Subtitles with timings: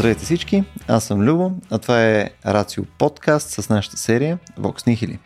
[0.00, 5.18] Здравейте всички, аз съм Любо, а това е Рацио подкаст с нашата серия Vox Nihili.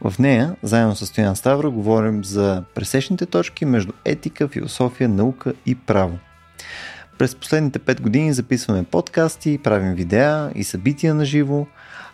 [0.00, 5.74] В нея, заедно с Стоян Ставро, говорим за пресечните точки между етика, философия, наука и
[5.74, 6.18] право.
[7.18, 11.66] През последните 5 години записваме подкасти, правим видеа и събития на живо,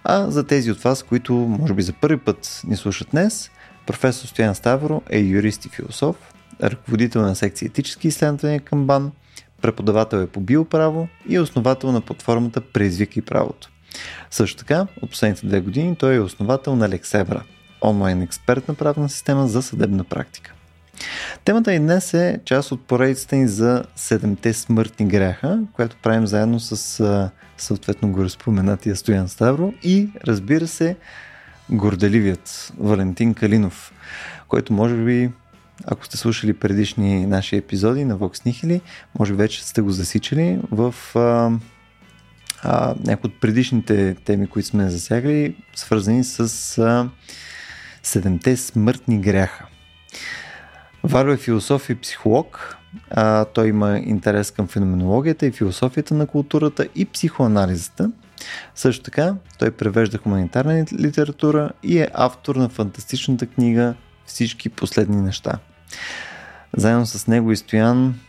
[0.05, 3.51] а за тези от вас, които може би за първи път ни слушат днес,
[3.87, 6.17] професор Стоян Ставро е юрист и философ,
[6.63, 9.13] ръководител на секция етически изследвания към БАН,
[9.63, 13.71] преподавател е по биоправо и е основател на платформата Преизвикай правото.
[14.31, 17.43] Също така, от последните две години той е основател на Лексебра,
[17.83, 20.53] онлайн експертна правна система за съдебна практика.
[21.45, 26.61] Темата и днес е част от поредицата ни за седемте смъртни гряха, която правим заедно
[26.61, 30.97] с съответно го разпоменатия Стоян Ставро и разбира се
[31.71, 33.93] горделивият Валентин Калинов,
[34.49, 35.31] който може би
[35.87, 38.81] ако сте слушали предишни наши епизоди на Vox Nihili,
[39.19, 41.51] може би вече сте го засичали в а,
[42.63, 47.09] а, някои от предишните теми, които сме засягали, свързани с а,
[48.03, 49.67] седемте смъртни гряха.
[51.05, 52.77] Валю е философ и психолог.
[53.11, 58.11] А, той има интерес към феноменологията и философията на културата и психоанализата.
[58.75, 63.95] Също така, той превежда хуманитарна литература и е автор на фантастичната книга
[64.27, 65.59] Всички последни неща.
[66.77, 68.21] Заедно с него и Стоян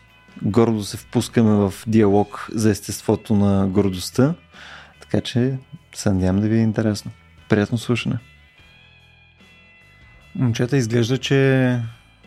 [0.41, 4.33] гордо се впускаме в диалог за естеството на гордостта,
[5.01, 5.57] така че
[5.95, 7.11] се надявам да ви е интересно.
[7.49, 8.17] Приятно слушане.
[10.35, 11.79] Момчета, изглежда, че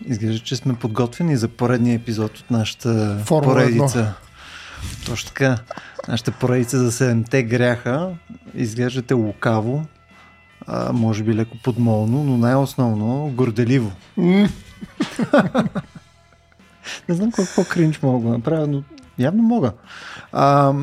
[0.06, 4.14] изглежда, че сме подготвени за поредния епизод от нашата Формула поредица.
[5.02, 5.06] 1.
[5.06, 5.58] Точно така.
[6.08, 8.10] Нашата поредица за 7-те гряха.
[8.54, 9.86] Изглеждате лукаво,
[10.67, 13.93] а, може би леко подмолно, но най-основно горделиво.
[17.09, 18.82] Не знам какво кринч мога да направя, но
[19.19, 19.72] явно мога.
[20.32, 20.75] А,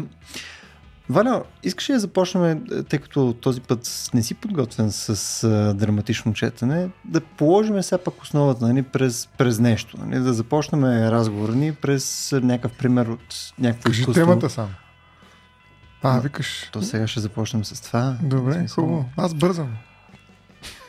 [1.10, 6.34] Валя, искаш ли да започнем, тъй като този път не си подготвен с а, драматично
[6.34, 9.98] четене, да положим сега пак основата нали, през, през нещо.
[10.06, 14.26] Нали, да започнем разговора ни през някакъв пример от някакво Кажи изкуство.
[14.26, 14.70] темата сам.
[16.04, 16.70] А, викаш.
[16.72, 18.18] То сега ще започнем с това.
[18.24, 19.06] Добре, хубаво.
[19.18, 19.78] Аз бързам.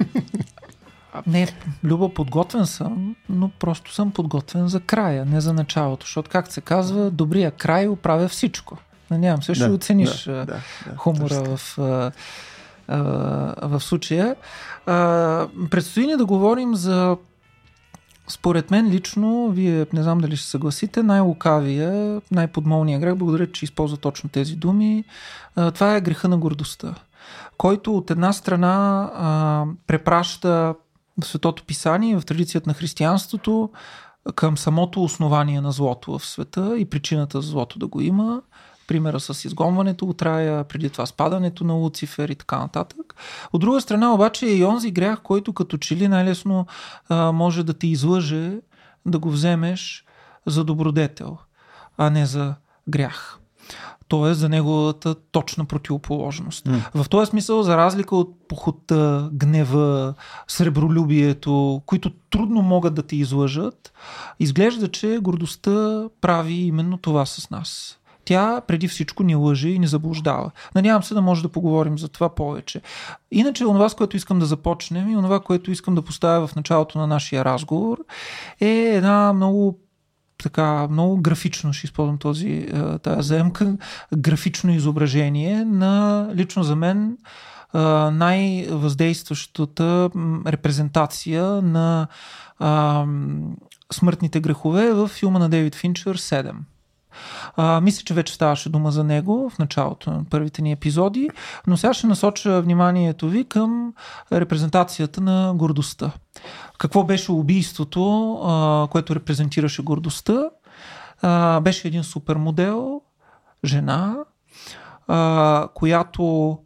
[1.26, 1.48] Не,
[1.84, 6.06] Люба, подготвен съм, но просто съм подготвен за края, не за началото.
[6.06, 8.78] Защото, как се казва, добрия край оправя всичко.
[9.10, 10.60] Надявам се, ще да, оцениш да, да,
[10.97, 11.76] хумора да, в,
[13.62, 14.36] в случая.
[15.70, 17.16] Предстои ни да говорим за
[18.28, 23.96] според мен лично, вие не знам дали ще съгласите, най-лукавия, най-подмолния грех, благодаря, че използва
[23.96, 25.04] точно тези думи,
[25.74, 26.94] това е греха на гордостта,
[27.58, 30.74] който от една страна препраща
[31.22, 33.70] в Светото Писание, в традицията на християнството,
[34.34, 38.42] към самото основание на злото в света и причината за злото да го има,
[38.87, 43.15] примера с изгонването от рая, преди това спадането на Луцифер и така нататък.
[43.53, 46.67] От друга страна обаче е и онзи грях, който като че ли най-лесно
[47.09, 48.53] а, може да те излъже
[49.06, 50.05] да го вземеш
[50.47, 51.39] за добродетел,
[51.99, 52.55] а не за
[52.89, 53.39] грях.
[54.09, 56.66] Тоест за неговата точна противоположност.
[56.66, 57.03] Mm.
[57.03, 60.15] В този смисъл, за разлика от похота, гнева,
[60.49, 63.93] сребролюбието, които трудно могат да те излъжат,
[64.41, 69.86] изглежда, че гордостта прави именно това с нас тя преди всичко ни лъжи и ни
[69.86, 70.50] заблуждава.
[70.74, 72.80] Надявам се да може да поговорим за това повече.
[73.30, 76.98] Иначе, онова, с което искам да започнем и онова, което искам да поставя в началото
[76.98, 77.98] на нашия разговор,
[78.60, 79.78] е една много
[80.42, 83.76] така много графично, ще използвам този, е, тази заемка,
[84.16, 87.18] графично изображение на лично за мен
[87.74, 87.78] е,
[88.10, 90.10] най-въздействащата
[90.46, 92.06] репрезентация на
[92.58, 93.06] а,
[93.92, 96.54] смъртните грехове в филма на Дейвид Финчер 7.
[97.56, 101.30] А, мисля, че вече ставаше дума за него в началото на първите ни епизоди,
[101.66, 103.94] но сега ще насоча вниманието ви към
[104.33, 106.10] репрезентацията на гордостта.
[106.78, 110.50] Какво беше убийството, а, което репрезентираше гордостта?
[111.22, 113.00] А, беше един супермодел,
[113.65, 114.16] жена,
[115.09, 116.59] а, която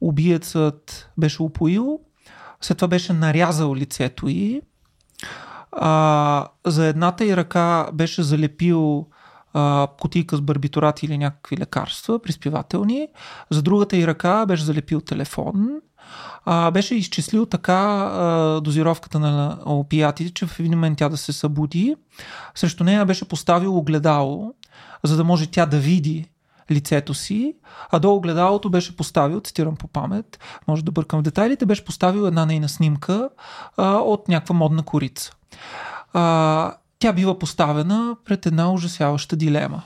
[0.00, 2.00] убиецът беше упоил,
[2.60, 4.60] след това беше нарязал лицето й,
[5.72, 9.06] а, за едната й ръка беше залепил
[9.58, 13.08] а, кутийка с барбитурати или някакви лекарства, приспивателни.
[13.50, 15.68] За другата и ръка беше залепил телефон.
[16.44, 21.32] А, беше изчислил така а, дозировката на опиятите, че в един момент тя да се
[21.32, 21.96] събуди.
[22.54, 24.54] Срещу нея беше поставил огледало,
[25.04, 26.30] за да може тя да види
[26.70, 27.54] лицето си,
[27.90, 30.38] а до огледалото беше поставил, цитирам по памет,
[30.68, 33.28] може да бъркам в детайлите, беше поставил една нейна снимка
[33.76, 35.32] а, от някаква модна корица.
[36.12, 39.82] А, тя бива поставена пред една ужасяваща дилема.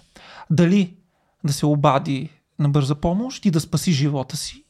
[0.50, 0.96] Дали
[1.44, 4.64] да се обади на бърза помощ и да спаси живота си,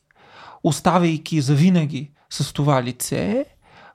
[0.63, 3.45] оставяйки завинаги с това лице,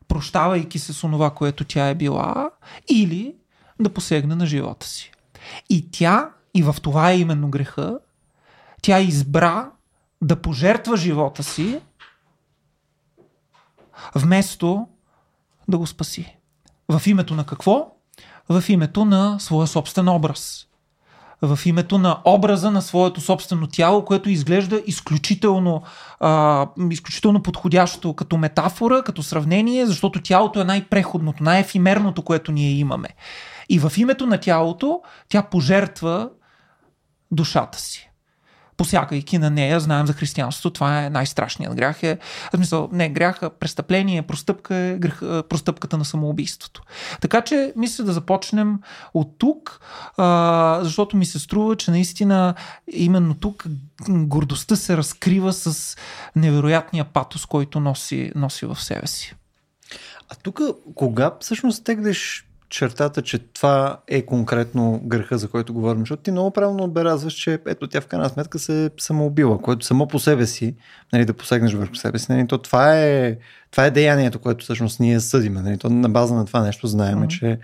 [0.07, 2.51] прощавайки се с онова, което тя е била,
[2.89, 3.35] или
[3.79, 5.11] да посегне на живота си.
[5.69, 7.99] И тя, и в това е именно греха,
[8.81, 9.71] тя избра
[10.21, 11.79] да пожертва живота си,
[14.15, 14.87] вместо
[15.67, 16.37] да го спаси.
[16.89, 17.96] В името на какво?
[18.49, 20.63] В името на своя собствен образ.
[21.41, 25.83] В името на образа на своето собствено тяло, което изглежда изключително,
[26.19, 33.09] а, изключително подходящо като метафора, като сравнение, защото тялото е най-преходното, най-ефимерното, което ние имаме.
[33.69, 36.29] И в името на тялото тя пожертва
[37.31, 38.06] душата си
[38.77, 39.79] посягайки на нея.
[39.79, 42.03] Знаем за християнството, това е най-страшният грях.
[42.03, 42.17] Е,
[42.53, 46.81] в смисъл, не грях, а престъпление, простъпка е грех, простъпката на самоубийството.
[47.21, 48.79] Така че, мисля да започнем
[49.13, 49.81] от тук,
[50.17, 52.53] а, защото ми се струва, че наистина
[52.91, 53.65] именно тук
[54.09, 55.97] гордостта се разкрива с
[56.35, 59.35] невероятния патос, който носи, носи в себе си.
[60.29, 60.61] А тук,
[60.95, 66.51] кога всъщност теглиш чертата, че това е конкретно греха, за който говорим, защото ти много
[66.51, 70.75] правилно отбелязваш, че ето тя в крайна сметка се самоубила, което само по себе си,
[71.13, 73.37] нали, да посегнеш върху себе си, нали, то това е,
[73.71, 75.61] това е деянието, което всъщност ние съдиме.
[75.61, 77.27] Нали, то на база на това нещо знаем, mm-hmm.
[77.27, 77.59] че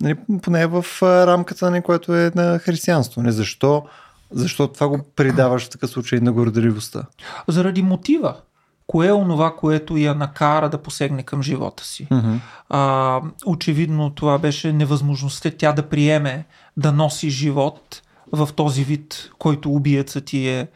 [0.00, 3.22] нали, поне в рамката, нали, което е на християнство.
[3.22, 3.84] Нали, защо,
[4.30, 7.02] защо това го придаваш в такъв случай на горделивостта?
[7.48, 8.36] Заради мотива
[8.86, 12.06] кое е онова, което я накара да посегне към живота си.
[12.10, 12.38] Mm-hmm.
[12.68, 16.44] А, очевидно това беше невъзможността тя да приеме
[16.76, 18.02] да носи живот
[18.32, 20.68] в този вид, който убиецът ти е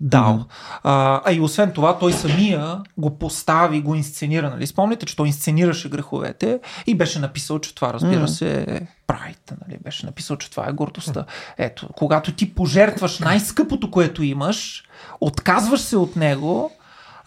[0.00, 0.34] дал.
[0.34, 0.80] Mm-hmm.
[0.82, 4.50] А, а и освен това, той самия го постави, го инсценира.
[4.50, 4.66] Нали?
[4.66, 8.26] Спомните, че той инсценираше греховете и беше написал, че това, разбира mm-hmm.
[8.26, 9.52] се, е прайт.
[9.66, 9.78] Нали?
[9.84, 11.24] Беше написал, че това е гордостта.
[11.58, 14.84] Ето, когато ти пожертваш най-скъпото, което имаш,
[15.20, 16.70] отказваш се от него,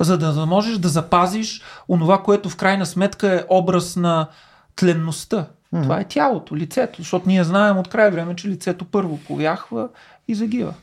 [0.04, 4.28] за да можеш да запазиш онова, което в крайна сметка е образ на
[4.76, 5.48] тленността.
[5.74, 5.84] Mm-hmm.
[5.84, 9.90] Това е тялото, лицето, защото ние знаем от край време, че лицето първо повяхва
[10.28, 10.74] и загива.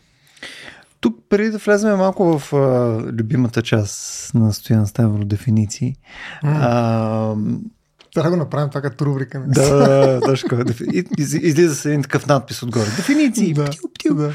[1.00, 2.56] Тук, преди да влезем малко в а,
[3.12, 5.96] любимата част на Стоян Ставро дефиниции,
[6.44, 6.58] mm.
[6.60, 7.34] а,
[8.14, 9.44] трябва да го направим така като рубрика.
[9.46, 10.58] Да, точно.
[11.18, 12.84] Из, излиза се един такъв надпис отгоре.
[12.96, 13.54] Дефиниции.
[13.54, 14.14] Да, птил, птил.
[14.14, 14.32] Да.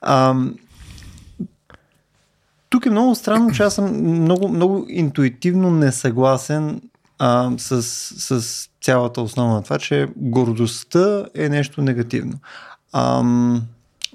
[0.00, 0.34] А,
[2.74, 6.80] тук е много странно, че аз съм много, много интуитивно несъгласен
[7.18, 7.82] а, с,
[8.42, 12.32] с цялата основа на това, че гордостта е нещо негативно.
[12.92, 13.22] А,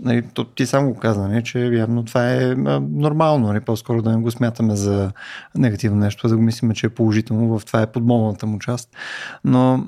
[0.01, 4.01] нали, то, ти сам го каза, нали, че явно това е а, нормално, нали, по-скоро
[4.01, 5.11] да не го смятаме за
[5.55, 8.89] негативно нещо, да го мислиме, че е положително, в това е подмолната му част.
[9.43, 9.85] Но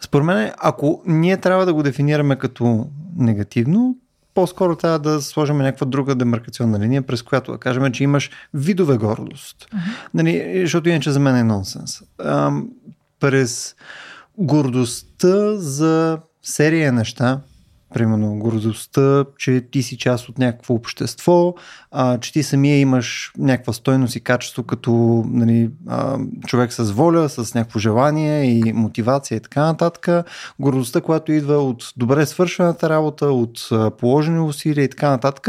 [0.00, 2.86] според мен, ако ние трябва да го дефинираме като
[3.16, 3.96] негативно,
[4.34, 8.96] по-скоро трябва да сложим някаква друга демаркационна линия, през която да кажем, че имаш видове
[8.96, 9.66] гордост.
[9.72, 9.78] Uh-huh.
[10.14, 12.02] Нали, защото иначе за мен е нонсенс.
[12.18, 12.52] А,
[13.20, 13.74] през
[14.38, 17.40] гордостта за серия неща,
[17.94, 21.54] примерно гордостта, че ти си част от някакво общество,
[21.90, 27.28] а, че ти самия имаш някаква стойност и качество като нали, а, човек с воля,
[27.28, 30.26] с някакво желание и мотивация и така нататък.
[30.60, 35.48] Гордостта, която идва от добре свършената работа, от положени усилия и така нататък.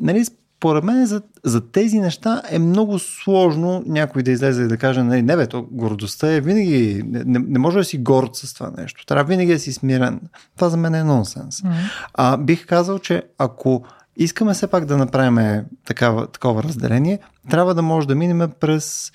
[0.00, 0.24] Нали,
[0.66, 5.02] според мен за, за тези неща е много сложно някой да излезе и да каже,
[5.02, 8.70] не, не бе, то гордостта е винаги, не, не може да си горд с това
[8.78, 10.20] нещо, трябва винаги да си смирен.
[10.56, 11.62] Това за мен е нонсенс.
[11.62, 12.08] Mm-hmm.
[12.14, 13.84] А, бих казал, че ако
[14.16, 17.18] искаме все пак да направим такава, такова разделение,
[17.50, 19.12] трябва да може да минем през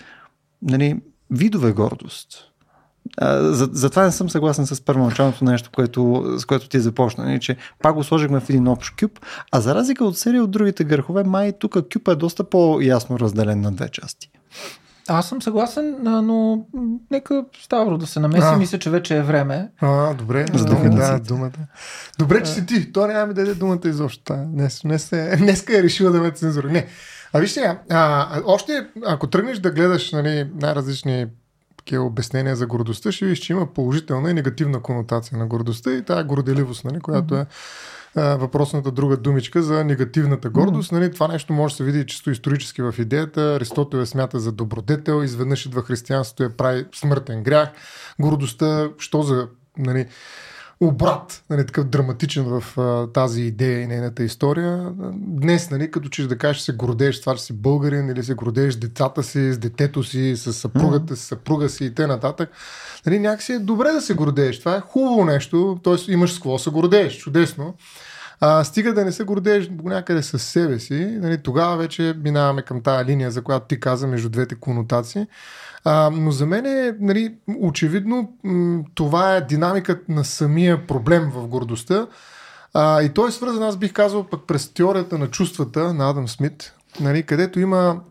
[0.61, 0.99] нали,
[1.31, 2.50] видове гордост
[3.71, 7.95] затова не съм съгласен с първоначалното нещо, което, с което ти започна, не, че пак
[7.95, 9.19] го сложихме в един общ кюб,
[9.51, 13.61] а за разлика от серия от другите гърхове, май тук кюб е доста по-ясно разделен
[13.61, 14.29] на две части.
[15.07, 16.65] Аз съм съгласен, но
[17.11, 18.47] нека Ставро да се намеси.
[18.47, 18.57] А.
[18.57, 19.69] Мисля, че вече е време.
[19.81, 20.45] А, добре.
[20.53, 21.51] За да, да, думата.
[22.19, 22.91] Добре, че си ти.
[22.91, 24.33] То няма ми даде думата изобщо.
[24.47, 26.69] Днес, днес, е, днеска е решила да ме цензура.
[26.69, 26.87] Не.
[27.33, 31.25] А виж сега, а, още ако тръгнеш да гледаш нали, най-различни
[31.85, 36.05] такива обяснения за гордостта, ще видиш, че има положителна и негативна конотация на гордостта и
[36.05, 37.45] тая горделивост, нали, която е
[38.15, 40.91] въпросната друга думичка за негативната гордост.
[40.91, 43.55] Нали, това нещо може да се види чисто исторически в идеята.
[43.55, 47.69] Аристотел е смята за добродетел, изведнъж идва християнството е прави смъртен грях.
[48.19, 49.47] Гордостта, що за
[49.77, 50.07] нали,
[50.81, 54.91] обрат, нали, такъв драматичен в а, тази идея и нейната история.
[55.13, 58.75] Днес, нали, като че да кажеш, се гордееш това, че си българин или се гордееш
[58.75, 62.47] децата си, с детето си, с съпругата, с съпруга си и т.н.
[63.05, 64.59] Нали, някакси е добре да се гордееш.
[64.59, 66.11] Това е хубаво нещо, т.е.
[66.11, 67.17] имаш с какво се гордееш.
[67.17, 67.75] Чудесно.
[68.39, 72.81] А, стига да не се гордееш някъде с себе си, нали, тогава вече минаваме към
[72.81, 75.27] тази линия, за която ти каза между двете конотации.
[75.83, 78.33] А, но за мен е, нали, очевидно,
[78.95, 82.07] това е динамиката на самия проблем в гордостта.
[82.73, 86.27] А, и той е свързан, аз бих казал, пък през теорията на чувствата на Адам
[86.27, 88.01] Смит, нали, където има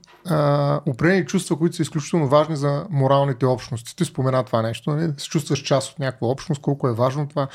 [0.87, 3.97] определени чувства, които са изключително важни за моралните общности.
[3.97, 5.13] Ти спомена това нещо, нали?
[5.19, 7.49] се чувстваш част от някаква общност, колко е важно това.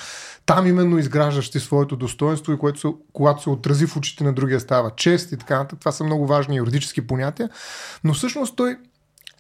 [0.46, 4.34] Там именно изграждаш ти своето достоинство и което се, когато се отрази в очите на
[4.34, 5.80] другия става чест и така нататък.
[5.80, 7.50] Това са много важни юридически понятия.
[8.04, 8.78] Но всъщност той,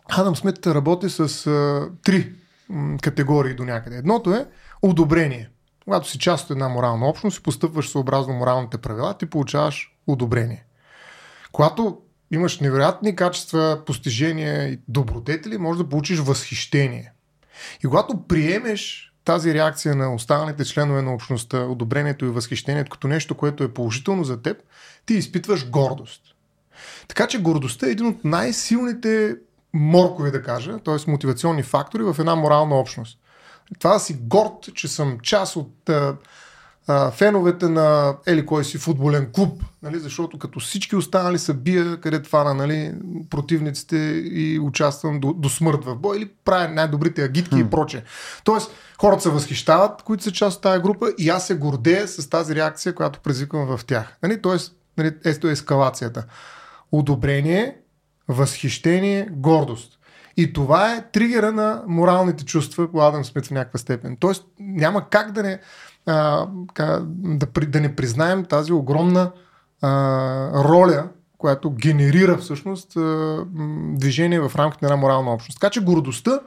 [0.09, 2.33] Адам Смит, работи с а, три
[2.69, 3.97] м, категории до някъде.
[3.97, 4.47] Едното е
[4.81, 5.49] одобрение.
[5.83, 10.65] Когато си част от една морална общност и постъпваш съобразно моралните правила, ти получаваш одобрение.
[11.51, 11.97] Когато
[12.31, 17.11] имаш невероятни качества, постижения и добродетели, може да получиш възхищение.
[17.83, 23.35] И когато приемеш тази реакция на останалите членове на общността, одобрението и възхищението като нещо,
[23.35, 24.57] което е положително за теб,
[25.05, 26.21] ти изпитваш гордост.
[27.07, 29.35] Така че гордостта е един от най-силните
[29.75, 31.11] моркови, да кажа, т.е.
[31.11, 33.19] мотивационни фактори в една морална общност.
[33.79, 35.89] Това да си горд, че съм част от
[36.87, 42.01] а, феновете на ели кой си футболен клуб, нали, защото като всички останали са бия,
[42.01, 42.93] къде фана нали,
[43.29, 43.97] противниците
[44.31, 47.67] и участвам до, до смърт в бой или правя най-добрите агитки hmm.
[47.67, 48.03] и проче.
[48.43, 52.29] Тоест, хората се възхищават, които са част от тази група и аз се гордея с
[52.29, 54.17] тази реакция, която предизвиквам в тях.
[54.23, 56.25] Нали, тоест, нали, ето е ескалацията.
[56.91, 57.77] Одобрение,
[58.27, 59.99] възхищение, гордост.
[60.37, 64.17] И това е тригера на моралните чувства по Адам Смит в някаква степен.
[64.19, 65.59] Тоест няма как да не,
[66.05, 66.47] а,
[67.17, 69.31] да, да не признаем тази огромна
[69.81, 73.45] а, роля, която генерира всъщност а,
[73.93, 75.59] движение в рамките на една морална общност.
[75.59, 76.39] Така че гордостта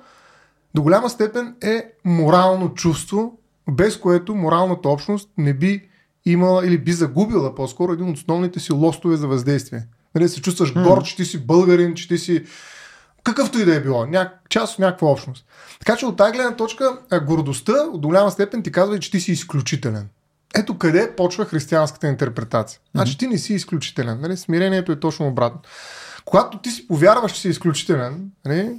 [0.74, 3.38] до голяма степен е морално чувство,
[3.70, 5.88] без което моралната общност не би
[6.24, 9.86] имала или би загубила по-скоро един от основните си лостове за въздействие.
[10.14, 12.44] Нали, се чувстваш горд, че ти си българин, че ти си
[13.24, 14.32] какъвто и да е било, ня...
[14.48, 15.44] част от някаква общност.
[15.78, 19.32] Така че от тази гледна точка, гордостта до голяма степен ти казва, че ти си
[19.32, 20.08] изключителен.
[20.54, 22.80] Ето къде почва християнската интерпретация.
[22.94, 24.20] Значи ти не си изключителен.
[24.20, 24.36] Нали?
[24.36, 25.60] Смирението е точно обратно.
[26.24, 28.76] Когато ти си повярваш, че си изключителен, нали?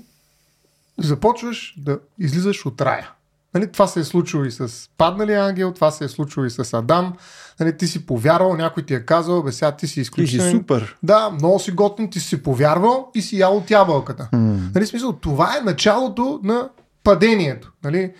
[0.97, 3.11] започваш да излизаш от рая.
[3.53, 6.73] Нали, това се е случило и с падналия ангел, това се е случило и с
[6.73, 7.13] Адам.
[7.59, 10.45] Нали, ти си повярвал, някой ти е казал, бе сега ти си изключителен.
[10.45, 10.97] Ти си супер.
[11.03, 14.29] Да, много си готин, ти си повярвал и си ял от ябълката.
[14.33, 14.75] Mm.
[14.75, 16.69] Нали, смисъл, това е началото на
[17.03, 17.71] падението.
[17.83, 18.13] Нали?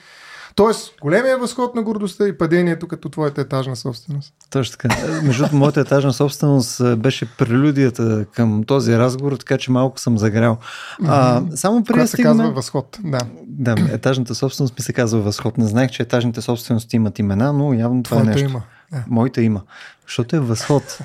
[0.60, 4.34] Тоест, големия възход на гордостта и падението като твоята етажна собственост.
[4.50, 4.96] Точно така.
[5.24, 10.58] Между другото, моята етажна собственост беше прелюдията към този разговор, така че малко съм загрял.
[11.06, 13.20] А, само преди се казва възход, да.
[13.48, 15.58] Да, етажната собственост ми се казва възход.
[15.58, 18.50] Не знаех, че етажните собствености имат имена, но явно това е Твоята е нещо.
[18.50, 18.64] има.
[18.92, 19.04] Да.
[19.08, 19.62] Моите има.
[20.08, 21.00] Защото е възход,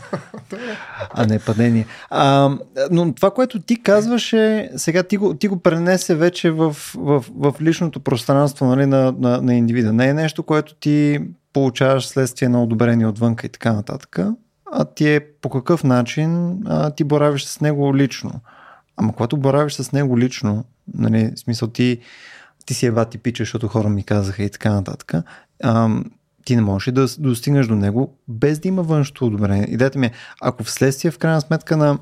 [1.10, 1.86] а не падение.
[2.10, 2.50] А,
[2.90, 7.54] но това, което ти казваше, сега ти го, ти го пренесе вече в, в, в
[7.60, 9.92] личното пространство нали, на, на, на индивида.
[9.92, 11.20] Не е нещо, което ти
[11.52, 14.18] получаваш следствие на одобрение отвънка и така нататък,
[14.72, 18.32] а ти е по какъв начин а, ти боравиш с него лично.
[18.96, 20.64] Ама когато боравиш с него лично,
[20.94, 21.98] нали, в смисъл ти,
[22.66, 25.12] ти си ева ти пича, защото хора ми казаха и така нататък,
[25.62, 26.04] ам,
[26.44, 29.66] ти не можеш да достигнеш до него без да има външното одобрение.
[29.70, 31.98] Идеята ми е, ако вследствие в крайна сметка на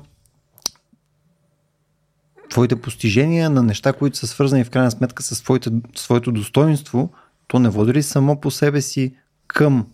[2.49, 7.11] твоите постижения, на неща, които са свързани в крайна сметка с твоите, своето достоинство,
[7.47, 9.15] то не води ли само по себе си
[9.47, 9.87] към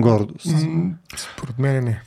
[0.00, 0.56] гордост?
[1.16, 2.02] Според мен не.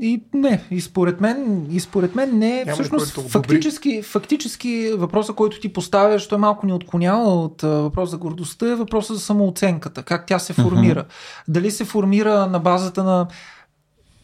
[0.00, 2.64] И не, и според мен, и според мен не.
[2.64, 8.18] Няма Всъщност, фактически, фактически въпроса, който ти поставяш, той малко ни отклонява от въпроса за
[8.18, 10.02] гордостта, е въпроса за самооценката.
[10.02, 11.04] Как тя се формира.
[11.04, 11.44] Uh-huh.
[11.48, 13.26] Дали се формира на базата на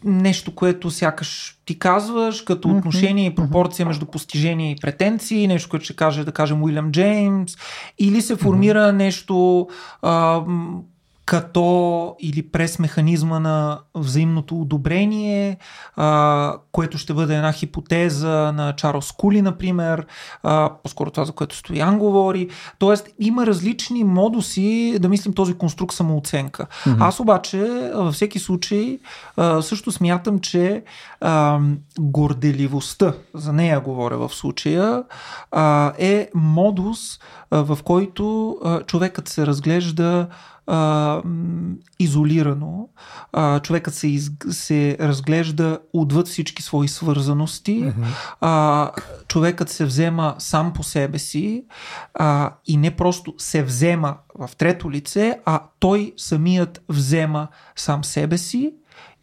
[0.04, 2.78] нещо, което сякаш ти казваш, като uh-huh.
[2.78, 7.56] отношение и пропорция между постижение и претенции, нещо, което ще каже, да кажем, Уилям Джеймс,
[7.98, 8.96] или се формира uh-huh.
[8.96, 9.68] нещо
[10.02, 10.42] а,
[11.28, 15.56] като или през механизма на взаимното одобрение,
[15.96, 20.06] а, което ще бъде една хипотеза на Чарлз Кули, например,
[20.42, 22.48] а, по-скоро това, за което Стоян говори.
[22.78, 26.66] Тоест, има различни модуси да мислим този конструкт самооценка.
[26.66, 26.96] Mm-hmm.
[27.00, 28.98] Аз обаче, във всеки случай,
[29.36, 30.82] а, също смятам, че
[31.20, 31.60] а,
[32.00, 35.02] горделивостта, за нея говоря в случая,
[35.50, 36.98] а, е модус,
[37.50, 40.28] а, в който а, човекът се разглежда
[40.68, 41.22] а,
[41.98, 42.88] изолирано.
[43.32, 47.84] А, човекът се, из, се разглежда отвъд всички свои свързаности.
[47.84, 48.34] Mm-hmm.
[48.40, 48.90] А,
[49.28, 51.64] човекът се взема сам по себе си
[52.14, 58.38] а, и не просто се взема в трето лице, а той самият взема сам себе
[58.38, 58.74] си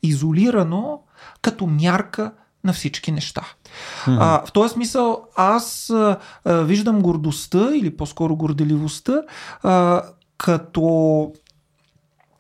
[0.04, 1.00] изолирано
[1.42, 2.32] като мярка
[2.64, 3.42] на всички неща.
[3.42, 4.18] Mm-hmm.
[4.20, 9.22] А, в този смисъл аз а, виждам гордостта или по-скоро горделивостта
[9.64, 10.02] а,
[10.38, 11.32] като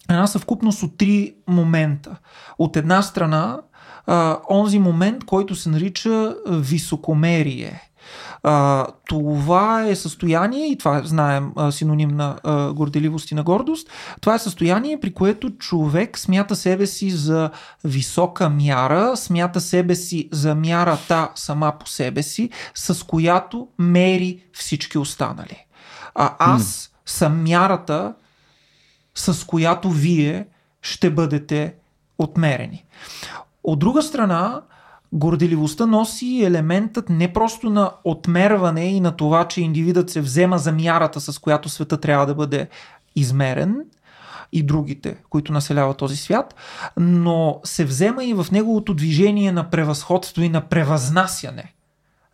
[0.09, 2.15] една съвкупност от три момента.
[2.57, 3.59] От една страна,
[4.07, 7.81] а, онзи момент, който се нарича високомерие.
[8.43, 13.89] А, това е състояние, и това знаем а, синоним на а, горделивост и на гордост,
[14.21, 17.49] това е състояние, при което човек смята себе си за
[17.83, 24.97] висока мяра, смята себе си за мярата сама по себе си, с която мери всички
[24.97, 25.65] останали.
[26.15, 28.13] А аз съм мярата,
[29.15, 30.47] с която вие
[30.81, 31.73] ще бъдете
[32.17, 32.85] отмерени.
[33.63, 34.61] От друга страна,
[35.13, 40.71] горделивостта носи елементът не просто на отмерване и на това, че индивидът се взема за
[40.71, 42.69] мярата, с която света трябва да бъде
[43.15, 43.75] измерен
[44.51, 46.55] и другите, които населяват този свят,
[46.97, 51.73] но се взема и в неговото движение на превъзходство и на превъзнасяне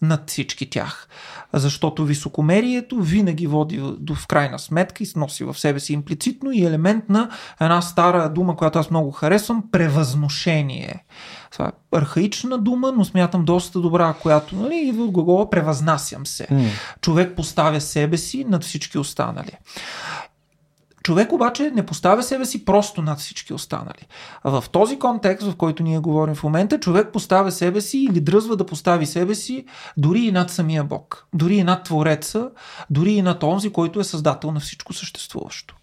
[0.01, 1.07] над всички тях.
[1.53, 6.65] Защото високомерието винаги води до в крайна сметка и носи в себе си имплицитно и
[6.65, 7.29] елемент на
[7.61, 11.03] една стара дума, която аз много харесвам превъзношение.
[11.51, 16.47] Това е архаична дума, но смятам доста добра, която нали, идва от глагола превъзнасям се.
[16.47, 16.67] Mm.
[17.01, 19.51] Човек поставя себе си над всички останали.
[21.03, 24.07] Човек обаче не поставя себе си просто над всички останали.
[24.43, 28.21] А в този контекст, в който ние говорим в момента, човек поставя себе си или
[28.21, 29.65] дръзва да постави себе си
[29.97, 32.49] дори и над самия Бог, дори и над Твореца,
[32.89, 35.75] дори и над онзи, който е създател на всичко съществуващо.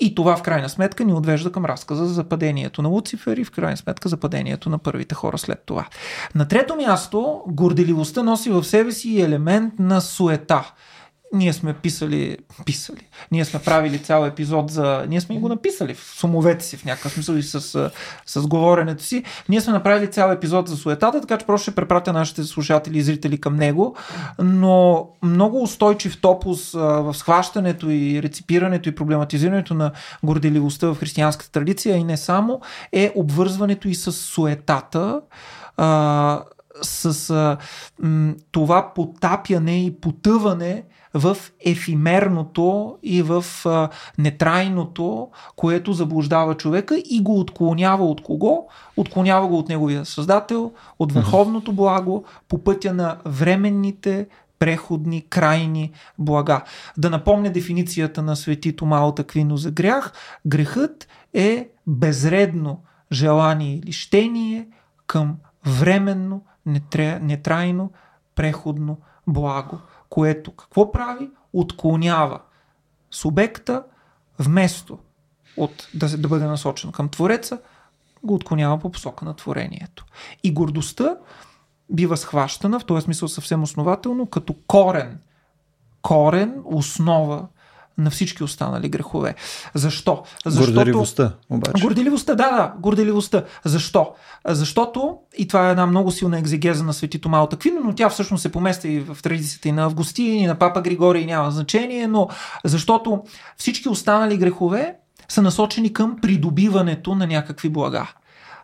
[0.00, 3.50] И това в крайна сметка ни отвежда към разказа за западението на Луцифер и в
[3.50, 5.86] крайна сметка западението на първите хора след това.
[6.34, 10.72] На трето място, горделивостта носи в себе си елемент на суета
[11.32, 16.00] ние сме писали, писали, ние сме правили цял епизод за, ние сме го написали в
[16.00, 17.90] сумовете си в някакъв смисъл и с,
[18.26, 22.12] с говоренето си, ние сме направили цял епизод за суетата, така че просто ще препратя
[22.12, 23.96] нашите слушатели и зрители към него,
[24.38, 29.90] но много устойчив топус в схващането и реципирането и проблематизирането на
[30.22, 32.60] горделивостта в християнската традиция и не само,
[32.92, 35.20] е обвързването и с суетата,
[36.82, 37.56] с а,
[38.02, 40.82] м, това потапяне и потъване
[41.14, 48.66] в ефимерното и в а, нетрайното, което заблуждава човека и го отклонява от кого?
[48.96, 54.26] Отклонява го от неговия създател, от върховното благо, по пътя на временните
[54.58, 56.62] преходни, крайни блага.
[56.98, 60.12] Да напомня дефиницията на свети Тома Аквино за грях.
[60.46, 64.66] Грехът е безредно желание или щение
[65.06, 67.92] към временно, нетрайно,
[68.34, 69.78] преходно благо
[70.12, 71.30] което какво прави?
[71.52, 72.40] Отклонява
[73.10, 73.84] субекта
[74.38, 74.98] вместо
[75.56, 77.60] от да, да бъде насочен към Твореца,
[78.22, 80.04] го отклонява по посока на творението.
[80.44, 81.16] И гордостта
[81.90, 85.20] бива схващана, в този смисъл съвсем основателно, като корен,
[86.02, 87.48] корен, основа
[87.98, 89.34] на всички останали грехове.
[89.74, 90.22] Защо?
[90.44, 90.74] Защото...
[90.74, 91.82] Горделивостта, обаче.
[91.82, 93.44] Горделивостта, да, да, горделивостта.
[93.64, 94.14] Защо?
[94.48, 98.08] Защото, и това е една много силна екзегеза на Свети Тома от Аквино, но тя
[98.08, 102.06] всъщност се помества и в традицията и на Августин, и на Папа Григорий, няма значение,
[102.06, 102.28] но
[102.64, 103.22] защото
[103.56, 104.94] всички останали грехове
[105.28, 108.12] са насочени към придобиването на някакви блага.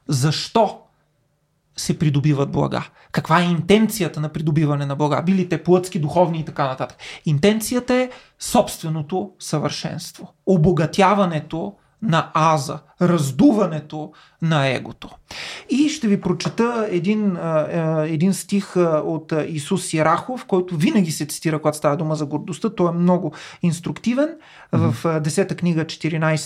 [0.09, 0.79] Защо
[1.81, 2.89] се придобиват блага?
[3.13, 5.23] Каква е интенцията на придобиване на блага?
[5.23, 6.99] Били те плътски, духовни и така нататък.
[7.27, 15.11] Интенцията е собственото съвършенство, обогатяването на аза, раздуването на егото.
[15.71, 17.39] И ще ви прочета един,
[18.05, 22.71] един стих от Исус Сирахов, който винаги се цитира, когато става дума за гордостта.
[22.71, 23.33] Той е много
[23.63, 24.29] инструктивен.
[24.73, 26.39] В 10-та книга, 14,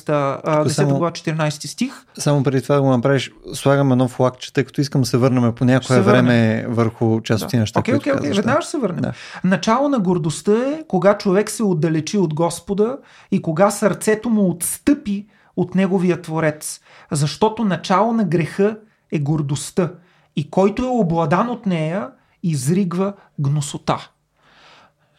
[0.44, 1.92] 10 глава, 14 стих.
[2.18, 5.52] Само преди това да го направиш, слагам едно флагче, тъй като искам да се върнем
[5.54, 7.58] по някое време върху част от да.
[7.58, 7.80] неща.
[7.80, 8.30] Окей, окей, окей.
[8.30, 9.00] Веднага ще се върнем.
[9.00, 9.12] Да.
[9.44, 12.98] Начало на гордостта е, кога човек се отдалечи от Господа
[13.30, 18.78] и кога сърцето му отстъпи от неговия творец, защото начало на греха
[19.12, 19.92] е гордостта
[20.36, 22.10] и който е обладан от нея,
[22.42, 24.10] изригва гносота.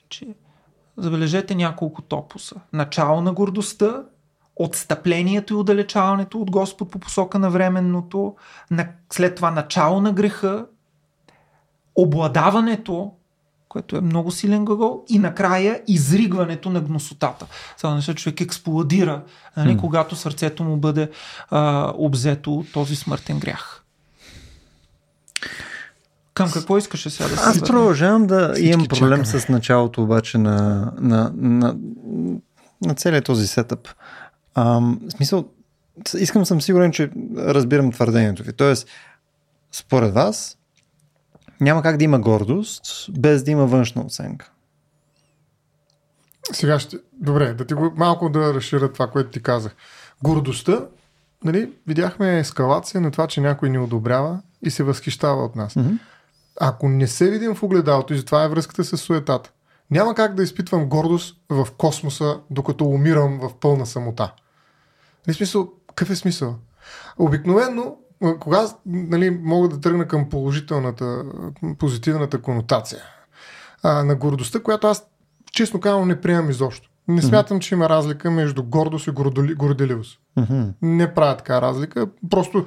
[0.10, 0.28] Че,
[0.98, 2.56] забележете няколко топуса.
[2.74, 4.04] Начало на гордостта,
[4.56, 8.36] отстъплението и отдалечаването от Господ по посока на временното,
[8.72, 10.66] на, след това начало на греха,
[11.96, 13.14] обладаването
[13.74, 17.46] което е много силен глагол, и накрая изригването на гносотата.
[17.78, 19.24] Това нещо човек експлодира,
[19.58, 19.80] нали, mm.
[19.80, 21.10] когато сърцето му бъде
[21.50, 23.84] а, обзето от този смъртен грях.
[26.34, 29.40] Към какво искаше сега да се Аз продължавам да имам проблем чакаме.
[29.40, 31.76] с началото обаче на, на, на,
[32.82, 33.88] на целият този сетъп.
[34.56, 35.46] Ам, в смисъл,
[36.18, 38.54] искам съм сигурен, че разбирам твърдението ви.
[38.54, 38.88] Тоест,
[39.72, 40.58] според вас,
[41.64, 42.86] няма как да има гордост,
[43.20, 44.52] без да има външна оценка.
[46.52, 46.98] Сега ще...
[47.14, 49.76] Добре, да ти го малко да разширя това, което ти казах.
[50.24, 50.86] Гордостта,
[51.44, 55.74] нали, видяхме ескалация на това, че някой ни одобрява и се възхищава от нас.
[55.74, 56.00] Mm-hmm.
[56.60, 59.52] Ако не се видим в огледалото, и затова е връзката с суетата,
[59.92, 64.34] няма как да изпитвам гордост в космоса, докато умирам в пълна самота.
[65.28, 66.56] Нали, смисъл, какъв е смисъл?
[67.18, 67.96] Обикновено,
[68.40, 71.24] кога нали, мога да тръгна към положителната,
[71.80, 73.02] позитивната конотация
[73.84, 75.06] а, на гордостта, която аз
[75.52, 76.90] честно казвам не приемам изобщо.
[77.08, 79.12] Не смятам, че има разлика между гордост и
[79.56, 80.20] горделивост.
[80.82, 82.08] Не правя така разлика.
[82.30, 82.66] Просто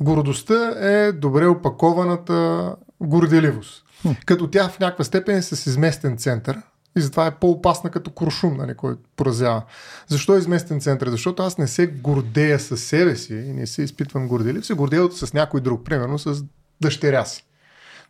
[0.00, 3.84] гордостта е добре опакованата горделивост.
[4.26, 6.62] Като тя в някаква степен е с изместен център
[6.96, 9.62] и затова е по-опасна като куршум, нали, който поразява.
[10.08, 11.08] Защо е изместен център?
[11.08, 15.08] Защото аз не се гордея с себе си и не се изпитвам горделив, се гордея
[15.12, 16.44] с някой друг, примерно с
[16.80, 17.44] дъщеря си.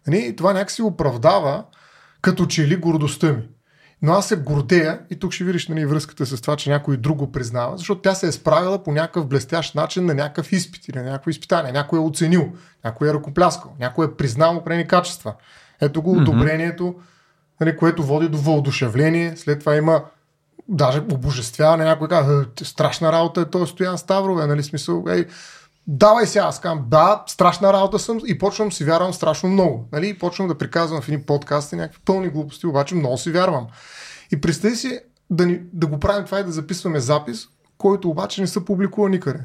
[0.06, 1.64] Нали, това някакси оправдава
[2.22, 3.48] като че ли гордостта ми.
[4.02, 7.18] Но аз се гордея и тук ще видиш нали, връзката с това, че някой друг
[7.18, 10.98] го признава, защото тя се е справила по някакъв блестящ начин на някакъв изпит или
[10.98, 11.72] на някакво изпитание.
[11.72, 12.52] Някой е оценил,
[12.84, 15.34] някой е ръкопляскал, някой е признал определени качества.
[15.80, 16.94] Ето го одобрението,
[17.61, 19.37] нали, което води до въодушевление.
[19.37, 20.03] След това има
[20.68, 21.85] даже обожествяване.
[21.85, 25.27] Някой казва, «Е, страшна работа е този Стоян Ставрове, нали смисъл, ей,
[25.87, 29.88] давай сега, аз казвам, да, страшна работа съм и почвам си вярвам страшно много.
[29.92, 30.09] Нали?
[30.09, 33.66] И почвам да приказвам в едни подкасти някакви пълни глупости, обаче много си вярвам.
[34.33, 38.40] И представи си да, ни, да го правим това и да записваме запис, който обаче
[38.40, 39.40] не се публикува никъде.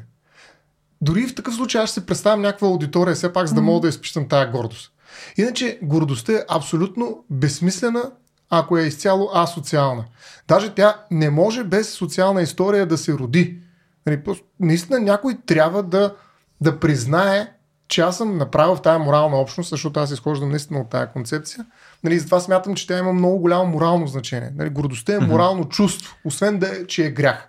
[1.00, 3.80] Дори в такъв случай аз ще се представям някаква аудитория, все пак, за да мога
[3.80, 4.92] да изпищам тая гордост.
[5.36, 8.10] Иначе гордостта е абсолютно безсмислена,
[8.50, 10.04] ако е изцяло асоциална.
[10.48, 13.58] Даже тя не може без социална история да се роди.
[14.06, 14.22] Нали,
[14.60, 16.14] наистина някой трябва да
[16.60, 17.52] да признае,
[17.88, 21.66] че аз съм направил в тази морална общност, защото аз изхождам наистина от тази концепция.
[22.04, 24.52] Нали, затова смятам, че тя има много голямо морално значение.
[24.56, 27.48] Нали, гордостта е морално чувство, освен да е, че е грях.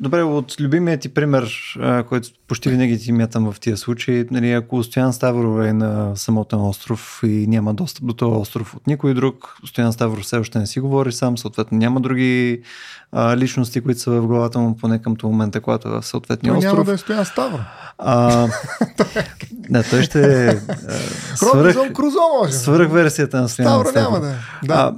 [0.00, 1.52] Добре, от любимия ти пример,
[2.08, 6.60] който почти винаги ти мятам в тия случаи, нали, ако Стоян Ставров е на самотен
[6.60, 10.66] остров и няма достъп до този остров от никой друг, Стоян Ставров все още не
[10.66, 12.62] си говори сам, съответно няма други
[13.12, 16.72] а, личности, които са в главата му, поне към този момент, когато е съответния остров.
[16.72, 17.60] Няма да е Стоян Ставров.
[17.98, 18.46] А,
[19.52, 20.60] да, той ще е
[21.34, 22.52] свърх, Крузо може.
[22.52, 24.00] свърх версията на Стоян Ставро.
[24.00, 24.34] няма да е.
[24.66, 24.74] Да.
[24.74, 24.94] А,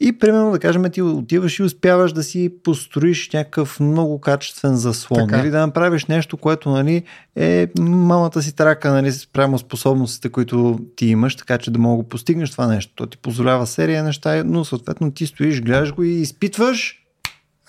[0.00, 5.28] и примерно да кажем ти отиваш и успяваш да си построиш някакъв много качествен заслон
[5.28, 5.40] така.
[5.40, 7.02] или да направиш нещо, което нали,
[7.36, 12.08] е малата си трака нали, спрямо способностите, които ти имаш, така че да мога да
[12.08, 12.92] постигнеш това нещо.
[12.94, 17.04] То ти позволява серия неща, но съответно ти стоиш, гледаш го и изпитваш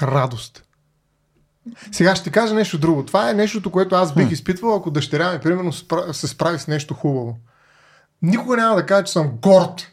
[0.01, 0.63] радост.
[1.91, 3.05] Сега ще ти кажа нещо друго.
[3.05, 5.71] Това е нещото, което аз бих изпитвал, ако дъщеря ми, примерно,
[6.13, 7.37] се справи с нещо хубаво.
[8.21, 9.91] Никога няма да кажа, че съм горд.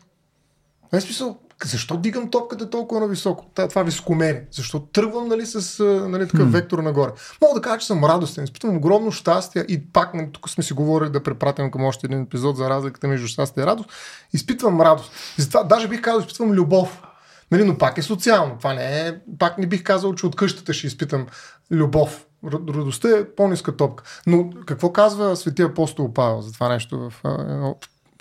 [0.93, 3.45] Не смисъл, защо дигам топката толкова на високо?
[3.69, 4.45] Това високомерие.
[4.51, 6.53] Защо тръгвам нали, с нали, такъв hmm.
[6.53, 7.11] вектор нагоре?
[7.43, 8.45] Мога да кажа, че съм радостен.
[8.45, 12.23] Изпитвам огромно щастие и пак, нали, тук сме си говорили да препратим към още един
[12.23, 13.91] епизод за разликата между щастие и радост.
[14.33, 15.13] Изпитвам радост.
[15.39, 17.03] Затова даже бих казал, изпитвам любов.
[17.51, 18.59] Нали, но пак е социално.
[18.59, 21.27] Това не е, пак не бих казал, че от къщата ще изпитам
[21.71, 22.27] любов.
[22.45, 24.05] Радостта е по-ниска топка.
[24.27, 27.77] Но какво казва светия апостол Павел за това нещо в едно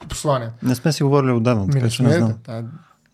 [0.09, 0.49] послание?
[0.63, 2.33] Не сме си говорили отдавна, така че не знам.
[2.45, 2.63] Да,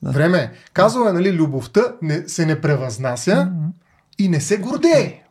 [0.02, 0.12] да.
[0.12, 0.52] Време е.
[0.74, 3.72] Казва е, нали, любовта не, се не превъзнася mm-hmm.
[4.20, 5.24] и не се гордее.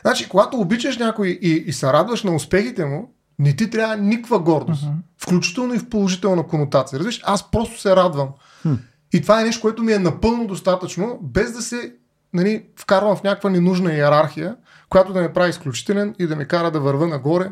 [0.00, 4.38] Значи, когато обичаш някой и, и се радваш на успехите му, не ти трябва никаква
[4.38, 4.84] гордост.
[4.84, 5.22] Mm-hmm.
[5.22, 6.98] Включително и в положителна конотация.
[6.98, 8.28] Разбираш, аз просто се радвам.
[8.66, 8.78] Mm.
[9.12, 11.94] И това е нещо, което ми е напълно достатъчно, без да се
[12.32, 14.56] нали, вкарвам в някаква ненужна иерархия,
[14.88, 17.50] която да ме прави изключителен и да ме кара да върва нагоре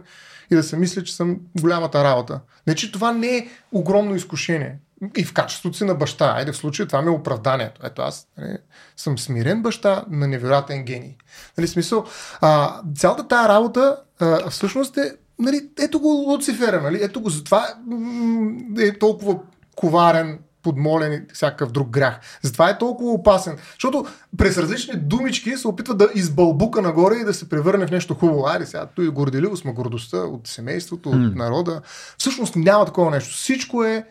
[0.50, 2.40] и да се мисля, че съм голямата работа.
[2.66, 4.78] Не, че това не е огромно изкушение.
[5.16, 6.34] И в качеството си на баща.
[6.36, 7.80] Айде в случая това ми е оправданието.
[7.84, 8.56] Ето аз нали,
[8.96, 11.16] съм смирен баща на невероятен гений.
[11.58, 12.04] Нали, смисъл,
[12.40, 16.98] а, цялата тая работа а, всъщност е нали, ето го Луцифера, нали?
[17.02, 17.66] ето го затова
[18.78, 19.38] е толкова
[19.76, 22.20] коварен, подмолен и всякакъв друг грях.
[22.42, 23.58] Затова е толкова опасен.
[23.72, 24.06] Защото
[24.38, 28.46] през различни думички се опитва да избълбука нагоре и да се превърне в нещо хубаво.
[28.46, 31.80] Айде сега, той е горделиво сме гордостта от семейството, от народа.
[32.18, 33.34] Всъщност няма такова нещо.
[33.34, 34.04] Всичко е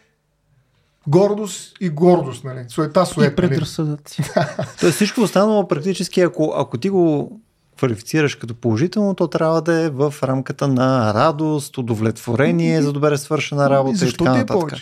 [1.07, 2.65] гордост и гордост, нали?
[2.67, 3.31] Суета, суета.
[3.31, 4.23] И предразсъдъци.
[4.35, 4.47] Нали?
[4.79, 7.31] Тоест всичко останало практически, ако, ако ти го
[7.77, 13.69] квалифицираш като положително, то трябва да е в рамката на радост, удовлетворение за добре свършена
[13.69, 14.79] работа и, и така нататък.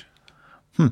[0.75, 0.87] Хм.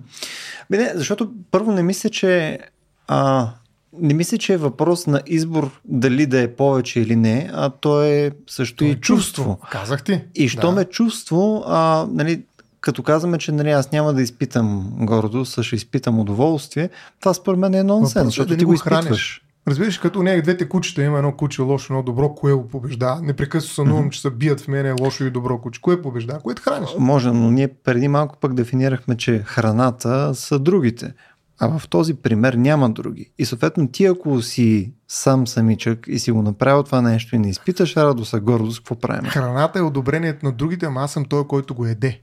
[0.70, 2.60] Бе, не, защото първо не мисля, че
[3.08, 3.50] а,
[3.94, 8.04] не мисля, че е въпрос на избор дали да е повече или не, а то
[8.04, 9.44] е също то е и чувство.
[9.44, 9.60] чувство.
[9.72, 10.22] Казах ти.
[10.36, 10.82] И що да.
[10.82, 12.44] е чувство, а, нали,
[12.82, 16.90] като казваме, че нали, аз няма да изпитам гордост, ще изпитам удоволствие,
[17.20, 19.06] това според мен е нонсенс, защото да ти го изпитваш.
[19.06, 19.42] Храниш.
[19.68, 23.20] Разбираш, като не двете кучета, има едно куче лошо, едно добро, кое го побежда.
[23.24, 25.82] Непрекъснато сънувам, че се бият в мене лошо и добро куче.
[25.82, 26.40] Кое побежда?
[26.44, 26.90] Кое храниш?
[27.00, 31.14] Може, но ние преди малко пък дефинирахме, че храната са другите.
[31.60, 33.32] А в този пример няма други.
[33.38, 37.50] И съответно ти ако си сам самичък и си го направил това нещо и не
[37.50, 39.30] изпиташ радост, а гордост, какво правим?
[39.30, 42.22] Храната е одобрението на другите, ама аз съм той, който го еде.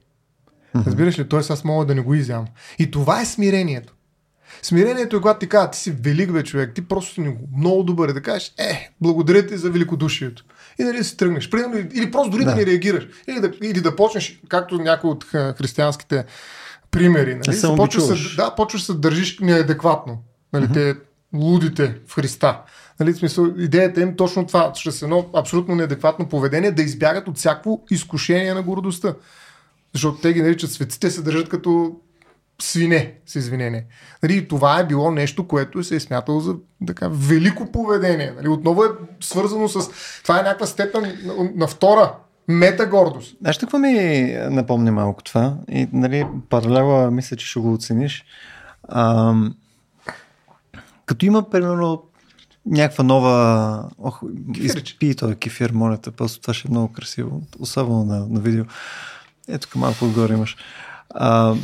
[0.85, 1.29] Разбираш ли?
[1.29, 1.39] Т.е.
[1.39, 2.45] аз мога да не го изям.
[2.79, 3.93] И това е смирението.
[4.61, 8.09] Смирението е когато ти казва, ти си велик бе човек, ти просто си много добър
[8.09, 10.43] и да кажеш, е, благодаря ти за великодушието.
[10.79, 11.49] И нали си тръгнеш.
[11.49, 12.49] Примерно, или просто дори да.
[12.51, 13.07] да не реагираш.
[13.27, 15.23] Или да, или да почнеш, както някои от
[15.57, 16.25] християнските
[16.91, 17.35] примери.
[17.35, 17.59] Нали?
[17.61, 20.17] Да, почваш се, да, почваш се държиш неадекватно.
[20.53, 20.65] Нали?
[20.65, 20.73] Mm-hmm.
[20.73, 20.95] Те
[21.33, 22.61] лудите в Христа.
[22.99, 27.37] Нали, в смисъл, идеята им точно това, чрез едно абсолютно неадекватно поведение да избягат от
[27.37, 29.13] всяко изкушение на гордостта.
[29.93, 31.95] Защото те ги наричат светците, се държат като
[32.61, 33.85] свине, с извинение.
[34.23, 36.55] Нали, това е било нещо, което се е смятало за
[36.87, 38.33] така, велико поведение.
[38.37, 38.87] Нали, отново е
[39.21, 39.89] свързано с...
[40.23, 42.13] Това е някаква степен на, на втора
[42.47, 43.37] мета гордост.
[43.41, 43.91] Знаеш какво ми
[44.49, 45.57] напомня малко това?
[45.71, 48.25] И нали, паралела мисля, че ще го оцениш.
[48.89, 49.33] А,
[51.05, 52.03] като има, примерно,
[52.65, 53.89] някаква нова...
[53.99, 54.21] Ох,
[54.55, 58.65] изпи този кефир, моля просто това ще е много красиво, особено на, на видео.
[59.47, 60.57] Ето тук малко отгоре имаш.
[61.09, 61.55] А,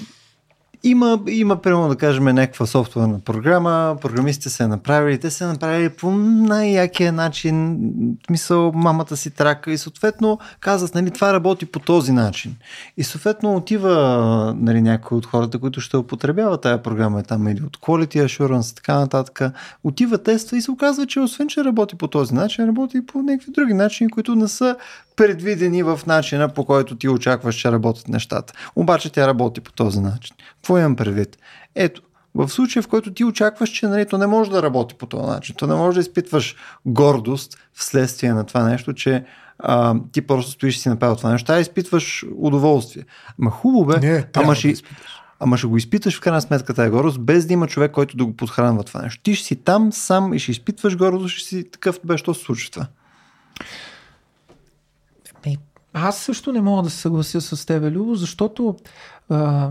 [0.86, 6.12] има, има примерно да кажем някаква софтуерна програма, програмистите се направили, те се направили по
[6.12, 7.80] най-якия начин,
[8.30, 12.56] мисъл мамата си трака и съответно казват, нали, това работи по този начин.
[12.98, 17.64] И съответно отива нали, някой от хората, които ще употребяват тая програма, е там или
[17.64, 19.42] от Quality Assurance и така нататък,
[19.84, 23.22] отива тества и се оказва, че освен, че работи по този начин, работи и по
[23.22, 24.76] някакви други начини, които не са
[25.16, 28.54] предвидени в начина по който ти очакваш, че работят нещата.
[28.76, 30.36] Обаче тя работи по този начин.
[30.56, 31.38] Какво имам предвид?
[31.76, 32.02] Ето,
[32.36, 35.28] в случая, в който ти очакваш, че нали, то не може да работи по този
[35.28, 39.26] начин, то не може да изпитваш гордост вследствие на това нещо, че
[39.60, 43.04] а, ти просто стоиш и си направил това нещо, а изпитваш удоволствие.
[43.40, 44.82] Ма хубаво бе, не, ама ще, да
[45.40, 48.26] ама ще го изпиташ в крайна сметка тази гордост, без да има човек, който да
[48.26, 49.24] го подхранва това нещо.
[49.24, 52.44] Ти ще си там сам и ще изпитваш гордост, ще си такъв, бе, що се
[52.44, 52.88] случва това?
[55.94, 58.76] Аз също не мога да се съглася с тебе, Любо, защото
[59.30, 59.70] а,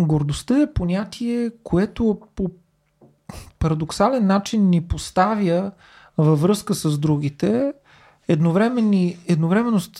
[0.00, 2.50] гордостта е понятие, което по
[3.58, 5.70] парадоксален начин ни поставя
[6.18, 7.72] във връзка с другите,
[8.28, 9.90] едновременно, с,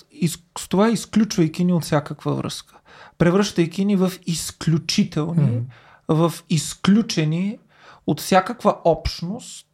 [0.59, 2.76] с това изключвайки ни от всякаква връзка.
[3.18, 5.61] Превръщайки ни в изключителни,
[6.09, 6.31] mm-hmm.
[6.31, 7.59] в изключени
[8.07, 9.66] от всякаква общност,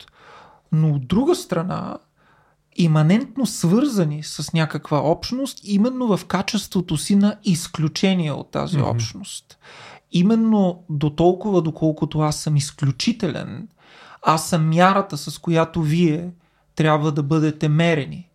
[0.73, 1.99] но от друга страна
[2.77, 8.91] иманентно свързани с някаква общност, именно в качеството си на изключение от тази mm-hmm.
[8.91, 9.59] общност.
[10.13, 13.69] Именно до толкова, доколкото аз съм изключителен,
[14.23, 16.31] аз съм мярата, с която вие
[16.75, 18.29] трябва да бъдете мерени.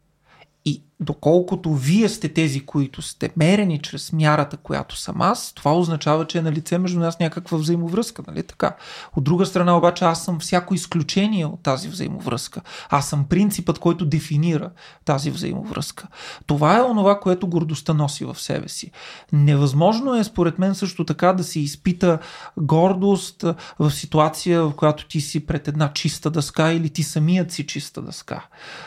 [0.66, 6.28] И доколкото вие сте тези, които сте мерени чрез мярата, която съм аз, това означава,
[6.28, 8.76] че е на лице между нас някаква взаимовръзка, нали така?
[9.16, 12.62] От друга страна обаче аз съм всяко изключение от тази взаимовръзка.
[12.90, 14.70] Аз съм принципът, който дефинира
[15.06, 16.08] тази взаимовръзка.
[16.46, 18.92] Това е онова, което гордостта носи в себе си.
[19.32, 22.20] Невъзможно е, според мен, също така да се изпита
[22.58, 23.46] гордост
[23.80, 28.02] в ситуация, в която ти си пред една чиста дъска или ти самият си чиста
[28.02, 28.46] дъска.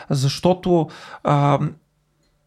[0.09, 0.89] Защото
[1.23, 1.59] а,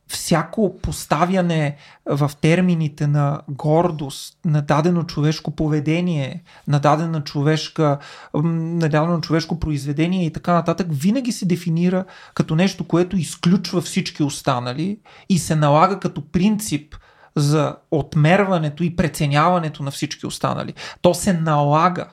[0.09, 7.99] всяко поставяне в термините на гордост, на дадено човешко поведение, на дадена човешка,
[8.35, 14.23] на дадено човешко произведение и така нататък, винаги се дефинира като нещо, което изключва всички
[14.23, 16.97] останали и се налага като принцип
[17.37, 20.75] за отмерването и преценяването на всички останали.
[21.03, 22.09] То се налага,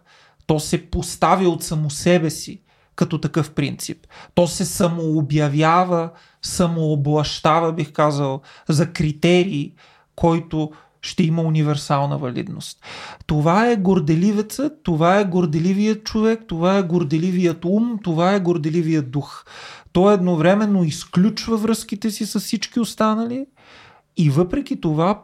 [0.45, 2.61] то се поставя от само себе си
[2.95, 4.07] като такъв принцип.
[4.35, 6.09] То се самообявява
[6.45, 9.73] самооблащава, бих казал, за критерии,
[10.15, 12.85] който ще има универсална валидност.
[13.25, 19.45] Това е горделивецът, това е горделивият човек, това е горделивият ум, това е горделивият дух.
[19.91, 23.45] Той едновременно изключва връзките си с всички останали
[24.17, 25.21] и въпреки това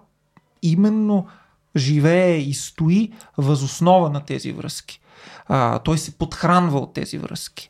[0.62, 1.27] именно
[1.75, 5.01] живее и стои възоснова на тези връзки.
[5.47, 7.69] А, той се подхранва от тези връзки.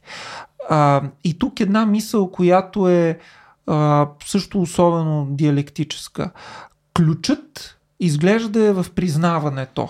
[0.69, 3.19] А, и тук една мисъл, която е
[3.71, 6.31] а, също особено диалектическа.
[6.93, 9.89] Ключът изглежда е в признаването.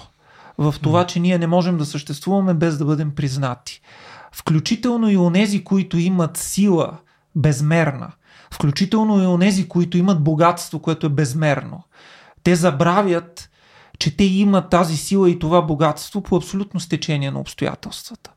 [0.57, 3.81] В това, че ние не можем да съществуваме без да бъдем признати.
[4.31, 6.97] включително и онези, които имат сила
[7.35, 8.11] безмерна,
[8.53, 11.83] включително и онези, които имат богатство, което е безмерно,
[12.43, 13.49] те забравят,
[13.99, 18.31] че те имат тази сила и това богатство по абсолютно стечение на обстоятелствата.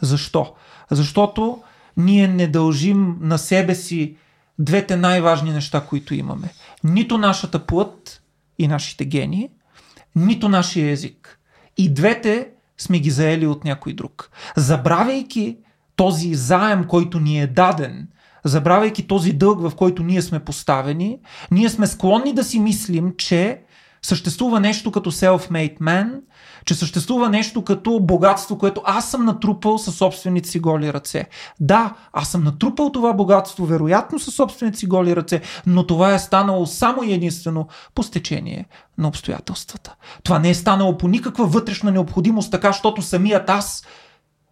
[0.00, 0.54] Защо?
[0.90, 1.58] Защото
[1.96, 4.16] ние не дължим на себе си
[4.60, 6.48] двете най-важни неща, които имаме.
[6.84, 8.22] Нито нашата плът
[8.58, 9.50] и нашите гени,
[10.16, 11.38] нито нашия език.
[11.76, 14.30] И двете сме ги заели от някой друг.
[14.56, 15.56] Забравяйки
[15.96, 18.08] този заем, който ни е даден,
[18.44, 21.18] забравяйки този дълг, в който ние сме поставени,
[21.50, 23.60] ние сме склонни да си мислим, че
[24.02, 26.20] съществува нещо като self-made man,
[26.64, 31.28] че съществува нещо като богатство, което аз съм натрупал със собствените си голи ръце.
[31.60, 36.18] Да, аз съм натрупал това богатство, вероятно със собствените си голи ръце, но това е
[36.18, 38.66] станало само и единствено по стечение
[38.98, 39.94] на обстоятелствата.
[40.22, 43.86] Това не е станало по никаква вътрешна необходимост, така, защото самият аз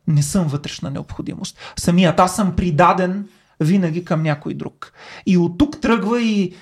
[0.06, 1.58] не съм вътрешна необходимост.
[1.76, 3.28] Самият аз съм придаден
[3.60, 4.92] винаги към някой друг.
[5.26, 6.54] И от тук тръгва и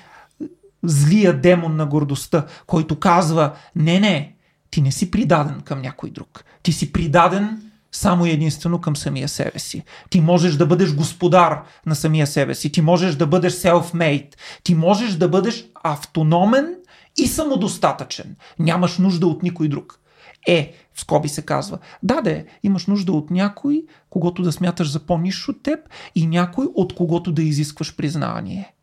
[0.83, 4.35] злия демон на гордостта, който казва, не, не,
[4.71, 6.43] ти не си придаден към някой друг.
[6.63, 9.83] Ти си придаден само и единствено към самия себе си.
[10.09, 12.71] Ти можеш да бъдеш господар на самия себе си.
[12.71, 14.33] Ти можеш да бъдеш self-made.
[14.63, 16.75] Ти можеш да бъдеш автономен
[17.17, 18.35] и самодостатъчен.
[18.59, 19.99] Нямаш нужда от никой друг.
[20.47, 24.99] Е, в скоби се казва, да, де, имаш нужда от някой, когато да смяташ за
[24.99, 25.79] по-ниш от теб
[26.15, 28.73] и някой, от когото да изискваш признание.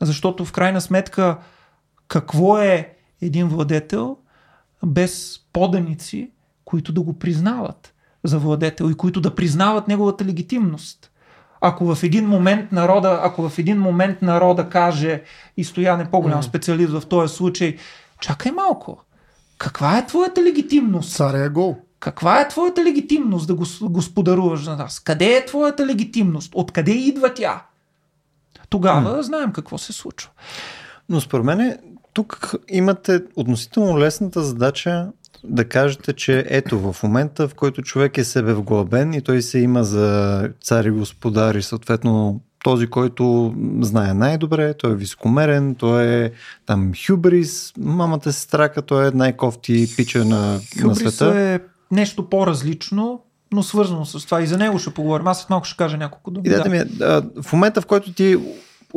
[0.00, 1.38] Защото в крайна сметка,
[2.08, 4.16] какво е един владетел
[4.84, 6.30] без поданици,
[6.64, 11.10] които да го признават за владетел и които да признават неговата легитимност?
[11.60, 15.22] Ако в един момент народа, ако в един момент народа каже
[15.56, 17.76] и стояне по-голям специалист в този случай,
[18.20, 19.02] чакай малко,
[19.58, 21.16] каква е твоята легитимност?
[21.16, 21.76] Царя е гол.
[22.00, 25.00] Каква е твоята легитимност да го господаруваш за нас?
[25.00, 26.52] Къде е твоята легитимност?
[26.54, 27.62] Откъде идва тя?
[28.68, 29.20] Тогава mm.
[29.20, 30.30] знаем какво се случва.
[31.08, 31.78] Но според мен
[32.16, 35.08] тук имате относително лесната задача
[35.44, 39.58] да кажете, че ето в момента, в който човек е себе вглъбен и той се
[39.58, 46.04] има за цар и господар и съответно този, който знае най-добре, той е високомерен, той
[46.04, 46.30] е
[46.66, 51.40] там хюбрис, мамата сестрака, той е най-кофти пича на, на света.
[51.40, 54.42] е нещо по-различно, но свързано с това.
[54.42, 55.26] И за него ще поговорим.
[55.26, 56.46] Аз след малко ще кажа няколко думи.
[56.46, 56.70] Идеята да.
[56.70, 58.36] ми е, в момента в който ти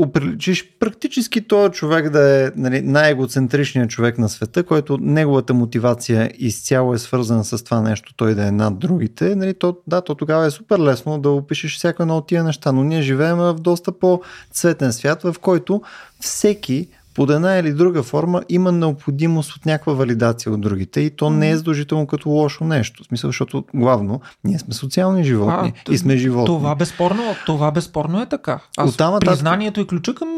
[0.01, 6.93] оприличиш практически този човек да е нали, най-егоцентричният човек на света, който неговата мотивация изцяло
[6.93, 10.45] е свързана с това нещо, той да е над другите, нали, то, да, то тогава
[10.45, 13.91] е супер лесно да опишеш всяко едно от тия неща, но ние живеем в доста
[13.91, 15.81] по-цветен свят, в който
[16.19, 16.87] всеки
[17.19, 21.49] под една или друга форма има необходимост от някаква валидация от другите и то не
[21.49, 23.03] е задължително като лошо нещо.
[23.03, 26.45] В смисъл, защото главно ние сме социални животни а, и сме животни.
[26.45, 28.59] Това безспорно, това безспорно е така.
[28.77, 30.29] Аз Оттам, признанието е ключа към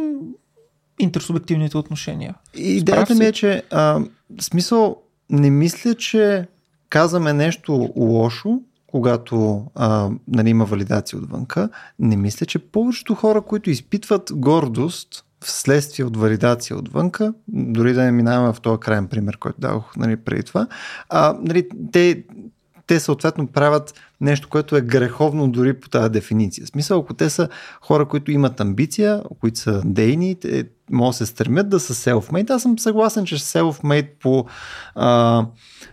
[0.99, 2.35] интерсубективните отношения.
[2.53, 3.99] Идеята ми е, че а,
[4.41, 4.97] смисъл
[5.29, 6.47] не мисля, че
[6.89, 11.69] казваме нещо лошо, когато а, нали, има валидация отвънка.
[11.99, 18.11] Не мисля, че повечето хора, които изпитват гордост, вследствие от валидация отвънка, дори да не
[18.11, 20.67] минаваме в този крайен пример, който дадох нали, преди това,
[21.09, 22.23] а, нали, те,
[22.87, 26.65] те съответно правят нещо, което е греховно дори по тази дефиниция.
[26.65, 27.49] В смисъл, ако те са
[27.81, 32.49] хора, които имат амбиция, които са дейни, те могат да се стремят да са self-made.
[32.49, 34.45] Аз съм съгласен, че self-made по
[34.95, 35.45] а,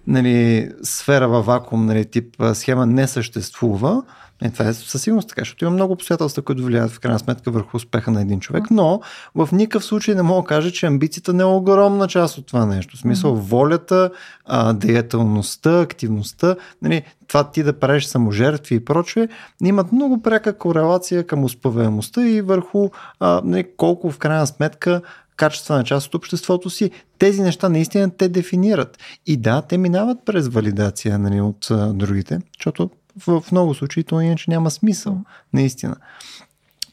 [0.06, 4.02] нали, сфера във вакуум, нали, тип схема не съществува,
[4.42, 7.50] е, това е със сигурност така, защото има много обстоятелства, които влияят в крайна сметка
[7.50, 9.00] върху успеха на един човек, но
[9.34, 12.66] в никакъв случай не мога да кажа, че амбицията не е огромна част от това
[12.66, 12.96] нещо.
[12.96, 14.10] В смисъл, волята,
[14.44, 19.28] а, деятелността, активността, нали, това ти да правиш саможертви и прочее,
[19.64, 25.02] имат много пряка корелация към успеваемостта и върху а, нали, колко в крайна сметка
[25.36, 26.90] качествена част от обществото си.
[27.18, 28.98] Тези неща наистина те дефинират.
[29.26, 32.90] И да, те минават през валидация нали, от а, другите, защото
[33.26, 35.20] в, в много случаи то иначе няма смисъл,
[35.52, 35.96] наистина.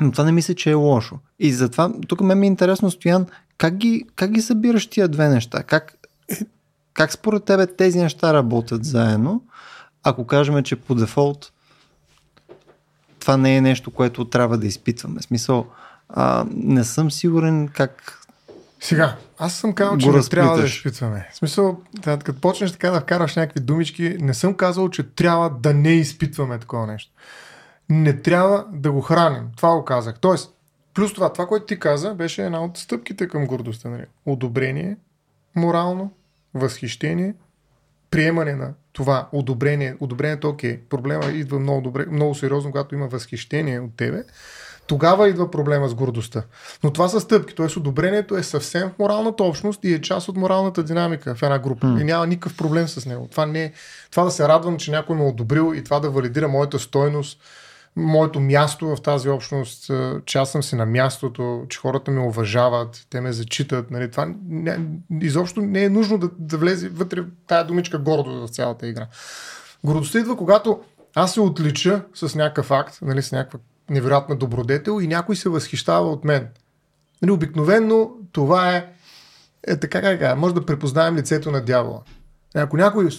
[0.01, 1.19] Но това не мисля, че е лошо.
[1.39, 3.25] И затова, тук ме ми е интересно, Стоян,
[3.57, 5.63] как ги, как ги събираш тия две неща?
[5.63, 5.97] Как,
[6.93, 9.41] как според тебе тези неща работят заедно,
[10.03, 11.51] ако кажем, че по дефолт
[13.19, 15.19] това не е нещо, което трябва да изпитваме.
[15.19, 15.67] В смисъл,
[16.09, 18.24] а, не съм сигурен как
[18.85, 21.29] сега, аз съм казал, че не трябва да изпитваме.
[21.31, 25.73] В смисъл, като почнеш така да вкараш някакви думички, не съм казал, че трябва да
[25.73, 27.11] не изпитваме такова нещо.
[27.89, 29.47] Не трябва да го храним.
[29.57, 30.19] Това го казах.
[30.19, 30.53] Тоест,
[30.93, 33.89] плюс това, това, което ти каза, беше една от стъпките към гордостта.
[33.89, 34.05] Нали?
[34.25, 34.97] Одобрение,
[35.55, 36.11] морално,
[36.53, 37.33] възхищение,
[38.11, 43.79] приемане на това одобрение, одобрението, окей, проблема идва много, добре, много сериозно, когато има възхищение
[43.79, 44.23] от тебе,
[44.87, 46.43] тогава идва проблема с гордостта.
[46.83, 47.79] Но това са стъпки, т.е.
[47.79, 51.87] одобрението е съвсем в моралната общност и е част от моралната динамика в една група.
[51.87, 52.01] Mm.
[52.01, 53.27] И няма никакъв проблем с него.
[53.31, 53.71] Това, не е,
[54.11, 57.39] това да се радвам, че някой ме е одобрил и това да валидира моята стойност,
[57.95, 59.91] моето място в тази общност,
[60.25, 63.91] че аз съм си на мястото, че хората ме уважават, те ме зачитат.
[63.91, 64.11] Нали?
[64.11, 64.79] Това не,
[65.21, 69.07] изобщо не е нужно да, да влезе вътре тая думичка гордост в цялата игра.
[69.83, 70.79] Гордостта идва, когато
[71.15, 73.59] аз се отлича с някакъв акт, нали, с някаква
[73.89, 76.47] невероятна добродетел и някой се възхищава от мен.
[77.21, 78.87] Нали, обикновенно това е,
[79.67, 82.01] е така как може да препознаем лицето на дявола.
[82.55, 83.09] Ако някой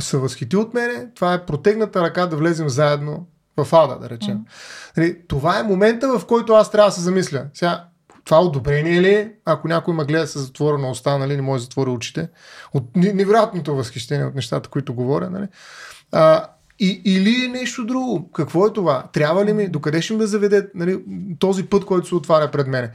[0.00, 3.26] се възхити от мене, това е протегната ръка да влезем заедно
[3.56, 4.38] в ада, да речем.
[4.38, 4.46] Mm.
[4.96, 7.46] Нали, това е момента, в който аз трябва да се замисля.
[7.54, 7.84] Сега,
[8.24, 11.62] това одобрение ли е, ако някой ме гледа с затворена уста, нали, не може да
[11.62, 12.28] затвори очите,
[12.72, 15.46] от невероятното възхищение от нещата, които говоря, нали,
[16.12, 16.46] а,
[16.78, 18.30] и, или е нещо друго.
[18.32, 19.04] Какво е това?
[19.12, 21.00] Трябва ли ми, докъде ще ме заведе нали,
[21.38, 22.90] този път, който се отваря пред мене?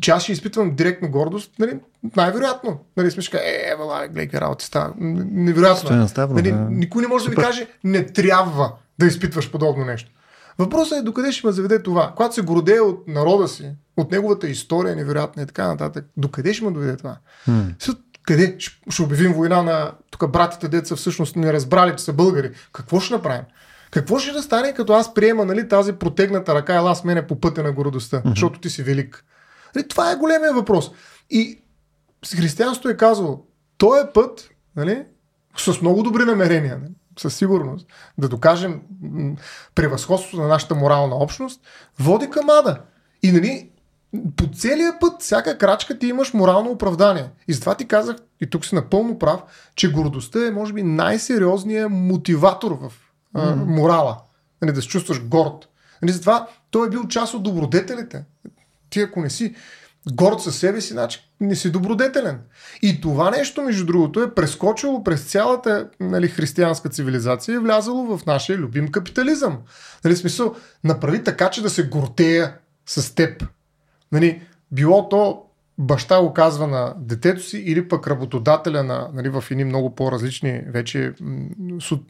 [0.00, 1.78] Че аз ще изпитвам директно гордост, нали,
[2.16, 2.80] най-вероятно.
[2.96, 4.92] Нали, сме ще е, е, вала, гледай, работа става.
[4.98, 6.08] Невероятно.
[6.08, 6.66] Ставро, нали, да.
[6.70, 7.36] Никой не може Супер.
[7.36, 10.10] да ви каже, не трябва да изпитваш подобно нещо.
[10.58, 12.12] Въпросът е докъде ще ме заведе това.
[12.16, 16.64] Когато се гордее от народа си, от неговата история, невероятна и така нататък, докъде ще
[16.64, 17.16] ме доведе това?
[17.46, 17.74] Hmm.
[18.26, 18.56] Къде?
[18.90, 22.50] Ще обявим война на тук братите деца всъщност не разбрали, че са българи.
[22.72, 23.44] Какво ще направим?
[23.90, 27.40] Какво ще да стане, като аз приема нали, тази протегната ръка, ела с мене по
[27.40, 28.28] пътя на гордостта, mm-hmm.
[28.28, 29.24] защото ти си велик?
[29.74, 30.90] Нали, това е големия въпрос.
[31.30, 31.60] И
[32.36, 33.46] християнството е казало,
[33.78, 35.04] този е път, нали,
[35.56, 37.86] с много добри намерения, нали, със сигурност,
[38.18, 38.80] да докажем
[39.74, 41.60] превъзходството на нашата морална общност,
[41.98, 42.80] води към ада.
[43.22, 43.70] И нали,
[44.36, 47.30] по целия път, всяка крачка ти имаш морално оправдание.
[47.48, 49.40] И затова ти казах, и тук си напълно прав,
[49.74, 52.92] че гордостта е, може би, най-сериозният мотиватор в
[53.34, 54.16] а, морала.
[54.62, 55.68] Нали, да се чувстваш горд.
[56.02, 58.24] Нали, затова той е бил част от добродетелите.
[58.90, 59.54] Ти ако не си
[60.12, 62.40] горд със себе си, значи не си добродетелен.
[62.82, 68.26] И това нещо, между другото, е прескочило през цялата нали, християнска цивилизация и влязало в
[68.26, 69.58] нашия любим капитализъм.
[70.04, 70.54] Нали, смисъл,
[70.84, 72.54] направи така, че да се гортея
[72.86, 73.44] с теб.
[74.14, 74.42] Нали,
[74.72, 75.42] било то
[75.78, 80.62] баща го казва на детето си или пък работодателя на, нали, в едни много по-различни
[80.68, 81.12] вече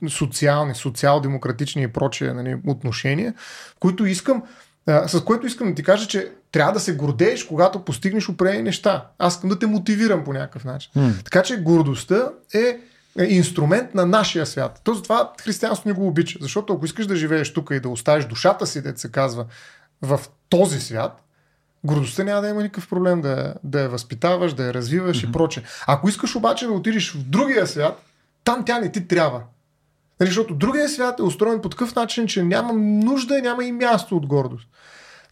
[0.09, 3.35] социални, социал-демократични и прочие нали, отношения,
[3.81, 4.43] които искам,
[4.87, 8.63] а, с което искам да ти кажа, че трябва да се гордееш, когато постигнеш определени
[8.63, 9.07] неща.
[9.19, 10.91] Аз искам да те мотивирам по някакъв начин.
[10.97, 11.25] Mm.
[11.25, 12.79] Така че гордостта е,
[13.19, 14.81] е инструмент на нашия свят.
[14.85, 16.39] То затова християнство не го обича.
[16.43, 19.47] Защото ако искаш да живееш тук и да оставиш душата си, да се казва,
[20.03, 21.24] в този свят,
[21.85, 25.29] гордостта няма да има никакъв проблем да, да я възпитаваш, да я развиваш mm-hmm.
[25.29, 25.63] и проче.
[25.87, 28.03] Ако искаш обаче да отидеш в другия свят,
[28.45, 29.41] там тя не ти трябва.
[30.21, 34.17] Нали, защото другия свят е устроен по такъв начин, че няма нужда, няма и място
[34.17, 34.69] от гордост.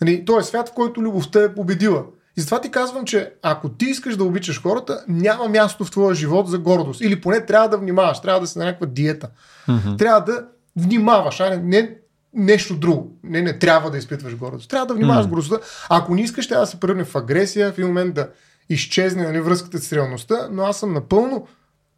[0.00, 2.04] Нали, той е свят, в който любовта е победила.
[2.36, 6.14] И затова ти казвам, че ако ти искаш да обичаш хората, няма място в твоя
[6.14, 7.00] живот за гордост.
[7.00, 9.28] Или поне трябва да внимаваш, трябва да си на някаква диета.
[9.68, 9.98] Mm-hmm.
[9.98, 10.44] Трябва да
[10.76, 11.96] внимаваш, а не, не
[12.34, 13.18] нещо друго.
[13.24, 14.70] Не, не трябва да изпитваш гордост.
[14.70, 15.28] Трябва да внимаваш mm.
[15.28, 15.56] гордостта.
[15.90, 18.28] Ако не искаш, трябва да се превърне в агресия, в един момент да
[18.68, 21.46] изчезне нали, връзката с реалността, но аз съм напълно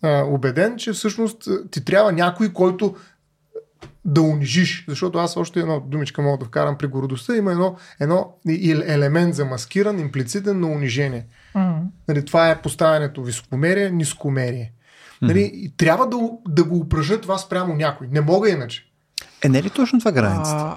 [0.03, 2.95] а, убеден, че всъщност ти трябва някой, който
[4.05, 8.32] да унижиш, защото аз още едно думичка мога да вкарам при гордостта, има едно, едно
[8.87, 11.26] елемент за маскиран, имплицитен на унижение.
[11.57, 11.80] Mm-hmm.
[12.09, 14.72] Нали, това е поставянето високомерие, нискомерие.
[15.22, 15.72] Нали, mm-hmm.
[15.76, 16.16] Трябва да,
[16.49, 18.07] да го упражня това спрямо някой.
[18.11, 18.93] Не мога иначе.
[19.45, 20.62] Е, не е ли точно това границата?
[20.62, 20.76] А...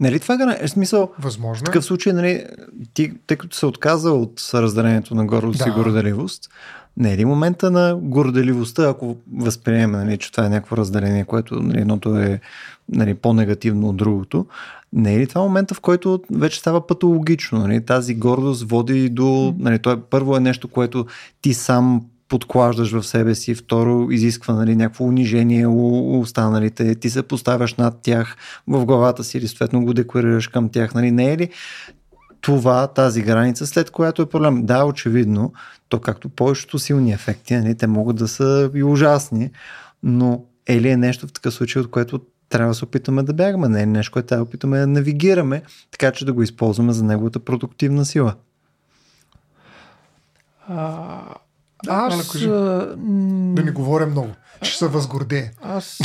[0.00, 0.64] Не е ли това граница?
[0.64, 1.62] Е, смисъл, Възможно.
[1.62, 2.44] В такъв случай, нали,
[2.94, 5.68] ти, тъй като се отказа от разделението на гордост да.
[5.68, 6.48] и горделивост,
[6.96, 11.54] не е ли момента на горделивостта, ако възприемем, нали, че това е някакво разделение, което
[11.54, 12.40] нали, едното е
[12.88, 14.46] нали, по-негативно от другото,
[14.92, 17.58] не е ли това момента, в който вече става патологично?
[17.58, 17.84] Нали?
[17.84, 19.54] Тази гордост води до...
[19.58, 21.06] Нали, това е, първо е нещо, което
[21.42, 22.02] ти сам
[22.32, 27.98] подклаждаш в себе си, второ изисква нали, някакво унижение у останалите, ти се поставяш над
[28.02, 30.94] тях в главата си или съответно го декларираш към тях.
[30.94, 31.48] Нали, не е ли
[32.40, 34.66] това, тази граница, след която е проблем?
[34.66, 35.52] Да, очевидно,
[35.88, 39.50] то както повечето силни ефекти, нали, те могат да са и ужасни,
[40.02, 43.32] но е ли е нещо в такъв случай, от което трябва да се опитаме да
[43.32, 46.92] бягаме, не е нещо, което трябва да опитаме да навигираме, така че да го използваме
[46.92, 48.34] за неговата продуктивна сила.
[50.68, 51.20] А,
[51.84, 52.28] да, аз...
[52.28, 52.48] Кажи.
[52.48, 54.28] Да не говоря много.
[54.62, 55.50] Ще се възгордее.
[55.62, 56.00] Аз,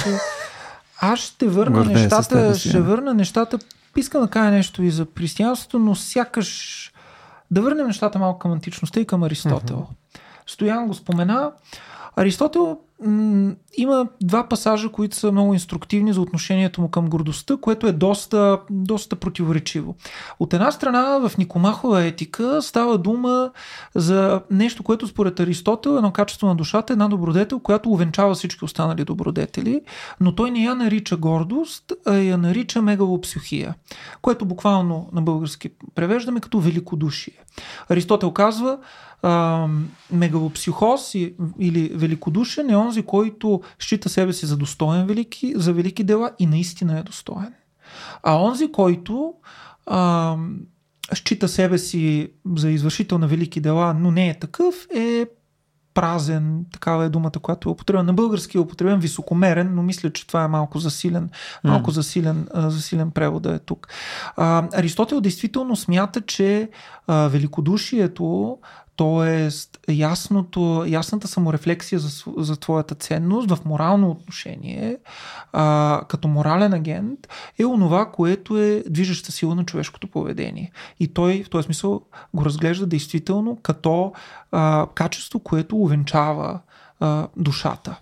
[1.01, 3.59] аз ще върна Гордея нещата, си, ще върна нещата.
[3.95, 6.91] Искам да кажа нещо и за християнството, но сякаш
[7.51, 9.87] да върнем нещата малко към античността и към Аристотел.
[9.89, 10.19] Uh-huh.
[10.47, 11.51] Стоян го спомена.
[12.17, 12.77] Аристотел
[13.77, 18.59] има два пасажа, които са много инструктивни за отношението му към гордостта, което е доста,
[18.69, 19.95] доста противоречиво.
[20.39, 23.51] От една страна, в Никомахова етика става дума
[23.95, 28.65] за нещо, което според Аристотел е едно качество на душата, една добродетел, която увенчава всички
[28.65, 29.81] останали добродетели,
[30.19, 33.75] но той не я нарича гордост, а я нарича мегалопсихия,
[34.21, 37.33] което буквално на български превеждаме като великодушие.
[37.89, 38.77] Аристотел казва,
[39.21, 39.67] а,
[40.11, 41.15] мегалопсихоз
[41.59, 46.45] или великодушен е онзи, който счита себе си за достоен велики, за велики дела и
[46.45, 47.53] наистина е достоен.
[48.23, 49.33] А онзи, който
[49.85, 50.35] а,
[51.13, 55.25] счита себе си за извършител на велики дела, но не е такъв, е
[55.93, 58.03] празен, такава е думата, която е употребена.
[58.03, 61.29] На български е употребен високомерен, но мисля, че това е малко засилен,
[61.63, 63.87] малко засилен, засилен превод е тук.
[64.35, 66.69] А, Аристотел действително смята, че
[67.07, 68.57] а, великодушието
[68.97, 74.97] Тоест, ясното, ясната саморефлексия за, за твоята ценност в морално отношение,
[75.53, 77.27] а, като морален агент,
[77.59, 80.71] е онова, което е движеща сила на човешкото поведение.
[80.99, 82.01] И той в този смисъл
[82.33, 84.13] го разглежда действително като
[84.51, 86.59] а, качество, което увенчава
[86.99, 87.99] а, душата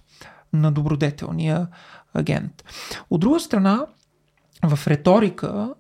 [0.54, 1.68] на добродетелния
[2.14, 2.64] агент.
[3.10, 3.86] От друга страна,
[4.64, 5.74] в риторика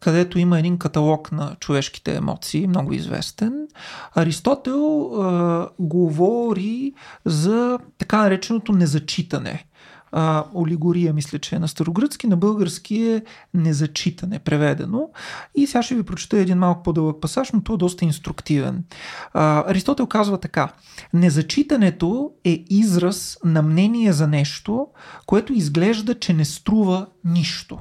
[0.00, 3.68] където има един каталог на човешките емоции, много известен.
[4.14, 6.92] Аристотел а, говори
[7.24, 9.64] за така нареченото незачитане.
[10.12, 13.22] А, олигория, мисля, че е на старогръцки, на български е
[13.54, 15.08] незачитане, преведено.
[15.54, 18.84] И сега ще ви прочета един малко по-дълъг пасаж, но той е доста инструктивен.
[19.32, 20.72] А, Аристотел казва така.
[21.12, 24.86] Незачитането е израз на мнение за нещо,
[25.26, 27.78] което изглежда, че не струва нищо.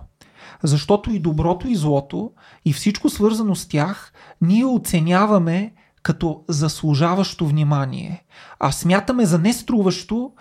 [0.64, 2.32] Защото и доброто и злото
[2.66, 8.26] и всичко свързано с тях ние оценяваме като заслужаващо внимание,
[8.60, 10.32] а смятаме за неструващо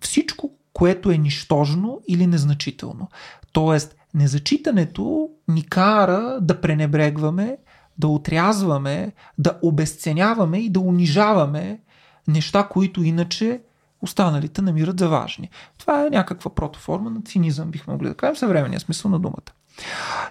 [0.00, 3.08] всичко, което е нищожно или незначително.
[3.52, 7.58] Тоест, незачитането ни кара да пренебрегваме,
[7.98, 11.80] да отрязваме, да обесценяваме и да унижаваме
[12.28, 13.60] неща, които иначе
[14.02, 15.50] останалите намират за важни.
[15.78, 19.52] Това е някаква протоформа на цинизъм, бихме могли да кажем, съвременния смисъл на думата.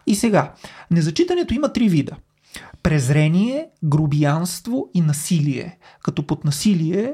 [0.07, 0.53] И сега,
[0.91, 2.15] незачитането има три вида.
[2.83, 5.77] Презрение, грубиянство и насилие.
[6.03, 7.13] Като под насилие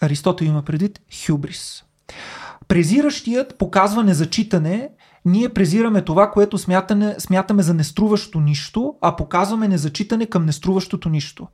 [0.00, 1.84] Аристотел има предвид хюбрис.
[2.68, 4.90] Презиращият показва незачитане
[5.26, 11.46] ние презираме това, което смятаме, смятаме за неструващо нищо, а показваме незачитане към неструващото нищо.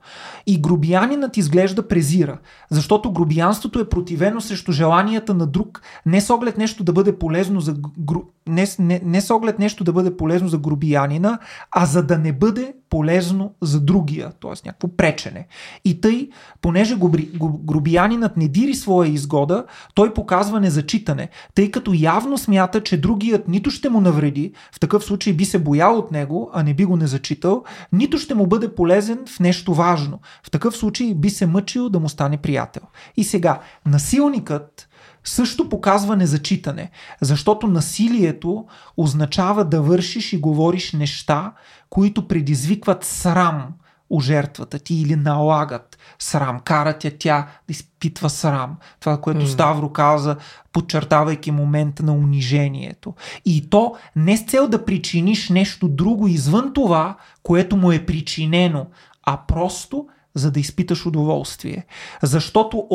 [0.47, 2.39] И грубиянинът изглежда презира,
[2.71, 7.61] защото грубиянството е противено срещу желанията на друг, не с оглед нещо да бъде полезно
[7.61, 8.21] за гру...
[8.49, 11.39] не, не, не с оглед нещо да бъде полезно за грубиянина,
[11.71, 14.53] а за да не бъде полезно за другия, т.е.
[14.67, 15.47] някакво пречене.
[15.85, 16.29] И тъй,
[16.61, 19.65] понеже груби, грубиянинът не дири своя изгода,
[19.95, 25.05] той показва незачитане, тъй като явно смята, че другият нито ще му навреди, в такъв
[25.05, 28.47] случай би се боял от него, а не би го не зачитал, нито ще му
[28.47, 30.21] бъде полезен в нещо важно.
[30.43, 32.83] В такъв случай би се мъчил да му стане приятел.
[33.17, 34.89] И сега, насилникът
[35.25, 38.67] също показва незачитане, защото насилието
[38.97, 41.53] означава да вършиш и говориш неща,
[41.91, 43.69] които предизвикват срам
[44.13, 48.77] у жертвата ти или налагат срам, карат я тя да изпитва срам.
[49.01, 49.47] Това, което.
[49.47, 50.37] Ставро каза,
[50.73, 53.15] подчертавайки момента на унижението.
[53.45, 58.87] И то не с цел да причиниш нещо друго извън това, което му е причинено,
[59.23, 61.87] а просто за да изпиташ удоволствие.
[62.23, 62.87] Защото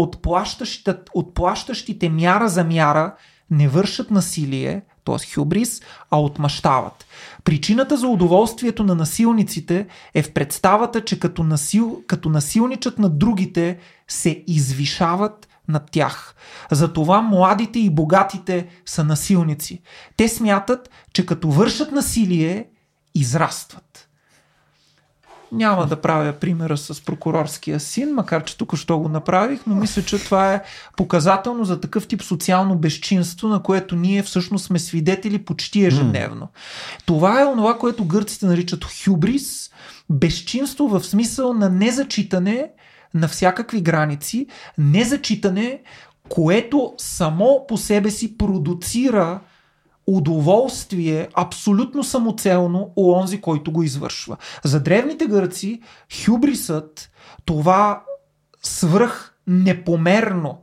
[1.13, 3.15] отплащащите, мяра за мяра
[3.51, 5.33] не вършат насилие, т.е.
[5.33, 5.81] хюбрис,
[6.11, 7.05] а отмъщават.
[7.43, 13.77] Причината за удоволствието на насилниците е в представата, че като, насил, като насилничат над другите,
[14.07, 16.35] се извишават над тях.
[16.71, 19.81] Затова младите и богатите са насилници.
[20.17, 22.65] Те смятат, че като вършат насилие,
[23.15, 23.86] израстват.
[25.51, 30.03] Няма да правя примера с прокурорския син, макар че тук що го направих, но мисля,
[30.03, 30.63] че това е
[30.97, 36.45] показателно за такъв тип социално безчинство, на което ние всъщност сме свидетели почти ежедневно.
[36.45, 37.05] Mm.
[37.05, 39.71] Това е онова, което гърците наричат хюбрис,
[40.09, 42.69] безчинство в смисъл на незачитане
[43.13, 45.81] на всякакви граници, незачитане,
[46.29, 49.39] което само по себе си продуцира
[50.07, 54.37] удоволствие абсолютно самоцелно у онзи, който го извършва.
[54.63, 55.81] За древните гърци
[56.25, 57.11] хюбрисът,
[57.45, 58.03] това
[58.63, 60.61] свръх непомерно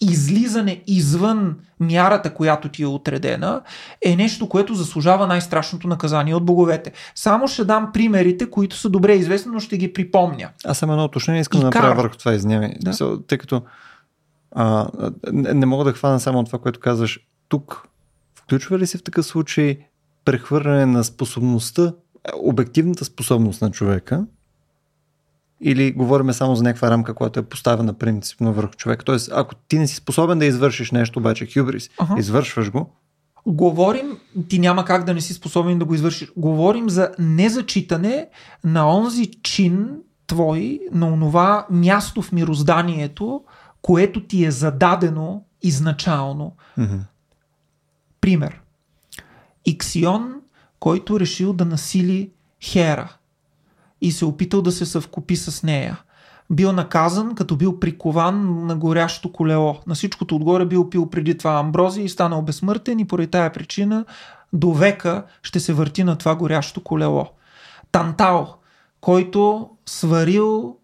[0.00, 3.60] излизане извън мярата, която ти е отредена,
[4.04, 6.92] е нещо, което заслужава най-страшното наказание от боговете.
[7.14, 10.48] Само ще дам примерите, които са добре известни, но ще ги припомня.
[10.64, 12.76] Аз съм едно уточнение, искам да направя върху това извиняме.
[12.80, 13.18] Да?
[13.26, 13.62] Тъй като
[14.54, 14.88] А,
[15.32, 17.20] не, не мога да хвана само това, което казваш.
[17.48, 17.88] Тук
[18.52, 19.78] включва ли се в такъв случай
[20.24, 21.92] прехвърляне на способността,
[22.42, 24.26] обективната способност на човека,
[25.60, 29.04] или говорим само за някаква рамка, която е поставена принципно върху човека.
[29.04, 32.14] Тоест, ако ти не си способен да извършиш нещо, обаче хюбрис, ага.
[32.18, 32.90] извършваш го.
[33.46, 36.32] Говорим, ти няма как да не си способен да го извършиш.
[36.36, 38.28] Говорим за незачитане
[38.64, 39.88] на онзи чин
[40.26, 43.40] твой, на онова място в мирозданието,
[43.82, 46.56] което ти е зададено изначално.
[46.78, 47.00] Mm-hmm.
[48.22, 48.60] Пример.
[49.64, 50.34] Иксион,
[50.80, 52.30] който решил да насили
[52.64, 53.16] Хера
[54.00, 56.00] и се опитал да се съвкупи с нея.
[56.50, 59.80] Бил наказан, като бил прикован на горящо колело.
[59.86, 64.04] На всичкото отгоре бил пил преди това амброзия и станал безсмъртен и поради тая причина
[64.52, 67.30] до века ще се върти на това горящо колело.
[67.92, 68.56] Тантал,
[69.00, 70.76] който сварил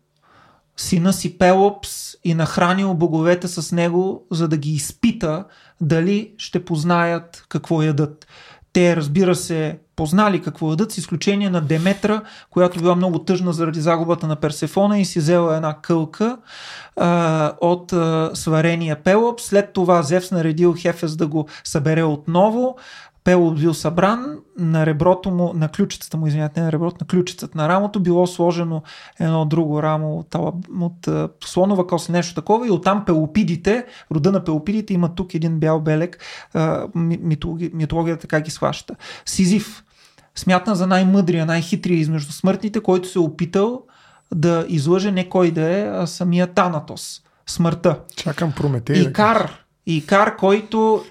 [0.77, 5.45] сина си Пелопс и нахранил боговете с него, за да ги изпита
[5.81, 8.27] дали ще познаят какво ядат.
[8.73, 13.81] Те, разбира се, познали какво ядат, с изключение на Деметра, която била много тъжна заради
[13.81, 16.39] загубата на Персефона и си взела една кълка
[16.97, 19.45] а, от а, сварения Пелопс.
[19.45, 22.77] След това Зевс наредил Хефес да го събере отново.
[23.25, 27.69] Пело бил събран, на реброто му, на ключицата му, извинете, на реброто, на ключицата на
[27.69, 28.83] рамото било сложено
[29.21, 34.45] едно друго рамо от, от, от слонова коса, нещо такова и оттам пелопидите, рода на
[34.45, 36.19] пелопидите има тук един бял белек,
[36.95, 38.97] митология, митологията така ги сваща.
[39.27, 39.85] Сизив,
[40.35, 43.83] смятан за най-мъдрия, най-хитрия измежду смъртните, който се е опитал
[44.35, 48.01] да излъже не кой да е, а самия Танатос, смъртта.
[48.17, 49.03] Чакам Прометей.
[49.03, 51.05] Икар, Икар, който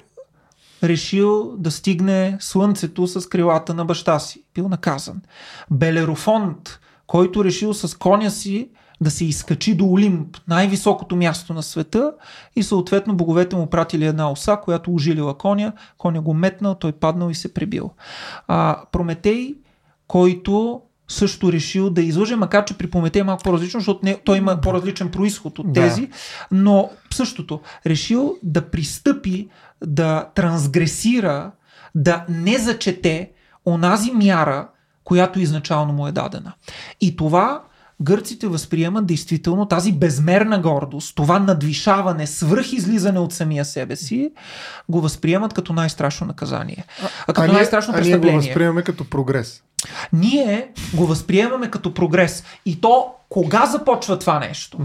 [0.83, 4.43] решил да стигне слънцето с крилата на баща си.
[4.53, 5.21] Бил наказан.
[5.71, 8.69] Белерофонт, който решил с коня си
[9.01, 12.13] да се изкачи до Олимп, най-високото място на света
[12.55, 17.29] и съответно боговете му пратили една оса, която ужилила коня, коня го метнал, той паднал
[17.29, 17.91] и се пребил.
[18.47, 19.55] А, Прометей,
[20.07, 24.37] който също решил да излъже, макар че при Прометей е малко по-различно, защото не, той
[24.37, 26.13] има по-различен происход от тези, да.
[26.51, 27.61] но същото.
[27.85, 29.49] Решил да пристъпи,
[29.85, 31.51] да трансгресира,
[31.95, 33.31] да не зачете
[33.65, 34.67] онази мяра,
[35.03, 36.53] която изначално му е дадена.
[37.01, 37.61] И това
[38.01, 44.31] гърците възприемат действително тази безмерна гордост, това надвишаване, свръх излизане от самия себе си,
[44.89, 46.85] го възприемат като най-страшно наказание.
[47.27, 48.33] А, като а най-страшно ние, престъпление.
[48.33, 49.63] А ние го възприемаме като прогрес.
[50.13, 52.43] Ние го възприемаме като прогрес.
[52.65, 54.79] И то кога започва това нещо?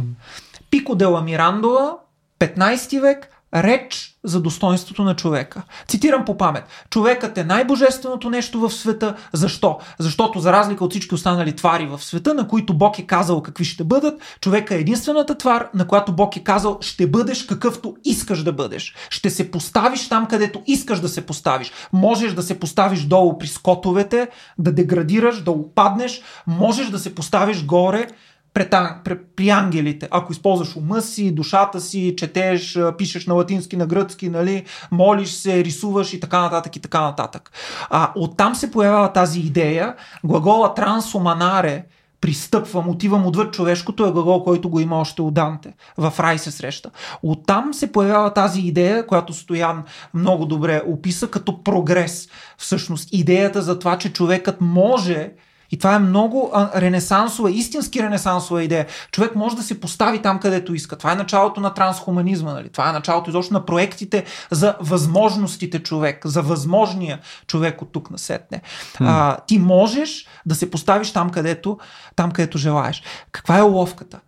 [0.71, 1.97] Пико Дела Мирандола,
[2.43, 5.63] 15 век, реч за достоинството на човека.
[5.89, 6.65] Цитирам по памет.
[6.91, 9.17] Човекът е най-божественото нещо в света.
[9.33, 9.79] Защо?
[9.99, 13.65] Защото за разлика от всички останали твари в света, на които Бог е казал какви
[13.65, 18.43] ще бъдат, човека е единствената твар, на която Бог е казал ще бъдеш какъвто искаш
[18.43, 18.95] да бъдеш.
[19.11, 21.73] Ще се поставиш там, където искаш да се поставиш.
[21.93, 24.29] Можеш да се поставиш долу при скотовете,
[24.59, 28.07] да деградираш, да опаднеш, можеш да се поставиш горе,
[28.55, 28.75] пред,
[29.05, 30.09] пред, при ангелите.
[30.11, 35.65] Ако използваш ума си, душата си, четеш, пишеш на латински, на гръцки, нали, молиш се,
[35.65, 37.51] рисуваш и така нататък и така нататък.
[37.91, 39.95] А, оттам се появява тази идея.
[40.25, 41.85] Глагола трансуманаре,
[42.21, 45.73] пристъпвам, отивам отвъд човешкото е глагол, който го има още от Данте.
[45.99, 46.91] В рай се среща.
[47.23, 49.83] Оттам се появява тази идея, която Стоян
[50.15, 52.29] много добре описа като прогрес.
[52.59, 55.31] Всъщност идеята за това, че човекът може
[55.73, 58.87] и това е много а, ренесансова, истински ренесансова идея.
[59.13, 60.97] Човек може да се постави там, където иска.
[60.97, 62.53] Това е началото на трансхуманизма.
[62.53, 62.69] Нали?
[62.69, 68.19] Това е началото изобщо на проектите за възможностите човек, за възможния човек от тук на
[68.19, 68.63] сетне.
[69.01, 71.79] А, ти можеш да се поставиш там, където,
[72.17, 73.03] там, където желаеш.
[73.33, 74.21] Каква е уловката?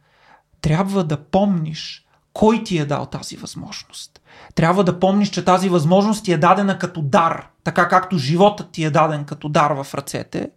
[0.61, 4.21] Трябва да помниш кой ти е дал тази възможност.
[4.55, 8.85] Трябва да помниш, че тази възможност ти е дадена като дар, така както животът ти
[8.85, 10.51] е даден като дар в ръцете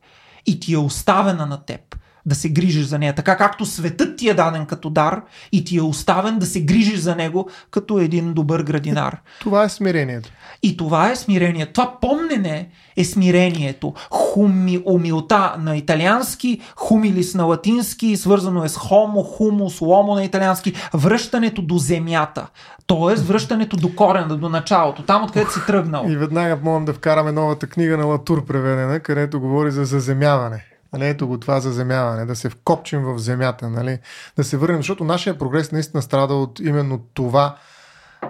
[0.47, 1.95] и ти е оставена на теб
[2.27, 3.15] да се грижиш за нея.
[3.15, 5.21] Така както светът ти е даден като дар
[5.51, 9.17] и ти е оставен да се грижиш за него като един добър градинар.
[9.39, 10.29] Това е смирението.
[10.63, 11.65] И това е смирение.
[11.65, 13.93] Това помнене е смирението.
[14.09, 20.73] Хуми, умилта на италиански, хумилис на латински, свързано е с хомо, хумус, ломо на италиански.
[20.93, 22.47] Връщането до земята.
[22.87, 26.05] Тоест връщането до корена, до началото, там откъдето си тръгнал.
[26.09, 30.65] И веднага можем да вкараме новата книга на Латур преведена, където говори за заземяване.
[30.93, 33.99] Нали, ето го това заземяване, да се вкопчим в земята, нали,
[34.35, 37.57] да се върнем, защото нашия прогрес наистина страда от именно това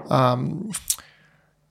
[0.10, 0.38] а,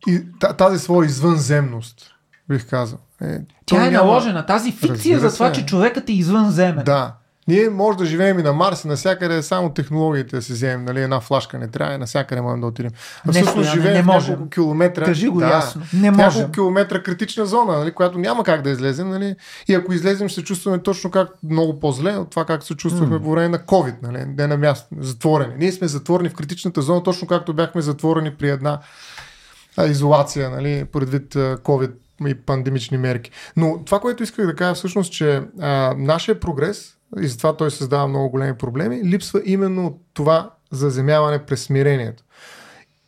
[0.06, 0.24] и
[0.58, 2.14] тази своя извънземност,
[2.48, 2.98] бих казал.
[3.22, 4.06] Е, Тя е няма...
[4.06, 6.84] наложена, тази фикция за това, че човекът е извънземен.
[6.84, 7.14] Да,
[7.48, 11.02] Ние може да живеем и на Марс, и навсякъде само технологиите да си вземем, нали,
[11.02, 12.90] една флашка не трябва, и навсякъде можем да отидем.
[13.28, 14.30] А всъщност живеем не, не можем.
[14.30, 15.04] няколко километра.
[15.04, 15.82] Кажи го да, ясно.
[15.92, 16.26] Не можем.
[16.26, 19.08] Няколко километра критична зона, нали, която няма как да излезем.
[19.08, 19.36] Нали,
[19.68, 23.16] и ако излезем, ще се чувстваме точно как много по-зле от това как се чувствахме
[23.16, 23.22] mm.
[23.22, 25.54] по време на COVID, нали, не на място, затворени.
[25.58, 28.78] Ние сме затворени в критичната зона, точно както бяхме затворени при една
[29.84, 31.90] изолация, нали, предвид COVID
[32.26, 33.30] и пандемични мерки.
[33.56, 38.08] Но това, което исках да кажа всъщност, че а, нашия прогрес, и затова той създава
[38.08, 42.24] много големи проблеми, липсва именно това заземяване през смирението.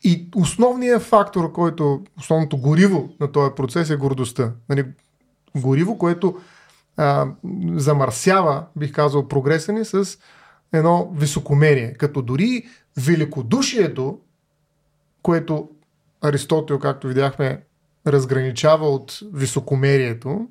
[0.03, 4.51] И основният фактор, който, основното гориво на този процес е гордостта.
[4.69, 4.85] Нали,
[5.55, 6.37] гориво, което
[6.97, 7.27] а,
[7.73, 10.17] замърсява, бих казал, прогреса ни с
[10.73, 11.93] едно високомерие.
[11.93, 12.65] Като дори
[12.97, 14.19] великодушието,
[15.21, 15.69] което
[16.21, 17.61] Аристотел, както видяхме,
[18.11, 20.47] разграничава от високомерието,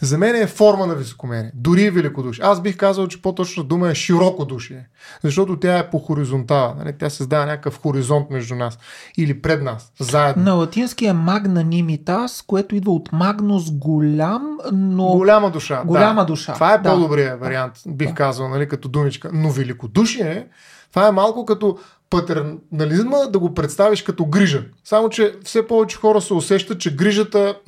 [0.00, 1.50] за мен е форма на високомерие.
[1.54, 2.44] Дори великодушие.
[2.44, 4.88] Аз бих казал, че по-точно дума е широкодушие.
[5.24, 6.74] Защото тя е по хоризонтала.
[6.78, 6.94] Нали?
[6.98, 8.78] Тя създава някакъв хоризонт между нас.
[9.16, 9.92] Или пред нас.
[10.00, 10.42] Заедно.
[10.42, 15.06] На латински е магнанимитас, което идва от магнус голям, но...
[15.06, 15.82] Голяма душа.
[15.84, 16.26] Голяма да.
[16.26, 16.54] душа.
[16.54, 16.90] Това е да.
[16.90, 18.14] по-добрият вариант, бих да.
[18.14, 19.30] казал, нали, като думичка.
[19.32, 20.46] Но великодушие,
[20.90, 21.78] това е малко като
[22.10, 24.64] патернализма да го представиш като грижа.
[24.84, 27.58] Само, че все повече хора се усещат, че грижата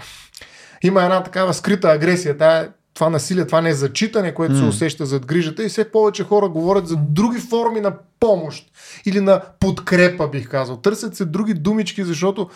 [0.82, 2.39] има една такава скрита агресия.
[2.39, 4.59] Тая, това насилие, това не е зачитане, което mm.
[4.59, 8.70] се усеща зад грижата и все повече хора говорят за други форми на помощ
[9.07, 10.76] или на подкрепа, бих казал.
[10.76, 12.49] Търсят се други думички, защото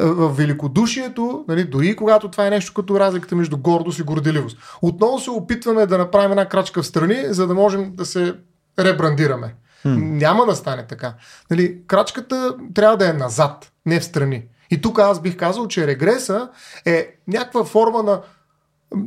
[0.00, 4.58] в великодушието, нали, дори когато това е нещо като разликата между гордост и горделивост.
[4.82, 8.34] Отново се опитваме да направим една крачка в страни, за да можем да се
[8.78, 9.54] ребрандираме.
[9.84, 9.96] Hmm.
[9.98, 11.14] Няма да стане така.
[11.50, 14.42] Нали, крачката трябва да е назад, не в страни.
[14.70, 16.48] И тук аз бих казал, че регреса
[16.86, 18.20] е някаква форма на,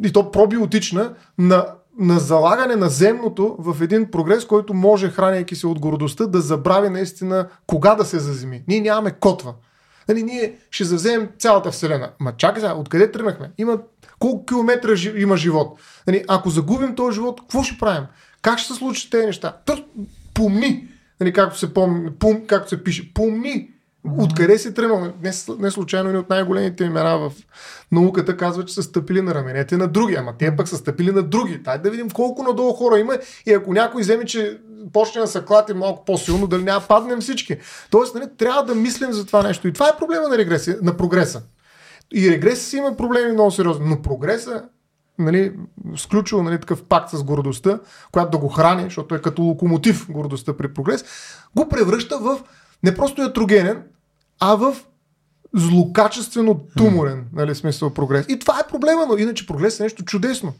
[0.03, 1.65] и то пробиотична, на,
[1.99, 6.89] на залагане на земното в един прогрес, който може, храняйки се от гордостта, да забрави
[6.89, 8.63] наистина кога да се заземи.
[8.67, 9.53] Ние нямаме котва.
[10.09, 12.09] Нали, ние ще завземем цялата Вселена.
[12.19, 13.51] Ма чакай сега, откъде тръгнахме?
[13.57, 13.79] Има
[14.19, 15.79] колко километра има живот?
[16.07, 18.03] Нали, ако загубим този живот, какво ще правим?
[18.41, 19.57] Как ще се случат тези неща?
[20.35, 20.87] Помни,
[21.19, 23.69] нали, както се помни, пум, както се пише, помни
[24.19, 25.13] Откъде си тръгнал?
[25.23, 27.31] Не, не случайно и от най-големите имена в
[27.91, 30.15] науката казва, че са стъпили на раменете на други.
[30.15, 31.63] Ама те пък са стъпили на други.
[31.63, 34.59] Тай да видим колко надолу хора има и ако някой вземе, че
[34.93, 37.57] почне да се клати малко по-силно, дали няма паднем всички.
[37.89, 39.67] Тоест, нали, трябва да мислим за това нещо.
[39.67, 41.41] И това е проблема на регресия, на прогреса.
[42.13, 43.85] И регресия си има проблеми много сериозно.
[43.85, 44.63] Но прогреса
[45.19, 45.53] нали,
[45.97, 47.79] сключил нали, такъв пакт с гордостта,
[48.11, 51.05] която да го храни, защото е като локомотив гордостта при прогрес,
[51.55, 52.39] го превръща в
[52.83, 53.83] не просто ятрогенен,
[54.39, 54.75] а в
[55.53, 58.25] злокачествено туморен, нали, смисъл прогрес.
[58.29, 60.53] И това е проблема, но иначе прогрес е нещо чудесно.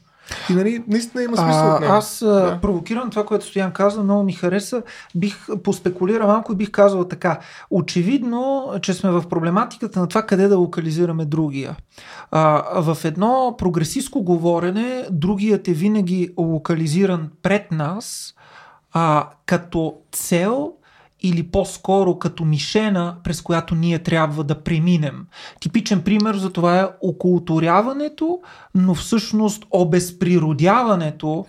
[0.50, 1.68] И нали, наистина има смисъл.
[1.68, 2.60] А, аз да.
[2.62, 4.84] провокирам това, което Стоян каза, много ми хареса.
[5.16, 7.40] Бих поспекулира малко и бих казал така.
[7.72, 11.76] Очевидно, че сме в проблематиката на това къде да локализираме другия.
[12.32, 18.34] А, в едно прогресистско говорене, другият е винаги локализиран пред нас,
[18.94, 20.74] а, като цел
[21.30, 25.26] или по-скоро като мишена, през която ние трябва да преминем.
[25.60, 28.40] Типичен пример за това е окултуряването,
[28.76, 31.46] но всъщност обезприродяването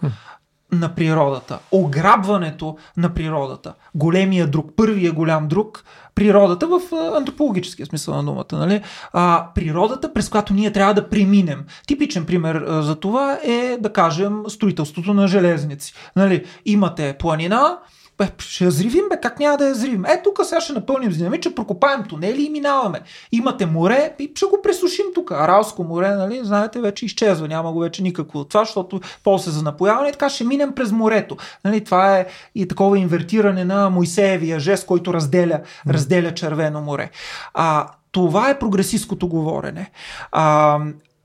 [0.73, 3.75] на природата, ограбването на природата.
[3.95, 6.81] Големия друг, първия голям друг, природата в
[7.17, 8.45] антропологическия смисъл на думата.
[8.53, 8.83] Нали?
[9.13, 11.65] А, природата, през която ние трябва да преминем.
[11.87, 15.95] Типичен пример а, за това е, да кажем, строителството на железници.
[16.17, 16.45] Нали?
[16.65, 17.79] Имате планина,
[18.19, 20.05] бе, ще я зривим, бе, как няма да я зривим?
[20.05, 23.01] Е, тук сега ще напълним с динамит, ще прокопаем тунели и минаваме.
[23.33, 25.31] Имате море, и ще го пресушим тук.
[25.31, 29.63] Аралско море, нали, знаете, вече изчезва, няма го вече никакво от това, защото после за
[29.63, 31.37] напояване, така ще минем през морето.
[31.65, 37.11] Нали, това е и такова инвертиране на Моисеевия жест, който разделя, разделя Червено море.
[37.55, 39.91] А, това е прогресистското говорене.
[40.33, 40.79] А,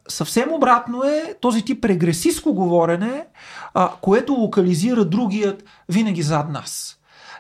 [0.08, 3.26] съвсем обратно е този тип регресистско говорене,
[3.74, 6.98] а, което локализира другият винаги зад нас.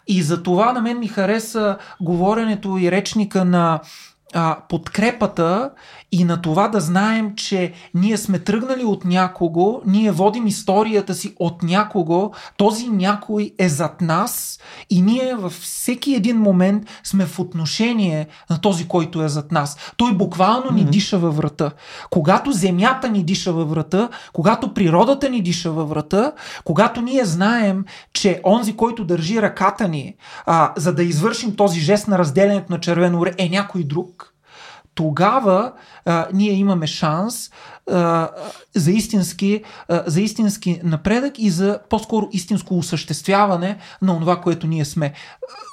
[0.07, 3.79] И за това на мен ми хареса говоренето и речника на
[4.33, 5.71] а, подкрепата
[6.11, 11.35] и на това да знаем, че ние сме тръгнали от някого, ние водим историята си
[11.39, 14.59] от някого, този някой е зад нас
[14.89, 19.77] и ние във всеки един момент сме в отношение на този, който е зад нас.
[19.97, 20.89] Той буквално ни mm-hmm.
[20.89, 21.71] диша във врата.
[22.09, 26.31] Когато земята ни диша във врата, когато природата ни диша във врата,
[26.63, 30.15] когато ние знаем, че онзи, който държи ръката ни,
[30.45, 34.20] а, за да извършим този жест на разделянето на червено море, е някой друг,
[34.95, 35.73] тогава
[36.05, 37.51] а, ние имаме шанс
[37.91, 38.29] а,
[38.75, 44.85] за, истински, а, за истински напредък и за по-скоро истинско осъществяване на това, което ние
[44.85, 45.13] сме.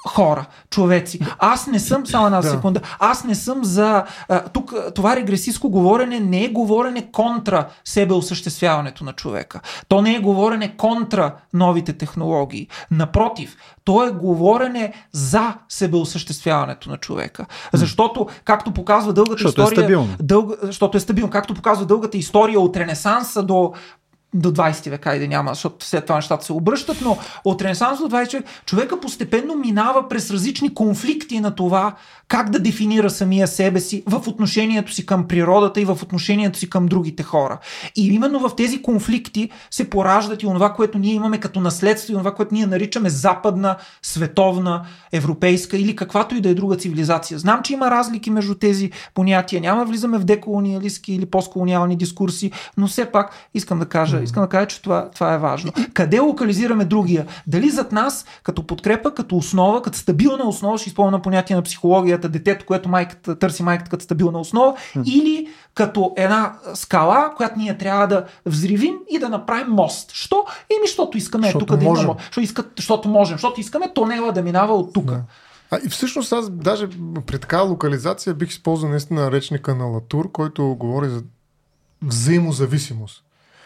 [0.07, 1.19] Хора, човеци.
[1.39, 2.49] Аз не съм, само една да.
[2.49, 4.03] секунда, аз не съм за...
[4.29, 9.59] А, тук това регресистско говорене не е говорене контра себе осъществяването на човека.
[9.87, 12.67] То не е говорене контра новите технологии.
[12.91, 17.45] Напротив, то е говорене за себеосъществяването на човека.
[17.73, 19.79] Защото, както показва дългата защото е история.
[19.79, 20.15] Е стабилно.
[20.19, 21.31] Дълга, защото е стабилно.
[21.31, 23.75] Както показва дългата история от Ренесанса до
[24.33, 27.99] до 20 века, и да няма, защото след това нещата се обръщат, но от Ренесанс
[27.99, 31.95] до 20 век човека постепенно минава през различни конфликти на това
[32.27, 36.69] как да дефинира самия себе си в отношението си към природата и в отношението си
[36.69, 37.59] към другите хора.
[37.95, 42.15] И именно в тези конфликти се пораждат и онова, което ние имаме като наследство и
[42.15, 47.39] онова, което ние наричаме западна, световна, европейска или каквато и да е друга цивилизация.
[47.39, 49.61] Знам, че има разлики между тези понятия.
[49.61, 54.49] Няма влизаме в деколониалистски или постколониални дискурси, но все пак искам да кажа, искам да
[54.49, 55.71] кажа, че това, това е важно.
[55.93, 57.25] Къде локализираме другия?
[57.47, 61.89] Дали зад нас, като подкрепа, като основа, като стабилна основа, ще използвам понятие на психология
[61.89, 65.03] психологията, детето, което майката търси майката като стабилна основа, mm.
[65.03, 70.11] или като една скала, която ние трябва да взривим и да направим мост.
[70.11, 70.45] Що?
[70.69, 72.15] Еми, защото искаме тук да имаме.
[72.19, 75.05] Защото, искат, защото можем, защото искаме тонела да минава от тук.
[75.05, 75.21] Да.
[75.71, 76.87] А и всъщност аз даже
[77.25, 81.23] при такава локализация бих използвал наистина речника на Латур, който говори за
[82.01, 83.23] взаимозависимост.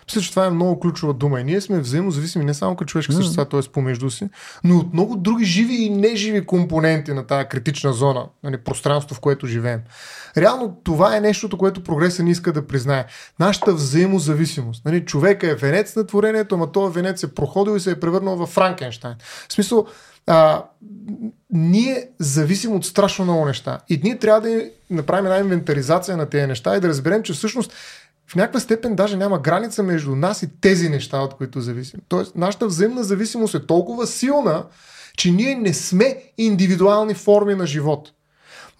[0.07, 1.41] Мисля, че това е много ключова дума.
[1.41, 3.61] И ние сме взаимозависими не само като човешки същества, т.е.
[3.61, 4.29] помежду си,
[4.63, 9.15] но и от много други живи и неживи компоненти на тази критична зона, нали, пространство,
[9.15, 9.79] в което живеем.
[10.37, 13.05] Реално това е нещото, което прогреса не иска да признае.
[13.39, 14.85] Нашата взаимозависимост.
[14.85, 18.35] Нали, човека е венец на творението, ама този венец е проходил и се е превърнал
[18.35, 19.15] в Франкенштайн.
[19.49, 19.87] В смисъл,
[20.27, 20.63] а,
[21.49, 23.79] ние зависим от страшно много неща.
[23.89, 27.73] И ние трябва да направим една инвентаризация на тези неща и да разберем, че всъщност
[28.27, 31.99] в някаква степен даже няма граница между нас и тези неща, от които зависим.
[32.07, 34.65] Тоест, нашата взаимна зависимост е толкова силна,
[35.17, 38.11] че ние не сме индивидуални форми на живот.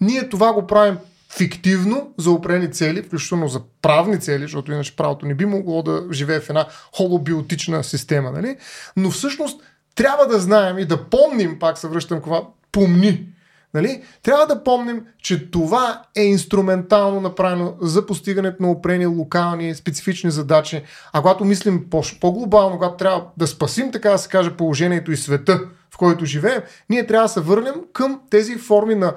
[0.00, 0.98] Ние това го правим
[1.36, 6.06] фиктивно за определени цели, включително за правни цели, защото иначе правото не би могло да
[6.12, 8.30] живее в една холобиотична система.
[8.30, 8.56] Нали?
[8.96, 9.60] Но всъщност
[9.94, 12.42] трябва да знаем и да помним, пак се връщам това,
[12.72, 13.28] помни,
[13.74, 14.02] Нали?
[14.22, 20.82] Трябва да помним, че това е инструментално направено за постигането на опрени локални, специфични задачи.
[21.12, 21.86] А когато мислим
[22.20, 25.60] по-глобално, когато трябва да спасим, така да се каже, положението и света,
[25.90, 29.14] в който живеем, ние трябва да се върнем към тези форми на,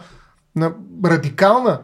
[0.56, 0.74] на
[1.06, 1.80] радикална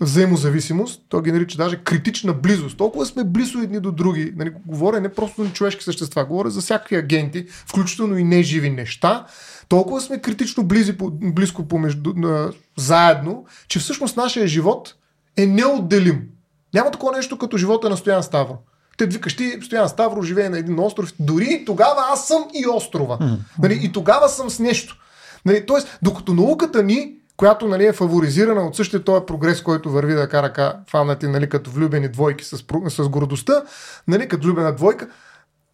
[0.00, 2.76] взаимозависимост, той ги нарича даже критична близост.
[2.76, 4.32] Толкова сме близо едни до други.
[4.36, 9.26] Нали, говоря не просто на човешки същества, говоря за всякакви агенти, включително и неживи неща,
[9.68, 12.14] толкова сме критично близи, близко помежду,
[12.76, 14.94] заедно, че всъщност нашия живот
[15.36, 16.22] е неотделим.
[16.74, 18.58] Няма такова нещо като живота на Стоян Ставро.
[18.98, 21.12] Те викаш, ти Стоян Ставро живее на един остров.
[21.20, 23.18] Дори тогава аз съм и острова.
[23.18, 23.38] Mm-hmm.
[23.62, 24.96] Нали, и тогава съм с нещо.
[25.44, 30.14] Нали, тоест, докато науката ни, която нали, е фаворизирана от същия този прогрес, който върви
[30.14, 33.62] да кара ръка фанати нали, като влюбени двойки с, с гордостта,
[34.08, 35.08] нали, като влюбена двойка,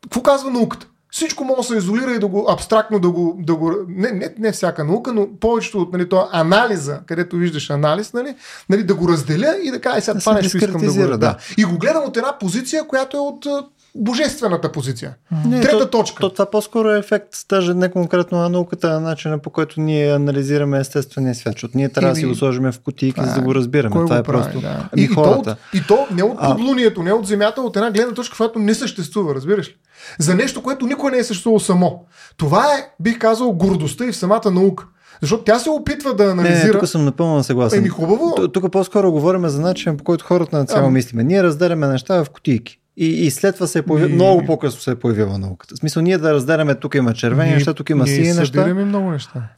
[0.02, 0.86] какво казва науката?
[1.12, 3.36] Всичко може да се изолира и да го абстрактно да го.
[3.38, 7.70] Да го не, не, не всяка наука, но повечето от нали, това анализа, където виждаш
[7.70, 8.34] анализ, нали,
[8.68, 10.98] нали, да го разделя и да кажа, сега да това нещо искам да го.
[10.98, 11.16] Да.
[11.16, 11.36] да.
[11.56, 13.46] И го гледам от една позиция, която е от
[13.94, 15.14] божествената позиция.
[15.46, 16.20] Не, Трета то, точка.
[16.20, 20.12] То, това по-скоро е ефект, даже не конкретно на науката, а начина по който ние
[20.12, 23.54] анализираме естествения свят, защото ние трябва да си го сложим в кутийки, за да го
[23.54, 23.94] разбираме.
[23.94, 24.60] Това е прави, просто.
[24.60, 24.88] Да.
[24.96, 25.56] И, и, хората.
[25.72, 28.74] То, и то не от подлунието, не от земята, от една гледна точка, която не
[28.74, 29.74] съществува, разбираш ли?
[30.18, 32.04] За нещо, което никой не е съществувало само.
[32.36, 34.84] Това е, бих казал, гордостта и в самата наука.
[35.20, 36.72] Защото тя се опитва да анализира.
[36.72, 37.78] Не, тук съм напълно съгласен.
[37.78, 38.48] Еми хубаво.
[38.52, 41.24] Тук по-скоро говорим за начин, по който хората на цяло мислиме.
[41.24, 42.78] Ние разделяме неща в кутийки.
[42.96, 44.14] И, и след това се е появила, и...
[44.14, 45.74] много по-късно се е появила науката.
[45.74, 48.64] В смисъл ние да разделяме, тук има червени ние, неща, тук има сини неща.
[48.66, 49.48] Ние много неща.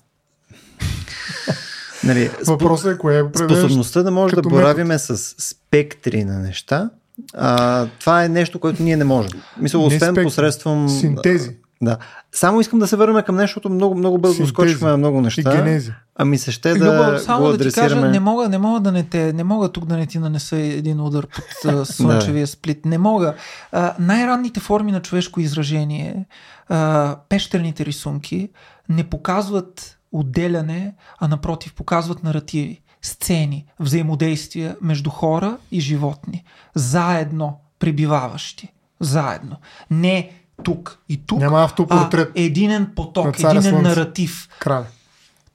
[2.05, 6.91] нали, Въпросът е кое е Способността да може да боравиме с спектри на неща,
[7.35, 9.41] а, това е нещо, което ние не можем.
[9.61, 10.89] Мисля, освен посредством...
[10.89, 11.57] Синтези.
[11.85, 11.97] Да.
[12.33, 13.71] Само искам да се върнем към нещото.
[13.71, 15.41] Много, много бързо скочихме на много неща.
[15.41, 15.93] И генези.
[16.17, 18.93] Ами се ще да Любо, само го да ти кажа, не мога, не мога да
[18.93, 22.85] не те, не мога тук да не ти нанеса един удар под слънчевия сплит.
[22.85, 23.35] Не мога.
[23.73, 26.27] А, най-ранните форми на човешко изражение,
[26.69, 28.49] а, пещерните рисунки,
[28.89, 36.45] не показват отделяне, а напротив показват наративи, сцени, взаимодействия между хора и животни.
[36.75, 38.73] Заедно пребиваващи.
[39.01, 39.57] Заедно.
[39.91, 40.31] Не
[40.63, 41.39] тук и тук.
[41.39, 42.29] Няма автопортрет.
[42.37, 43.83] А единен поток, единен слънце.
[43.83, 44.49] наратив.
[44.59, 44.85] Крале.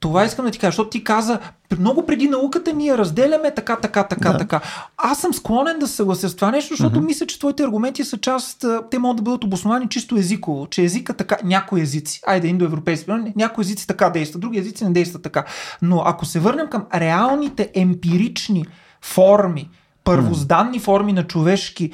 [0.00, 1.38] Това искам да ти кажа, защото ти каза,
[1.78, 4.38] много преди науката ние разделяме така, така, така, да.
[4.38, 4.60] така.
[4.96, 7.06] Аз съм склонен да се съглася с това нещо, защото uh-huh.
[7.06, 11.14] мисля, че твоите аргументи са част, те могат да бъдат обосновани чисто езиково, че езика
[11.14, 15.44] така, някои езици, айде индоевропейски, някои езици така действат, други езици не действат така.
[15.82, 18.64] Но ако се върнем към реалните емпирични
[19.02, 19.70] форми,
[20.04, 21.90] първозданни форми на човешки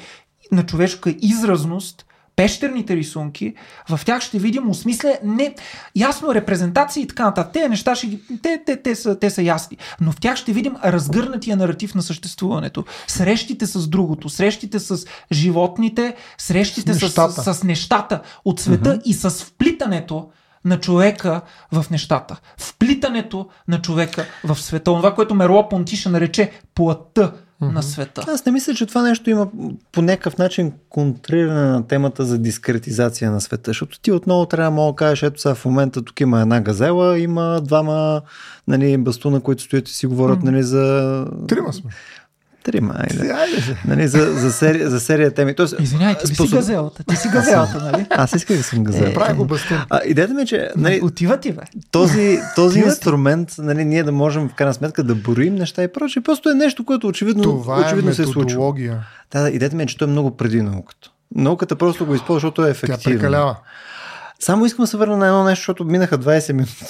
[0.51, 2.05] на човешка изразност,
[2.37, 3.53] пещерните рисунки,
[3.89, 5.55] в тях ще видим осмисля не
[5.95, 7.53] ясно репрезентации и така нататък.
[7.53, 10.53] Те неща ще ги, те, те, те, са, те са ясни, но в тях ще
[10.53, 12.85] видим разгърнатия наратив на съществуването.
[13.07, 19.03] Срещите с другото, срещите с животните, срещите с нещата, с, с нещата от света mm-hmm.
[19.03, 20.29] и с вплитането
[20.65, 22.39] на човека в нещата.
[22.57, 24.83] Вплитането на човека в света.
[24.83, 27.71] Това, което Мерло Понтиша нарече плътта mm-hmm.
[27.71, 28.25] на света.
[28.27, 29.47] Аз не мисля, че това нещо има
[29.91, 34.75] по някакъв начин контриране на темата за дискретизация на света, защото ти отново трябва да
[34.75, 38.21] мога да кажеш, ето сега в момента тук има една газела, има двама
[38.67, 40.43] нали, бастуна, които стоят и си говорят mm-hmm.
[40.43, 41.25] нали, за...
[41.47, 41.91] Трима сме.
[42.67, 43.35] Трима, айде.
[43.87, 45.55] Нали, за, за, серия, за серия теми.
[45.55, 46.49] Тоест, Извинявай, ти способ...
[46.49, 47.03] си газелата.
[47.03, 48.05] Ти си газелата, нали?
[48.09, 49.11] Аз исках да съм газелата.
[49.11, 49.77] Е, прави го бастун.
[49.89, 50.69] А, идеята ми е, че...
[50.77, 51.61] Нали, Отива ти, бе.
[51.91, 56.23] Този, този инструмент, нали, ние да можем в крайна сметка да борим неща и прочее,
[56.23, 58.73] просто е нещо, което очевидно, Това очевидно е се случва.
[59.31, 61.09] Да, да, идеята ми е, че то е много преди науката.
[61.35, 62.97] Науката просто го използва, защото е ефективно.
[62.97, 63.55] Тя прекалява.
[64.39, 66.85] Само искам да се върна на едно нещо, защото минаха 20 минути.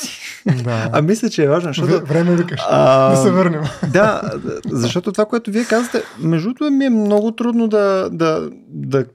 [0.64, 0.90] Да.
[0.94, 2.06] А мисля, че е важно, защото...
[2.06, 2.62] Време викаш.
[2.70, 3.64] А, да се върнем.
[3.94, 4.22] Да,
[4.66, 9.06] защото това, което вие казвате, между другото ми е много трудно да, да, да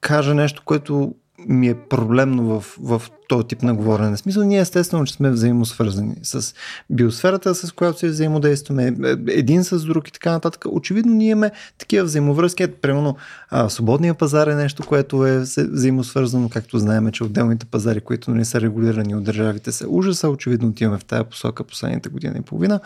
[0.00, 1.14] кажа нещо, което
[1.48, 4.16] ми е проблемно в, в този тип на говорене.
[4.16, 6.54] Смисъл, ние естествено, че сме взаимосвързани с
[6.90, 10.64] биосферата, с която се взаимодействаме, е, един с друг и така нататък.
[10.68, 12.66] Очевидно, ние имаме такива взаимовръзки.
[12.66, 13.16] Примерно,
[13.50, 18.44] а, свободния пазар е нещо, което е взаимосвързано, както знаем, че отделните пазари, които не
[18.44, 20.28] са регулирани от държавите, са ужаса.
[20.28, 22.80] Очевидно, отиваме в тази посока последните година и половина.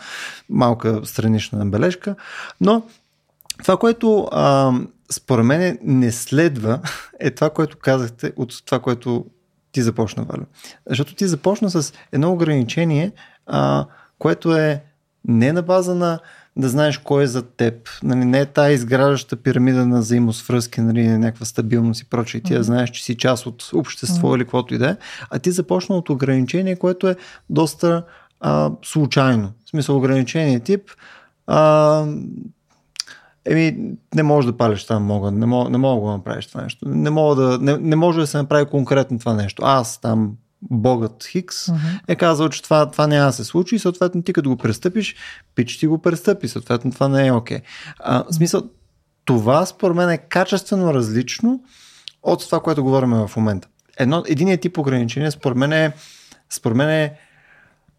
[0.49, 2.15] Малка странична набележка.
[2.61, 2.83] Но
[3.63, 4.73] това, което а,
[5.13, 6.79] според мен не следва,
[7.19, 9.25] е това, което казахте от това, което
[9.71, 10.45] ти започна, Валя.
[10.89, 13.11] Защото ти започна с едно ограничение,
[13.45, 13.85] а,
[14.19, 14.83] което е
[15.27, 16.19] не на база на
[16.55, 17.89] да знаеш кой е за теб.
[18.03, 22.41] Нали, не е тази изграждаща пирамида на взаимосвръзки, нали, някаква стабилност и прочее.
[22.41, 22.59] Ти mm-hmm.
[22.59, 24.35] знаеш, че си част от общество mm-hmm.
[24.35, 24.97] или каквото и да е.
[25.29, 27.15] А ти започна от ограничение, което е
[27.49, 28.05] доста
[28.39, 29.51] а, случайно.
[29.65, 30.91] В смисъл ограничение тип
[31.47, 32.05] а,
[33.45, 36.61] Еми, не може да палиш там мога, не мога, не мога да го направиш това
[36.61, 36.89] нещо.
[36.89, 39.61] Не, мога да, не, не може да се направи конкретно това нещо.
[39.65, 40.31] Аз там,
[40.61, 41.99] богът Хикс, uh-huh.
[42.07, 45.15] е казал, че това, това няма да се случи и съответно ти като го престъпиш,
[45.55, 47.59] пич ти го престъпи, съответно това не е окей.
[47.59, 48.23] Okay.
[48.31, 48.63] В смисъл,
[49.25, 51.63] това според мен е качествено различно
[52.23, 53.67] от това, което говорим в момента.
[53.97, 55.93] Едно, единият тип ограничение според мен е,
[56.49, 57.17] според мен е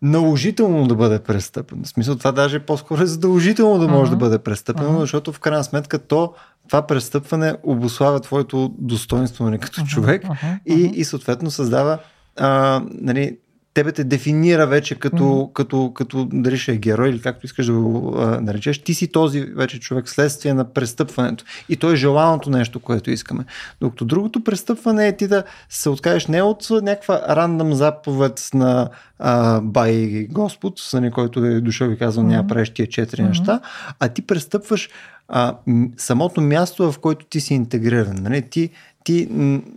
[0.03, 1.83] наложително да бъде престъпен.
[1.85, 4.15] В смисъл това даже по-скоро е задължително да може uh-huh.
[4.15, 5.01] да бъде престъпено, uh-huh.
[5.01, 6.35] защото в крайна сметка то
[6.69, 9.89] това престъпване обославя твоето достоинство нали, като uh-huh.
[9.89, 10.61] човек uh-huh.
[10.67, 11.99] И, и съответно създава
[12.37, 13.39] а, нали,
[13.75, 15.53] тебе те дефинира вече като, mm-hmm.
[15.53, 18.79] като, като дали ще е герой или както искаш да го а, наречеш.
[18.79, 21.45] Ти си този вече човек следствие на престъпването.
[21.69, 23.45] И то е желаното нещо, което искаме.
[23.81, 29.61] Докато другото престъпване е ти да се откажеш не от някаква рандъм заповед на а,
[29.61, 32.29] бай Господ, за който е дошъл и казал, mm-hmm.
[32.29, 33.29] няма правиш тия четири mm-hmm.
[33.29, 33.61] неща,
[34.01, 34.89] а ти престъпваш
[35.29, 35.57] а,
[35.97, 38.17] самото място, в което ти си интегриран.
[38.23, 38.43] Нали?
[38.43, 38.71] Ти,
[39.05, 39.29] ти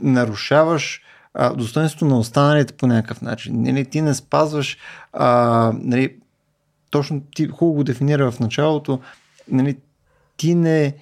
[0.02, 1.02] нарушаваш
[1.40, 3.62] а, достоинството на останалите по някакъв начин.
[3.62, 4.78] Нали, ти не спазваш,
[5.14, 6.16] а, нали,
[6.90, 9.00] точно ти хубаво го дефинира в началото,
[9.52, 9.78] нали,
[10.38, 10.94] ти не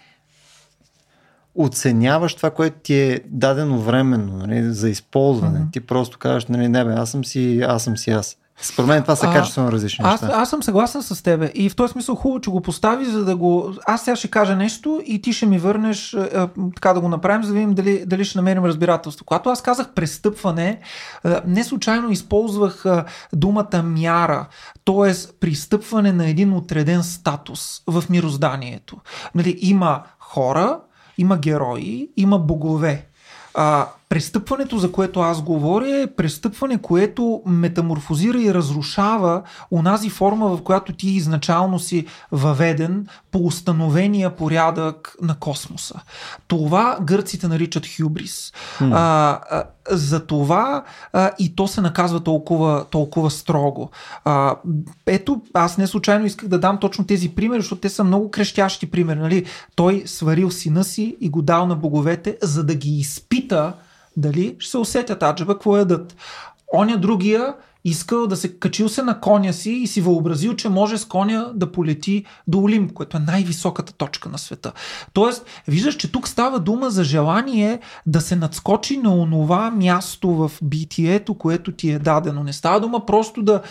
[1.55, 5.59] оценяваш това, което ти е дадено временно нали, за използване.
[5.59, 5.71] Mm-hmm.
[5.71, 8.37] Ти просто казваш, нали, не бе, аз съм си, аз съм си аз.
[8.61, 10.37] Според мен това са качествено различни аз, неща.
[10.37, 13.35] Аз съм съгласен с тебе и в този смисъл хубаво, че го постави, за да
[13.35, 13.73] го...
[13.87, 17.07] Аз сега ще кажа нещо и ти ще ми върнеш е, е, така да го
[17.09, 19.25] направим, за да видим дали, дали ще намерим разбирателство.
[19.25, 20.79] Когато аз казах престъпване,
[21.25, 23.03] е, не случайно използвах е,
[23.33, 24.47] думата мяра,
[24.85, 25.13] т.е.
[25.39, 28.97] пристъпване на един отреден статус в мирозданието.
[29.35, 30.79] Нали, има хора,
[31.17, 33.05] има герои, има богове.
[33.53, 39.41] А, престъпването, за което аз говоря, е престъпване, което метаморфозира и разрушава
[39.71, 45.99] онази форма, в която ти изначално си въведен по установения порядък на космоса.
[46.47, 48.53] Това гърците наричат хюбрис.
[48.79, 48.91] Hmm.
[48.93, 50.83] А, а, за това
[51.13, 53.89] а, и то се наказва толкова, толкова строго.
[54.25, 54.55] А,
[55.05, 58.91] ето, аз не случайно исках да дам точно тези примери, защото те са много крещящи
[58.91, 59.19] примери.
[59.19, 59.45] Нали?
[59.75, 63.73] Той сварил сина си и го дал на боговете, за да ги изпита
[64.17, 66.15] дали ще се усетят аджаба какво ядат.
[66.73, 67.55] Оня другия
[67.85, 71.51] искал да се качил се на коня си и си въобразил, че може с коня
[71.55, 74.71] да полети до Олимп, което е най-високата точка на света.
[75.13, 80.51] Тоест, виждаш, че тук става дума за желание да се надскочи на онова място в
[80.63, 82.43] битието, което ти е дадено.
[82.43, 83.61] Не става дума просто да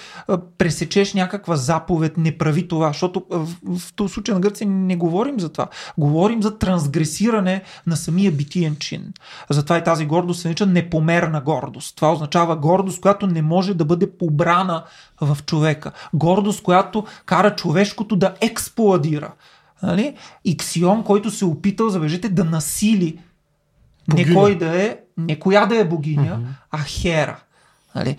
[0.58, 3.48] пресечеш някаква заповед, не прави това, защото в,
[3.78, 5.68] в този случай на Гърция не говорим за това.
[5.98, 9.12] Говорим за трансгресиране на самия битиен чин.
[9.50, 11.96] Затова и тази гордост се нарича непомерна гордост.
[11.96, 14.84] Това означава гордост, която не може да бъде побрана
[15.20, 15.92] в човека.
[16.14, 19.32] Гордост, която кара човешкото да експлодира.
[19.82, 20.16] Нали?
[20.44, 23.18] Иксион, който се опитал, забежете, да насили
[24.08, 24.28] богиня.
[24.28, 26.46] не кой да е, не коя да е богиня, mm-hmm.
[26.70, 27.40] а Хера.
[27.94, 28.16] Нали?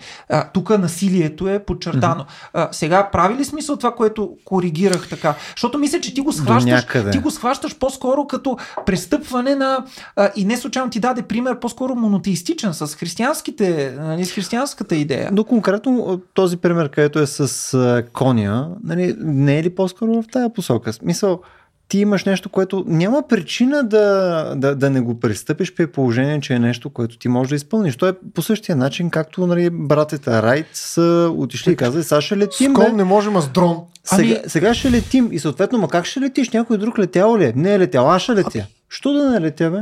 [0.52, 2.22] тук насилието е подчертано.
[2.24, 2.50] Mm-hmm.
[2.52, 5.34] А, сега прави ли смисъл това, което коригирах така?
[5.56, 8.56] Защото мисля, че ти го схващаш, ти го схващаш по-скоро като
[8.86, 9.84] престъпване на...
[10.16, 15.28] А, и не случайно ти даде пример по-скоро монотеистичен с, християнските, нали, с християнската идея.
[15.32, 20.52] Но конкретно този пример, където е с коня, нали, не е ли по-скоро в тая
[20.52, 20.92] посока?
[20.92, 21.40] Смисъл,
[21.88, 26.54] ти имаш нещо, което няма причина да, да, да не го пристъпиш при положение, че
[26.54, 27.96] е нещо, което ти можеш да изпълниш.
[27.96, 32.36] То е по същия начин, както нали, братята Райт са отишли и казали, сега ще
[32.36, 32.74] летим.
[32.76, 33.80] С не можем, а с дрон.
[34.04, 34.38] Сега, ами...
[34.46, 36.50] сега ще летим и съответно, ма как ще летиш?
[36.50, 37.52] Някой друг летял ли е?
[37.56, 38.66] Не е летял, аз ще летя.
[38.88, 39.78] Що да не летя, бе?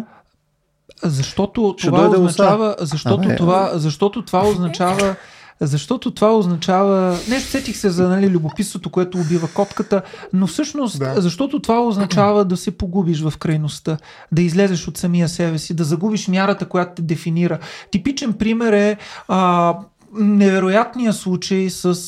[1.02, 5.16] Защото ще това означава, защото, а, това, защото това означава
[5.61, 7.18] защото това означава...
[7.28, 10.02] Не, сетих се за нали, любопитството, което убива котката,
[10.32, 11.20] но всъщност, да.
[11.20, 13.96] защото това означава да се погубиш в крайността,
[14.32, 17.59] да излезеш от самия себе си, да загубиш мярата, която те дефинира.
[17.90, 18.96] Типичен пример е
[19.28, 19.74] а,
[20.14, 21.98] невероятният случай с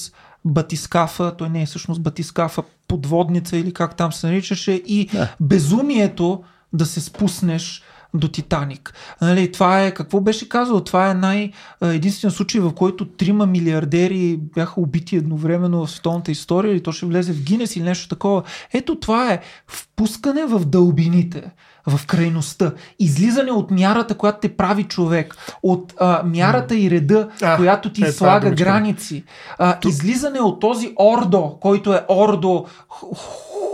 [0.44, 5.28] батискафа, той не е всъщност батискафа, подводница или как там се наричаше, и да.
[5.40, 6.42] безумието
[6.72, 7.82] да се спуснеш
[8.18, 8.94] до Титаник.
[9.20, 10.80] Нали, това е, какво беше казал?
[10.80, 11.52] Това е най-
[11.82, 17.06] единствен случай, в който трима милиардери бяха убити едновременно в световната история или то ще
[17.06, 18.42] влезе в Гинес или нещо такова.
[18.72, 21.50] Ето това е впускане в дълбините
[21.86, 22.72] в крайността.
[22.98, 25.36] Излизане от мярата, която те прави човек.
[25.62, 29.24] От а, мярата и реда, а, която ти е, слага граници.
[29.58, 32.66] А, излизане от този ордо, който е ордо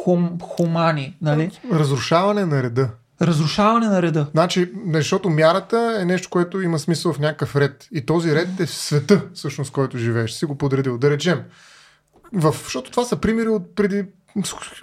[0.05, 1.17] хум, хумани.
[1.23, 1.51] Нали?
[1.73, 2.89] Разрушаване на реда.
[3.23, 4.27] Разрушаване на реда.
[4.31, 7.89] Значи, защото мярата е нещо, което има смисъл в някакъв ред.
[7.93, 10.33] И този ред е в света, всъщност, който живееш.
[10.33, 10.99] Си го подредил.
[10.99, 11.43] Да речем.
[12.33, 14.05] В, защото това са примери от преди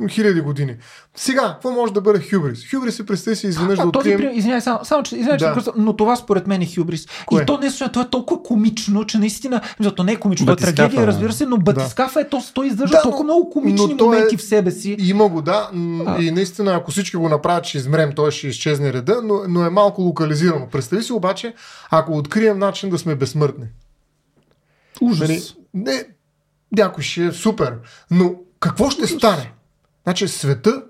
[0.09, 0.75] хиляди години.
[1.15, 2.71] Сега, какво може да бъде хюбрис?
[2.71, 4.19] Хюбрис е представи си изведнъж да открием...
[4.19, 5.61] Този, извинявай, само, само че, извинявай, да.
[5.61, 7.07] че, но това според мен е хюбрис.
[7.25, 7.41] Кое?
[7.41, 9.61] И то не това е толкова комично, че наистина,
[9.95, 12.25] то не е комично, то е трагедия, разбира се, но Батискафа да.
[12.25, 14.95] е то, той издържа да, толкова много комични моменти е, в себе си.
[14.99, 15.69] Има го, да.
[16.05, 16.21] А.
[16.21, 19.69] И наистина, ако всички го направят, ще измрем, той ще изчезне реда, но, но е
[19.69, 20.67] малко локализирано.
[20.67, 21.53] Представи си обаче,
[21.89, 23.65] ако открием начин да сме безсмъртни.
[25.01, 25.29] Ужас.
[25.29, 25.41] Нали,
[25.73, 26.03] не,
[26.71, 27.73] някой ще е супер,
[28.11, 29.51] но какво ще стане?
[30.03, 30.83] Значи света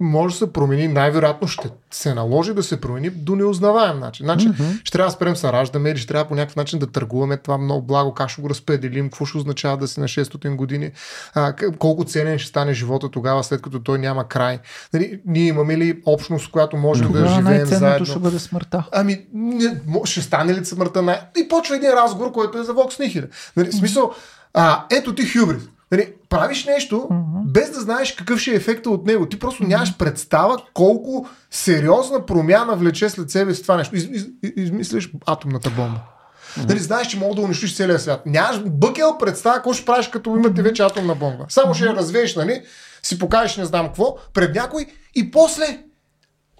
[0.00, 4.26] може да се промени, най-вероятно ще се наложи да се промени до неузнаваем начин.
[4.26, 4.80] Значи, mm-hmm.
[4.84, 7.58] ще трябва да спрем се раждаме или ще трябва по някакъв начин да търгуваме това
[7.58, 10.90] много благо, как ще го разпределим, какво ще означава да си на 600 години,
[11.34, 14.58] а, колко ценен ще стане живота тогава, след като той няма край.
[14.92, 17.12] Нали, ние имаме ли общност, която може mm-hmm.
[17.12, 18.06] да живеем заедно?
[18.06, 18.84] ще бъде смъртта.
[18.92, 21.02] Ами, не, ще стане ли смъртта?
[21.02, 21.20] Най...
[21.38, 23.26] И почва един разговор, който е за Вокс Нихиля.
[23.56, 24.12] Нали, смисъл,
[24.54, 25.62] а, ето ти хюбрис.
[25.92, 27.52] Нали, правиш нещо, mm-hmm.
[27.52, 29.26] без да знаеш какъв ще е ефекта от него.
[29.26, 33.96] Ти просто нямаш представа колко сериозна промяна влече след себе си това нещо.
[33.96, 36.00] Из, из, из, измислиш атомната бомба.
[36.00, 36.68] Mm-hmm.
[36.68, 38.22] Нали, знаеш, че мога да унищиш целия свят.
[38.26, 41.44] Нямаш бъкел представа какво ще правиш, като имате вече атомна бомба.
[41.48, 42.62] Само ще я развееш, нали?
[43.02, 45.84] Си покажеш не знам какво пред някой и после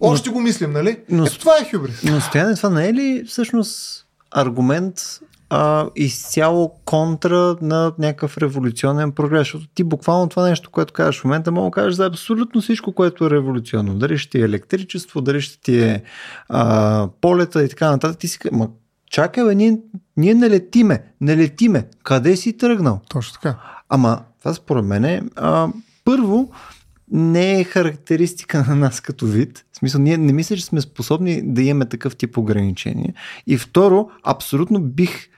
[0.00, 0.98] още но, го мислим, нали?
[1.08, 2.02] Но, Ето това е хюбрис.
[2.04, 9.40] Но стояне, това не е ли всъщност аргумент а, изцяло контра на някакъв революционен прогрес.
[9.40, 12.92] Защото ти буквално това нещо, което кажеш в момента, мога да кажеш за абсолютно всичко,
[12.92, 13.94] което е революционно.
[13.94, 16.02] Дали ще ти е електричество, дали ще ти е
[16.48, 18.18] а, полета и така нататък.
[18.18, 18.68] Ти си ма,
[19.10, 19.78] чакай, бе, ние,
[20.16, 21.88] ние не летиме, не летиме.
[22.02, 23.00] Къде си тръгнал?
[23.08, 23.58] Точно така.
[23.88, 25.68] Ама, това според мен е, а,
[26.04, 26.50] първо,
[27.12, 29.64] не е характеристика на нас като вид.
[29.72, 33.14] В смисъл, ние не мисля, че сме способни да имаме такъв тип ограничения.
[33.46, 35.28] И второ, абсолютно бих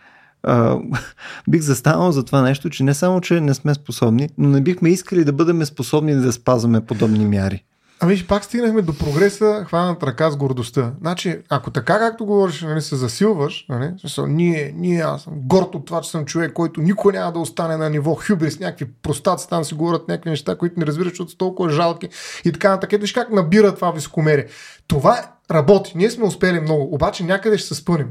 [1.49, 4.89] бих застанал за това нещо, че не само, че не сме способни, но не бихме
[4.89, 7.65] искали да бъдем способни да спазваме подобни мяри.
[8.03, 10.93] Ами пак стигнахме до прогреса, хванат ръка с гордостта.
[11.01, 15.75] Значи, ако така както говориш, нали, се засилваш, нали, смисъл, ние, ние, аз съм горд
[15.75, 19.49] от това, че съм човек, който никой няма да остане на ниво хюбрис, някакви простаци
[19.49, 22.09] там си говорят някакви неща, които не разбираш, защото са толкова жалки
[22.45, 23.01] и така нататък.
[23.01, 24.47] Виж как набира това високомерие.
[24.87, 25.93] Това работи.
[25.97, 28.09] Ние сме успели много, обаче някъде ще се спънем.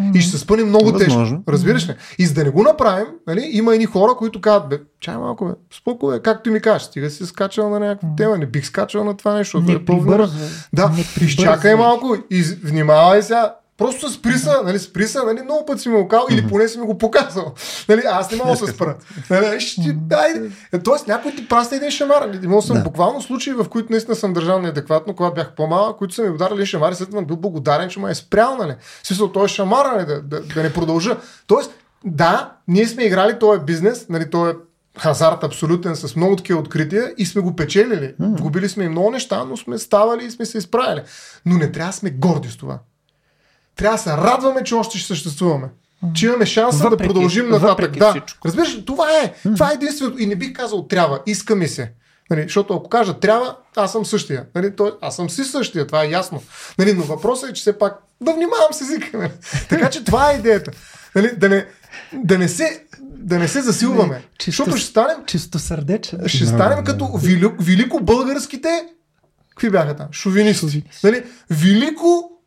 [0.00, 0.16] Mm-hmm.
[0.16, 1.24] И ще се спъне много Възможно.
[1.24, 1.52] тежко.
[1.52, 1.94] Разбираш ли?
[2.18, 5.44] И за да не го направим, нали, има едни хора, които казват, бе, чай малко,
[5.44, 9.04] бе, споко, бе, както ми кажеш, стига си скачал на някаква тема, не бих скачал
[9.04, 9.60] на това нещо.
[9.60, 9.84] Не е
[10.72, 15.80] Да, изчакай малко и внимавай сега, Просто с приса, нали, с приса, нали, много път
[15.80, 17.54] си ми го казал, или поне си ми го показал.
[17.88, 18.96] Нали, аз не мога да се спра.
[19.30, 20.30] Нали, ще, дай.
[20.72, 22.30] Е, тоест, някой ти прасна един шамар.
[22.42, 22.82] Имал съм да.
[22.82, 26.66] буквално случаи, в които наистина съм държал неадекватно, когато бях по-малък, които са ми ударили
[26.66, 28.74] шамар и след това бил благодарен, че ме е спрял, нали.
[29.02, 31.16] Смисъл, той е шамар, нали, да, да, да, не продължа.
[31.46, 31.70] Тоест,
[32.04, 34.54] да, ние сме играли този бизнес, нали, този
[34.98, 38.14] хазарт абсолютен с много такива открития и сме го печелили.
[38.20, 38.40] Mm.
[38.40, 41.02] Губили сме и много неща, но сме ставали и сме се изправили.
[41.46, 42.78] Но не трябва да сме горди с това
[43.78, 45.68] трябва да се радваме, че още ще съществуваме.
[46.14, 47.98] Че имаме шанса въпреки, да продължим нататък.
[47.98, 48.10] Да.
[48.10, 48.48] Всичко.
[48.48, 49.34] Разбираш, това е.
[49.54, 50.18] Това е единственото.
[50.18, 51.92] И не бих казал трябва, иска ми се.
[52.30, 54.46] Нали, защото ако кажа трябва, аз съм същия.
[54.54, 56.42] Нали, то, аз съм си същия, това е ясно.
[56.78, 59.18] Нали, но въпросът е, че все пак да внимавам с езика.
[59.18, 59.30] Нали.
[59.68, 60.70] Така че това е идеята.
[61.14, 61.66] Нали, да, не,
[62.12, 64.14] да, не се, да не се засилваме.
[64.14, 65.16] Не, чисто, защото ще станем.
[65.26, 66.16] Чисто сърдече.
[66.26, 68.86] Ще станем като велико, велико българските.
[69.50, 70.06] Какви бяха там?
[70.12, 70.84] Шовинисти.
[71.04, 72.37] Нали, велико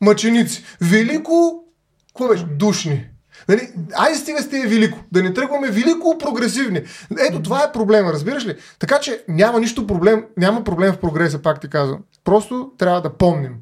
[0.00, 0.64] мъченици.
[0.80, 1.64] Велико,
[2.08, 2.44] какво беше?
[2.44, 3.06] Душни.
[3.48, 3.68] Нали?
[3.94, 4.98] Ай стига сте велико.
[5.12, 6.82] Да не тръгваме велико прогресивни.
[7.28, 8.54] Ето това е проблема, разбираш ли?
[8.78, 11.98] Така че няма нищо проблем, няма проблем в прогреса, пак ти казвам.
[12.24, 13.54] Просто трябва да помним.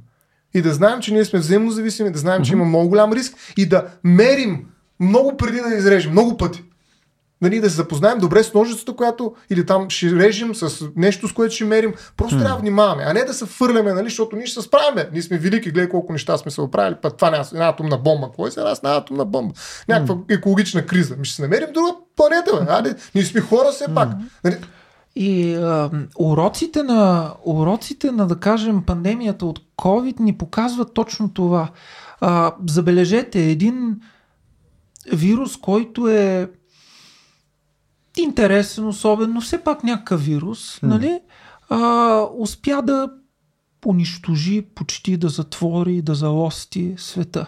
[0.55, 3.35] И да знаем, че ние сме взаимно зависими, да знаем, че има много голям риск
[3.57, 4.67] и да мерим
[5.01, 6.63] много преди да изрежем, много пъти
[7.41, 11.33] нали, да се запознаем добре с ножицата, която или там ще режем с нещо, с
[11.33, 11.95] което ще мерим.
[12.17, 12.41] Просто mm.
[12.41, 15.05] трябва да внимаваме, а не да се фърляме, нали, защото ние ще се справим.
[15.13, 17.99] Ние сме велики, гледай колко неща сме се оправили, път това не е една атомна
[17.99, 18.31] бомба.
[18.37, 19.55] Кой е сега една атомна бомба?
[19.89, 20.35] Някаква mm.
[20.39, 21.17] екологична криза.
[21.17, 22.73] Ми ще се намерим друга планета, бе.
[22.73, 24.09] Али, ние сме хора все пак.
[24.09, 24.23] Mm.
[24.45, 24.57] Нали?
[25.17, 31.69] И а, уроците, на, уроците на, да кажем, пандемията от COVID ни показват точно това.
[32.21, 34.01] А, забележете, един
[35.13, 36.51] вирус, който е
[38.17, 40.87] интересен, особено, все пак някакъв вирус, mm.
[40.87, 41.21] нали,
[41.69, 43.09] а, успя да
[43.87, 47.47] унищожи, почти да затвори, да залости света.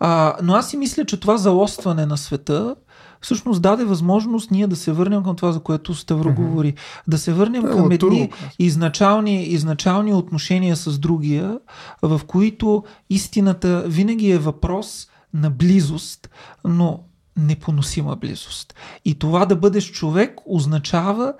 [0.00, 2.76] А, но аз си мисля, че това залостване на света
[3.20, 6.34] всъщност даде възможност ние да се върнем към това, за което Ставро mm-hmm.
[6.34, 6.74] говори.
[7.08, 11.58] Да се върнем е, към едни изначални, изначални отношения с другия,
[12.02, 16.30] в които истината винаги е въпрос на близост,
[16.64, 17.00] но
[17.36, 18.74] непоносима близост.
[19.04, 21.34] И това да бъдеш човек означава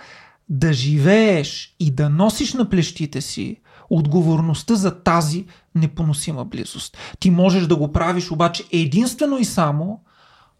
[0.48, 3.56] да живееш и да носиш на плещите си
[3.90, 6.96] отговорността за тази непоносима близост.
[7.20, 10.00] Ти можеш да го правиш обаче единствено и само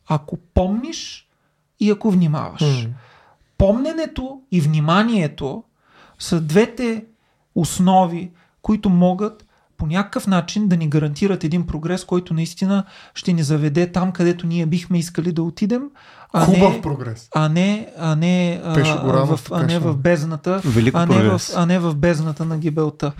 [0.08, 1.28] ако помниш
[1.80, 2.62] и ако внимаваш.
[2.62, 2.88] Mm.
[3.58, 5.64] Помненето и вниманието
[6.18, 7.04] са двете
[7.54, 8.30] основи,
[8.62, 9.45] които могат
[9.76, 12.84] по някакъв начин да ни гарантират един прогрес, който наистина
[13.14, 15.82] ще ни заведе там, където ние бихме искали да отидем.
[16.32, 17.28] А Хубав не, прогрес.
[17.34, 20.60] А не, а не, а, в, а не в бездната.
[20.94, 23.12] а не в, а не в бездната на гибелта.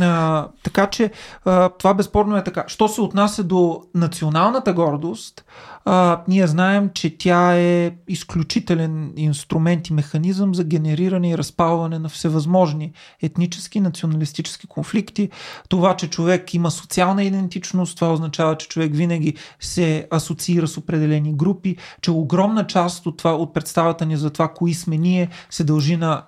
[0.00, 1.10] А, така че
[1.44, 2.64] а, това безспорно е така.
[2.66, 5.44] Що се отнася до националната гордост,
[5.84, 12.08] а, ние знаем, че тя е изключителен инструмент и механизъм за генериране и разпалване на
[12.08, 12.92] всевъзможни
[13.22, 15.30] етнически, националистически конфликти.
[15.68, 21.34] Това, че човек има социална идентичност, това означава, че човек винаги се асоциира с определени
[21.34, 25.64] групи, че огромна част от, това, от представата ни за това, кои сме ние, се
[25.64, 26.22] дължи на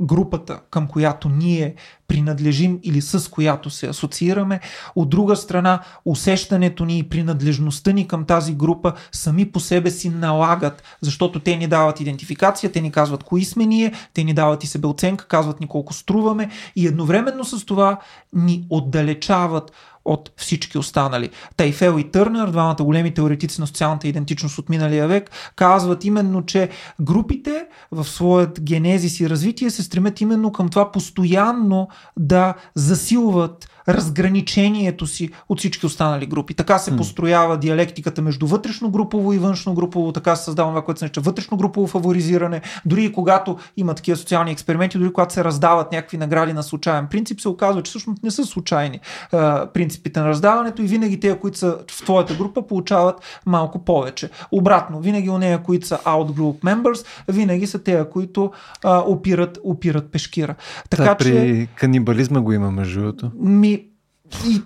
[0.00, 1.74] групата, към която ние
[2.08, 4.60] принадлежим или с която се асоциираме.
[4.96, 10.08] От друга страна, усещането ни и принадлежността ни към тази група сами по себе си
[10.08, 14.64] налагат, защото те ни дават идентификация, те ни казват кои сме ние, те ни дават
[14.64, 17.98] и себеоценка, казват ни колко струваме и едновременно с това
[18.32, 19.72] ни отдалечават
[20.06, 21.30] от всички останали.
[21.56, 26.68] Тайфел и Търнер, двамата големи теоретици на социалната идентичност от миналия век, казват именно, че
[27.00, 35.06] групите в своят генезис и развитие се стремят именно към това постоянно да засилват разграничението
[35.06, 36.54] си от всички останали групи.
[36.54, 40.98] Така се построява диалектиката между вътрешно групово и външно групово, така се създава това, което
[40.98, 42.60] се нарича вътрешно групово фаворизиране.
[42.86, 47.06] Дори и когато има такива социални експерименти, дори когато се раздават някакви награди на случайен
[47.06, 49.00] принцип, се оказва, че всъщност не са случайни
[49.32, 54.30] а, принципите на раздаването и винаги те, които са в твоята група, получават малко повече.
[54.52, 58.52] Обратно, винаги у нея, които са outgroup members, винаги са те, които
[58.84, 60.54] а, опират, опират пешкира.
[60.90, 63.30] Така, да, че, при канибализма го има между другото.
[63.40, 63.75] Ми,
[64.46, 64.62] и,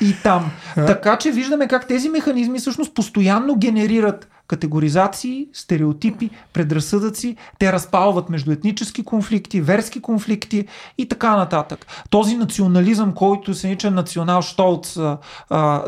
[0.00, 0.50] и там.
[0.74, 8.52] Така че виждаме как тези механизми всъщност постоянно генерират категоризации, стереотипи, предразсъдъци, те разпалват между
[8.52, 10.66] етнически конфликти, верски конфликти
[10.98, 11.86] и така нататък.
[12.10, 15.18] Този национализъм, който се нарича национал Штолц а,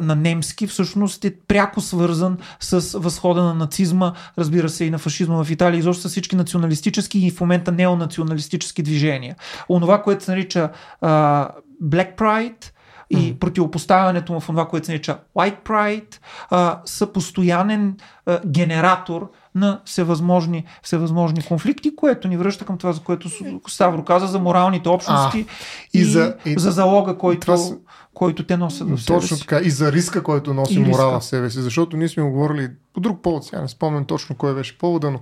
[0.02, 5.44] на немски, всъщност е пряко свързан с възхода на нацизма, разбира се и на фашизма
[5.44, 9.36] в Италия, изобщо с всички националистически и в момента неонационалистически движения.
[9.68, 10.70] Онова, което се нарича
[11.00, 11.48] а,
[11.82, 12.72] Black Pride,
[13.10, 16.18] и противопоставянето му в това, което се нарича White Pride,
[16.50, 23.00] а, са постоянен а, генератор на всевъзможни, всевъзможни конфликти, което ни връща към това, за
[23.00, 23.28] което
[23.68, 25.52] Ставро каза, за моралните общности а,
[25.94, 27.76] и, и, за, и за залога, който, това,
[28.14, 29.46] който те носят в себе Точно си.
[29.46, 31.20] така, и за риска, който носи и морала риска.
[31.20, 34.54] в себе си, защото ние сме говорили по друг повод, сега не спомням точно кой
[34.54, 35.20] беше повода, но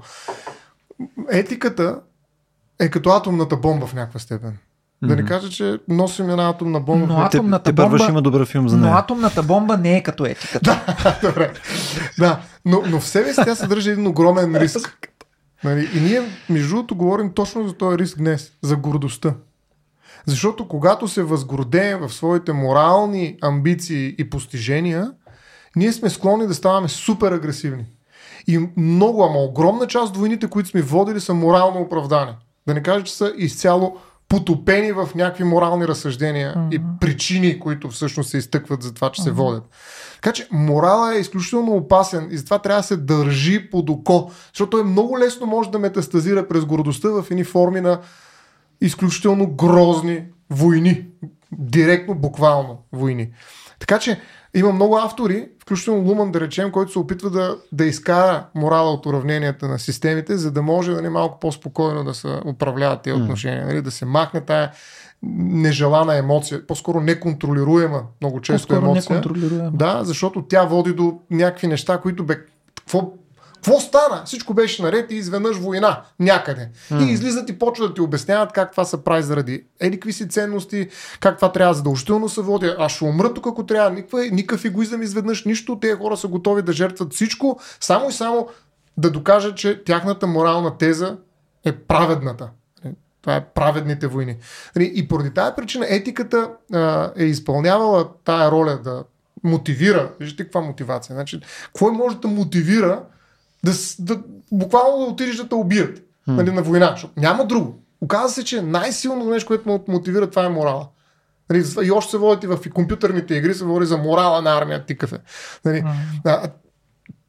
[1.30, 2.00] етиката
[2.78, 4.58] е като атомната бомба в някаква степен.
[5.02, 7.06] Да не кажа, че носим една атомна бомба.
[7.06, 7.98] Но атомната те, бомба...
[7.98, 8.92] Те има добър филм за нея.
[8.92, 10.84] Но атомната бомба не е като етиката.
[11.02, 11.52] да, добре.
[12.18, 15.08] Да, но, но в себе си тя съдържа един огромен риск.
[15.64, 15.88] Нали?
[15.94, 18.52] И ние, между другото, говорим точно за този риск днес.
[18.62, 19.34] За гордостта.
[20.26, 25.12] Защото когато се възгордеем в своите морални амбиции и постижения,
[25.76, 27.84] ние сме склонни да ставаме супер агресивни.
[28.46, 32.32] И много, ама огромна част от войните, които сме водили, са морално оправдани.
[32.66, 33.96] Да не кажа, че са изцяло
[34.28, 36.74] потопени в някакви морални разсъждения mm-hmm.
[36.74, 39.24] и причини, които всъщност се изтъкват за това, че mm-hmm.
[39.24, 39.64] се водят.
[40.14, 44.78] Така че морала е изключително опасен и затова трябва да се държи под око, защото
[44.78, 48.00] е много лесно може да метастазира през гордостта в едни форми на
[48.80, 51.06] изключително грозни войни.
[51.52, 53.32] Директно, буквално войни.
[53.78, 54.20] Така че
[54.54, 59.06] има много автори, включително Луман, да речем, който се опитва да, да изкара морала от
[59.06, 63.66] уравненията на системите, за да може да не малко по-спокойно да се управляват тези отношения,
[63.66, 63.82] нали?
[63.82, 64.70] да се махне тая
[65.22, 69.22] нежелана емоция, по-скоро неконтролируема, много често по-скоро емоция.
[69.72, 72.38] Да, защото тя води до някакви неща, които бе,
[72.74, 73.12] какво
[73.56, 74.22] какво стана?
[74.24, 76.70] Всичко беше наред и изведнъж война някъде.
[76.90, 77.06] Mm.
[77.06, 80.28] И излизат и почват да ти обясняват как това се прави заради еди какви си
[80.28, 80.88] ценности,
[81.20, 82.72] как това трябва задължително се води.
[82.78, 83.90] Аз ще умра тук, ако трябва.
[83.90, 85.78] Никакъв, никакъв егоизъм изведнъж, нищо.
[85.80, 88.48] Тези хора са готови да жертват всичко, само и само
[88.96, 91.16] да докажат, че тяхната морална теза
[91.64, 92.50] е праведната.
[93.22, 94.36] Това е праведните войни.
[94.76, 99.04] Нали, и поради тази причина етиката а, е изпълнявала тая роля да
[99.44, 100.12] мотивира.
[100.20, 101.14] Виждате каква мотивация.
[101.14, 101.40] Значи,
[101.72, 103.02] кой може да мотивира
[103.66, 104.22] да, да
[104.52, 106.04] буквално да отидеш да те убият hmm.
[106.26, 107.82] нали, на война, защото няма друго.
[108.00, 110.88] Оказва се, че най-силното нещо, което ме мотивира, това е морала.
[111.50, 114.86] Нали, и още се водят и в компютърните игри, се говори за морала на армия,
[114.86, 115.18] тикъв е.
[115.64, 115.84] Нали,
[116.24, 116.50] hmm.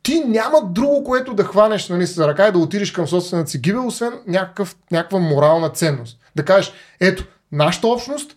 [0.04, 3.60] ти няма друго, което да хванеш нали, с ръка и да отидеш към собствената си
[3.60, 6.20] гибел, освен някакъв, някаква морална ценност.
[6.36, 8.36] Да кажеш, ето, нашата общност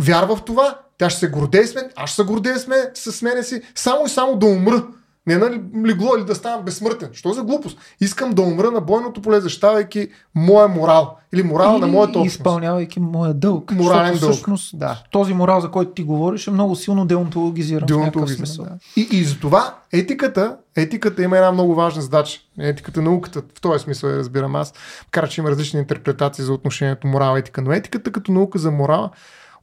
[0.00, 2.90] вярва в това, тя ще се гордее с мен, аз ще се гордея с мен,
[2.94, 4.86] с мене си, само и само да умра
[5.26, 5.50] не на
[5.86, 7.08] легло или да ставам безсмъртен.
[7.12, 7.78] Що за глупост?
[8.00, 11.16] Искам да умра на бойното поле, защитавайки моя морал.
[11.34, 12.36] Или морал на моята общност.
[12.36, 13.72] изпълнявайки моя дълг.
[13.72, 14.32] Морален дълг.
[14.32, 15.02] Всъщност, да.
[15.10, 17.86] този морал, за който ти говориш, е много силно деонтологизиран.
[17.86, 18.78] Деонтологизиран, да.
[18.96, 22.40] И, и за това етиката, етиката има една много важна задача.
[22.58, 24.74] Етиката, науката, в този смисъл я разбирам аз.
[25.10, 29.10] Кара, че има различни интерпретации за отношението морал-етика, но етиката като наука за морала,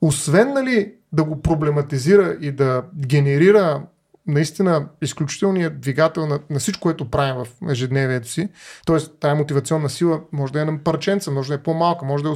[0.01, 3.81] освен нали, да го проблематизира и да генерира
[4.29, 8.49] наистина изключителният двигател на, на всичко, което правим в ежедневието си.
[8.85, 12.29] Тоест, тая мотивационна сила може да е на парченца, може да е по-малка, може да
[12.29, 12.33] е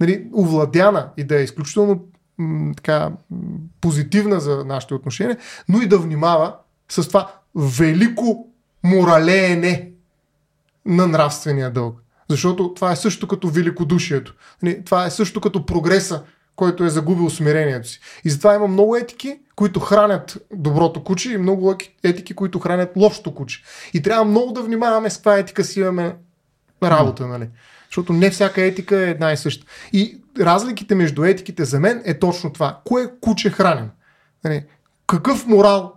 [0.00, 2.04] нали, увладяна и да е изключително
[2.38, 3.10] м, така,
[3.80, 5.36] позитивна за нашите отношения,
[5.68, 6.54] но и да внимава
[6.88, 8.46] с това велико
[8.84, 9.90] моралеене
[10.86, 12.02] на нравствения дълг.
[12.30, 14.34] Защото това е също като великодушието.
[14.62, 16.22] Нали, това е също като прогреса
[16.56, 18.00] който е загубил смирението си.
[18.24, 23.34] И затова има много етики, които хранят доброто куче и много етики, които хранят лошото
[23.34, 23.62] куче.
[23.94, 26.16] И трябва много да внимаваме с каква етика си имаме
[26.82, 27.48] работа, нали?
[27.88, 29.66] Защото не всяка етика е една и съща.
[29.92, 32.80] И разликите между етиките за мен е точно това.
[32.84, 33.90] Кое куче храним?
[34.44, 34.64] Нали?
[35.06, 35.92] Какъв морал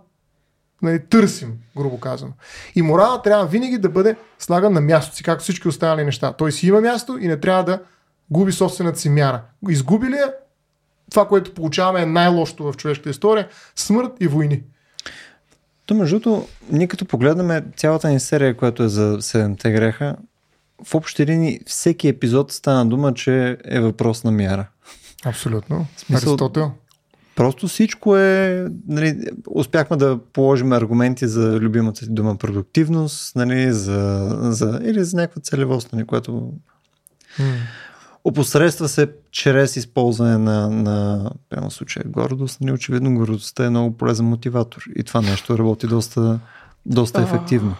[0.82, 2.32] нали, търсим, грубо казано.
[2.74, 6.32] И морала трябва винаги да бъде слаган на място си, както всички останали неща.
[6.32, 7.82] Той си има място и не трябва да
[8.30, 9.42] губи собствената си мяра.
[9.68, 10.32] Изгуби ли я,
[11.10, 14.62] това, което получаваме е най-лошото в човешката история смърт и войни.
[15.86, 20.16] То между другото, ние като погледнем цялата ни серия, която е за седемте греха,
[20.84, 24.66] в общи линии всеки епизод стана дума, че е въпрос на мяра.
[25.24, 25.86] Абсолютно.
[25.96, 26.72] Смисъл, Аристотел.
[27.36, 28.66] Просто всичко е...
[28.88, 29.16] Нали,
[29.50, 35.42] успяхме да положим аргументи за любимата си дума продуктивност, нали, за, за, или за някаква
[35.42, 36.52] целевост, нали, която...
[37.38, 37.56] Mm
[38.26, 42.60] опосредства се чрез използване на, на прямо случая гордост.
[42.60, 46.40] Нали, очевидно гордостта е много полезен мотиватор и това нещо работи доста,
[46.86, 47.76] доста ефективно.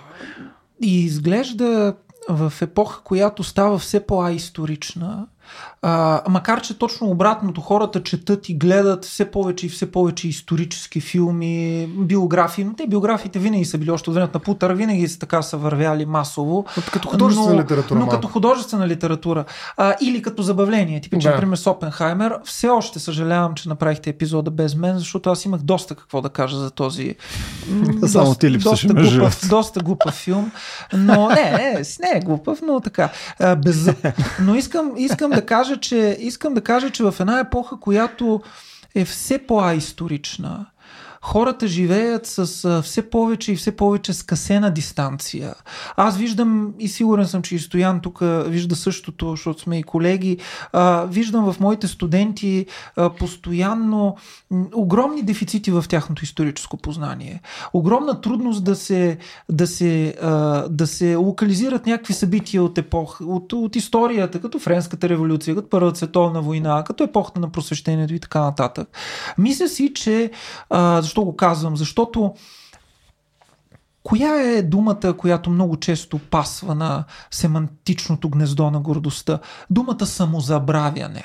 [0.82, 1.94] И изглежда
[2.28, 5.27] в епоха, която става все по-аисторична,
[5.88, 11.00] а, макар, че точно обратното, хората четат и гледат все повече и все повече исторически
[11.00, 15.18] филми, биографии, но те биографиите винаги са били още от времето на Путър, винаги са
[15.18, 16.64] така са вървяли масово.
[16.76, 17.98] Но като художествена но, литература.
[17.98, 19.44] Но като художествена литература.
[19.76, 21.00] А, или като забавление.
[21.00, 21.38] Типичен да.
[21.38, 22.38] пример с Опенхаймер.
[22.44, 26.58] Все още съжалявам, че направихте епизода без мен, защото аз имах доста какво да кажа
[26.58, 27.14] за този
[28.06, 30.50] Само ти доста, глупав, доста глупав филм.
[30.92, 33.08] Но не, не, не е глупав, но така.
[33.58, 33.90] Без...
[34.40, 38.42] Но искам, искам да кажа, че, искам да кажа, че в една епоха, която
[38.94, 40.66] е все по-исторична,
[41.26, 45.54] хората живеят с все повече и все повече скъсена дистанция.
[45.96, 50.38] Аз виждам и сигурен съм, че и Стоян тук вижда същото, защото сме и колеги.
[51.06, 52.66] Виждам в моите студенти
[53.18, 54.16] постоянно
[54.74, 57.40] огромни дефицити в тяхното историческо познание.
[57.72, 59.18] Огромна трудност да се,
[59.50, 60.14] да се,
[60.70, 65.96] да се локализират някакви събития от епох, от, от историята, като Френската революция, като Първата
[65.96, 68.88] световна война, като епохата на просвещението и така нататък.
[69.38, 70.30] Мисля си, че
[70.70, 71.76] а, защо го казвам?
[71.76, 72.34] Защото
[74.02, 79.38] коя е думата, която много често пасва на семантичното гнездо на гордостта?
[79.70, 81.24] Думата самозабравяне.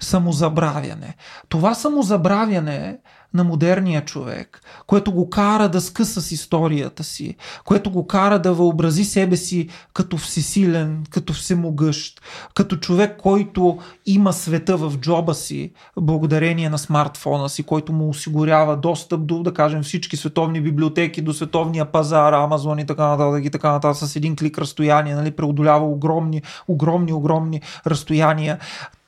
[0.00, 1.16] Самозабравяне.
[1.48, 2.98] Това самозабравяне
[3.34, 8.52] на модерния човек, което го кара да скъса с историята си, което го кара да
[8.52, 12.20] въобрази себе си като всесилен, като всемогъщ,
[12.54, 18.76] като човек, който има света в джоба си, благодарение на смартфона си, който му осигурява
[18.76, 23.50] достъп до, да кажем, всички световни библиотеки, до световния пазар, Амазон и така нататък и
[23.50, 28.58] така нататък, с един клик разстояние, нали, преодолява огромни, огромни, огромни разстояния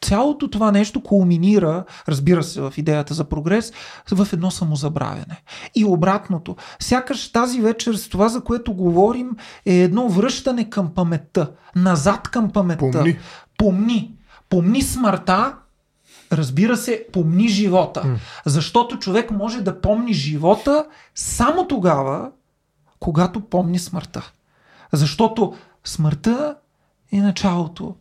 [0.03, 3.73] цялото това нещо кулминира, разбира се, в идеята за прогрес,
[4.13, 5.43] в едно самозабравяне.
[5.75, 6.57] И обратното.
[6.81, 9.31] Сякаш тази вечер с това, за което говорим,
[9.67, 11.51] е едно връщане към паметта.
[11.77, 12.91] Назад към паметта.
[12.93, 13.19] Помни.
[13.59, 14.15] Помни.
[14.49, 15.57] Помни смъртта,
[16.33, 18.03] разбира се, помни живота.
[18.03, 18.17] Mm.
[18.47, 22.31] Защото човек може да помни живота само тогава,
[23.01, 24.33] когато помни смъртта.
[24.93, 25.55] Защото
[25.85, 26.57] смъртта
[27.13, 27.95] е началото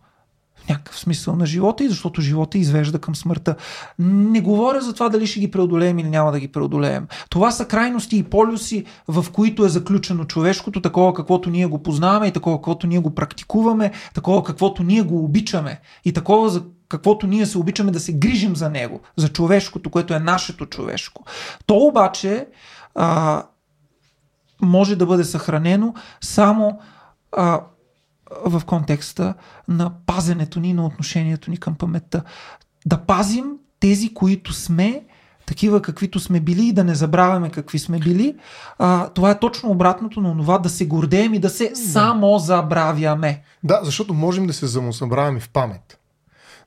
[0.70, 3.56] някакъв смисъл на живота и защото живота извежда към смъртта.
[4.00, 7.08] Не говоря за това дали ще ги преодолеем или няма да ги преодолеем.
[7.30, 12.28] Това са крайности и полюси, в които е заключено човешкото, такова каквото ние го познаваме
[12.28, 17.28] и такова каквото ние го практикуваме, такова каквото ние го обичаме и такова за каквото
[17.28, 21.24] ние се обичаме да се грижим за него, за човешкото, което е нашето човешко.
[21.66, 22.48] То обаче
[22.96, 23.44] а,
[24.62, 26.80] може да бъде съхранено само
[27.32, 27.62] а,
[28.46, 29.34] в контекста
[29.68, 32.24] на пазенето ни, на отношението ни към паметта.
[32.86, 33.46] Да пазим
[33.80, 35.04] тези, които сме,
[35.46, 38.36] такива каквито сме били и да не забравяме какви сме били.
[38.80, 43.42] А, това е точно обратното на това да се гордеем и да се само забравяме.
[43.64, 46.01] Да, защото можем да се самозабравяме в памет.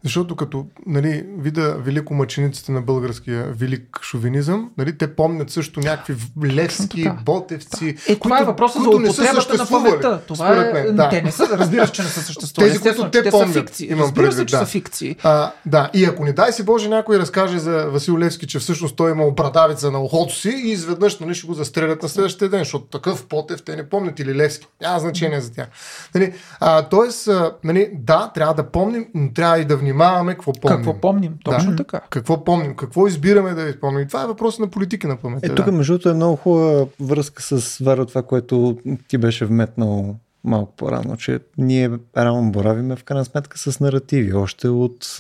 [0.05, 6.15] Защото като нали, вида великомъчениците на българския велик шовинизъм, нали, те помнят също някакви
[6.45, 7.97] лески, ботевци.
[8.09, 10.21] Е, това е въпросът за употребата на паметта.
[10.27, 10.73] Това е...
[10.73, 11.09] мен, да.
[11.09, 12.71] Те не са, разбира се, че не са съществували.
[12.71, 13.87] Тези, които те, те помнят, са фикции.
[13.87, 14.59] Имам разбира предвид, се, че да.
[14.59, 15.17] са фикции.
[15.23, 18.97] А, да, и ако не дай си Боже някой разкаже за Васил Левски, че всъщност
[18.97, 22.49] той е имал брадавица на ухото си и изведнъж нали, ще го застрелят на следващия
[22.49, 24.67] ден, защото такъв потев те не помнят или Левски.
[24.81, 25.69] Няма значение за тях.
[26.15, 27.29] Нали, а, тоест,
[27.65, 30.77] нали, да, трябва да помним, но трябва и да внимаваме внимаваме какво помним.
[30.77, 31.77] Какво помним, точно да.
[31.77, 32.01] така.
[32.11, 34.03] Какво помним, какво избираме да изпомним.
[34.03, 35.53] И това е въпрос на политика на паметта.
[35.53, 40.17] Е, тук, между другото, е много хубава връзка с Варо, това, което ти беше вметнал
[40.45, 45.17] малко по-рано, че ние рано боравиме в крайна сметка с наративи, още от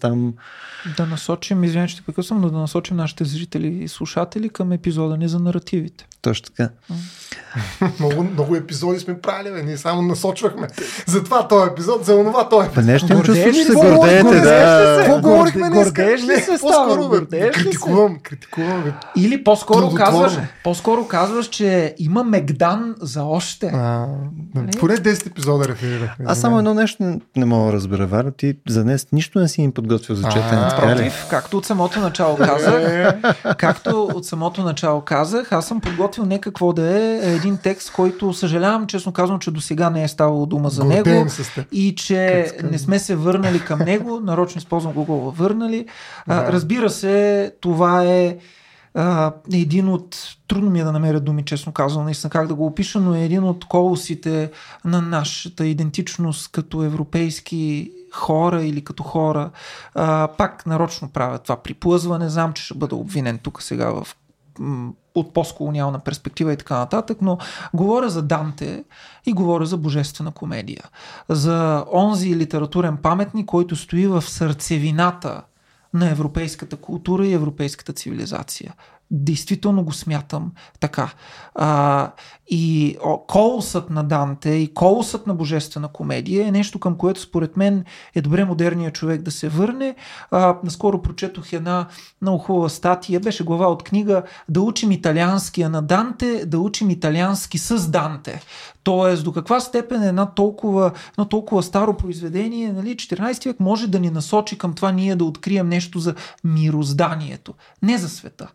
[0.00, 0.34] там...
[0.96, 5.16] Да насочим, извиня, че те прекъсвам, но да насочим нашите зрители и слушатели към епизода
[5.16, 6.06] ни за наративите.
[6.24, 6.70] Точно така.
[8.00, 9.62] много, много епизоди сме правили, бе.
[9.62, 10.68] ние само насочвахме.
[11.06, 12.84] Затова този епизод, за онова този епизод.
[12.84, 14.96] Нещо им чувствам, че се гордеете, да.
[14.98, 15.86] Какво говорихме днес?
[15.86, 17.50] Гордееш ли се по-скоро, бе?
[17.50, 18.92] Критикувам, критикувам, бе.
[19.16, 20.32] Или по-скоро казваш,
[20.64, 23.66] по-скоро казваш, че има Мегдан за още.
[23.66, 24.06] А,
[24.54, 24.70] нали?
[24.80, 26.24] поне 10 епизода реферирахме.
[26.28, 28.30] Аз само едно нещо не мога да разбера, Валя.
[28.30, 30.68] Ти за днес нищо не си им подготвил за четене.
[30.78, 33.16] Против, както от самото начало казах, е.
[33.56, 38.32] както от самото начало казах, аз съм подготвил не какво да е един текст, който
[38.32, 41.26] съжалявам, честно казвам, че до сега не е ставало дума за него
[41.72, 44.20] и че не сме се върнали към него.
[44.24, 45.86] Нарочно използвам го върнали.
[46.28, 46.34] Да.
[46.34, 48.36] А, разбира се, това е
[48.94, 52.66] а, един от, трудно ми е да намеря думи, честно казвам, наистина как да го
[52.66, 54.50] опиша, но е един от колосите
[54.84, 59.50] на нашата идентичност като европейски хора или като хора.
[59.94, 62.28] А, пак нарочно правя това приплъзване.
[62.28, 64.16] Знам, че ще бъда обвинен тук сега в
[65.14, 67.38] от постколониална перспектива и така нататък, но
[67.74, 68.84] говоря за Данте
[69.26, 70.82] и говоря за божествена комедия.
[71.28, 75.42] За онзи литературен паметник, който стои в сърцевината
[75.94, 78.74] на европейската култура и европейската цивилизация.
[79.16, 81.12] Действително го смятам така.
[81.54, 82.12] А,
[82.50, 87.56] и о, колосът на Данте и колосът на Божествена комедия е нещо към което според
[87.56, 87.84] мен
[88.14, 89.94] е добре модерният човек да се върне.
[90.30, 91.86] А, наскоро прочетох една
[92.22, 97.58] много хубава статия, беше глава от книга Да учим италианския на Данте, да учим италиански
[97.58, 98.42] с Данте.
[98.84, 103.88] Тоест, до каква степен е една толкова, едно толкова старо произведение, нали, 14 век може
[103.88, 107.54] да ни насочи към това ние да открием нещо за мирозданието.
[107.82, 108.48] Не за света.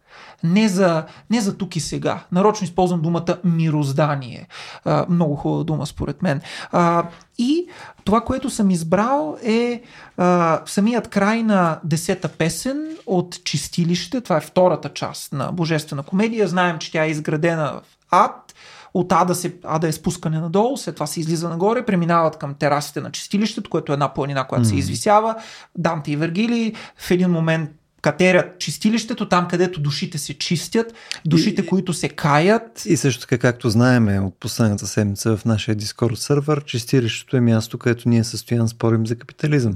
[0.44, 2.24] Не за, не за тук и сега.
[2.32, 4.48] Нарочно използвам думата мироздание.
[4.86, 6.42] А, много хубава дума, според мен.
[6.72, 7.08] А,
[7.38, 7.68] и
[8.04, 9.82] това, което съм избрал е
[10.18, 14.22] а, самият край на десета песен от Чистилище.
[14.22, 16.48] Това е втората част на Божествена комедия.
[16.48, 18.49] Знаем, че тя е изградена в ад
[18.94, 23.02] от Ада, се, Ада е спускане надолу, след това се излиза нагоре, преминават към терасите
[23.02, 24.70] на чистилището, което е една планина, която mm.
[24.70, 25.36] се извисява.
[25.78, 27.70] Данте и Вергили в един момент
[28.02, 30.94] катерят чистилището, там където душите се чистят,
[31.26, 32.86] душите, и, които се каят.
[32.86, 37.78] И също така, както знаеме от последната седмица в нашия Discord сервер, чистилището е място,
[37.78, 39.74] където ние състоян спорим за капитализъм.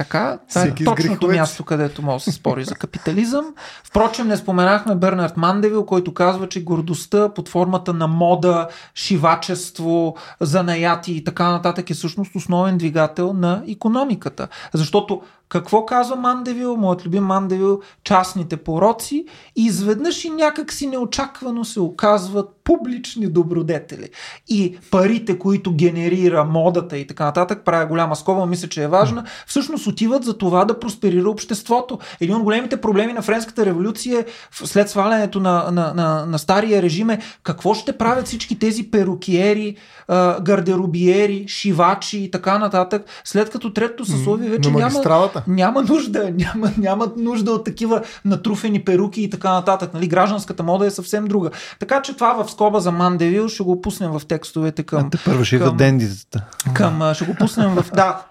[0.00, 3.54] Така, това е точното място, където може да се спори за капитализъм.
[3.84, 11.12] Впрочем, не споменахме Бернард Мандевил, който казва, че гордостта под формата на мода, шивачество, занаяти
[11.12, 14.48] и така нататък е всъщност основен двигател на економиката.
[14.74, 19.24] Защото какво казва Мандевил, моят любим Мандевил, частните пороци
[19.56, 24.08] и изведнъж и някак си неочаквано се оказват публични добродетели.
[24.48, 29.24] И парите, които генерира модата и така нататък, правя голяма скоба, мисля, че е важна,
[29.46, 31.98] всъщност отиват за това да просперира обществото.
[32.20, 37.10] Един от големите проблеми на Френската революция след свалянето на, на, на, на стария режим
[37.10, 39.76] е какво ще правят всички тези перукиери,
[40.42, 45.02] гардеробиери, шивачи и така нататък, след като третото съсловие вече няма,
[45.46, 49.94] няма нужда, няма, няма нужда от такива натруфени перуки и така нататък.
[49.94, 50.08] Нали?
[50.08, 51.50] Гражданската мода е съвсем друга.
[51.78, 55.06] Така че това в скоба за Мандевил ще го пуснем в текстовете към...
[55.06, 56.44] А те първо ще към, дендитата.
[56.74, 57.84] Към, ще го пуснем в...
[57.94, 58.22] Да,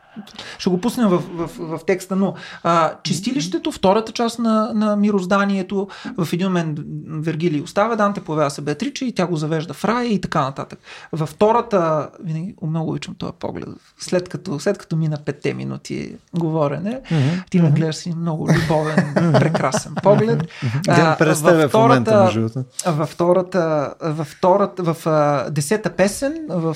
[0.58, 2.34] ще го пуснем в, в, в текста, но
[2.64, 5.88] а, чистилището, втората част на, на мирозданието,
[6.18, 10.14] в един момент Вергилий оставя Данте, появява се Беатрича и тя го завежда в рая
[10.14, 10.80] и така нататък.
[11.12, 13.70] Във втората, винаги много обичам този поглед,
[14.00, 17.50] след като, след като мина петте минути говорене, mm-hmm.
[17.50, 20.44] ти ме гледаш си много любовен, прекрасен поглед.
[20.88, 22.34] А, във втората,
[22.86, 26.76] във втората, във втората, в десета песен, в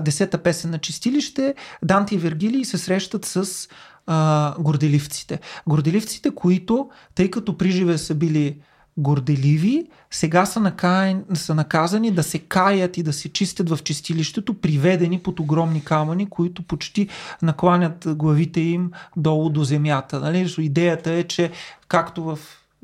[0.00, 3.68] десета песен на чистилище, Данте и Вергилий се срещат с
[4.06, 5.40] а, горделивците.
[5.66, 8.56] Горделивците, които, тъй като приживе са били
[8.96, 14.54] горделиви, сега са, накаян, са наказани да се каят и да се чистят в чистилището,
[14.54, 17.08] приведени под огромни камъни, които почти
[17.42, 20.20] накланят главите им долу до земята.
[20.20, 20.54] Нали?
[20.58, 21.50] Идеята е, че
[21.88, 22.38] както в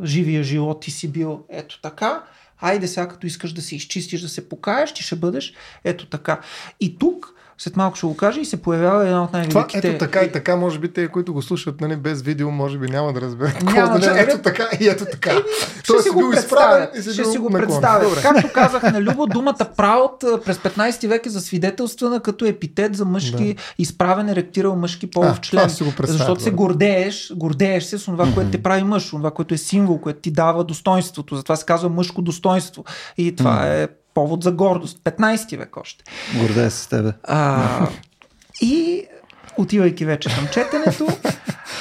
[0.05, 2.23] живия живот ти си бил ето така,
[2.61, 5.53] айде сега като искаш да се изчистиш, да се покаеш, ти ще бъдеш
[5.85, 6.41] ето така.
[6.81, 9.81] И тук след малко ще го кажа и се появява една от най-великите...
[9.81, 12.79] Това, ето така и така, може би те, които го слушат нали, без видео, може
[12.79, 13.63] би няма да разберат.
[13.63, 14.29] Няма да разберат.
[14.29, 15.31] Ето така и ето така.
[15.83, 16.89] Ще си го представя.
[17.13, 18.23] Ще си го представя.
[18.23, 23.55] Както казах на Любо, думата праут през 15 век е засвидетелствана като епитет за мъжки
[23.55, 23.63] да.
[23.79, 25.69] изправен еректирал мъжки полов член.
[26.03, 29.99] Защото се гордееш, гордееш се с това, което те прави мъж, това, което е символ,
[29.99, 31.37] което ти дава достоинството.
[31.37, 32.85] Затова се казва мъжко достоинство.
[33.19, 34.99] И това е повод за гордост.
[35.05, 36.05] 15 век още.
[36.39, 37.13] Гордея се с тебе.
[37.23, 37.89] А,
[38.61, 39.05] и
[39.59, 41.07] отивайки вече към четенето,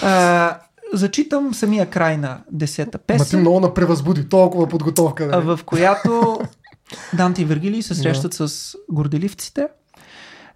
[0.04, 0.58] а,
[0.94, 3.20] зачитам самия край на десета песен.
[3.20, 5.28] Ма ти много напревъзбуди, толкова подготовка.
[5.28, 5.42] Да.
[5.42, 6.40] В която
[7.14, 8.46] Данте и Вергилий се срещат yeah.
[8.46, 9.68] с горделивците.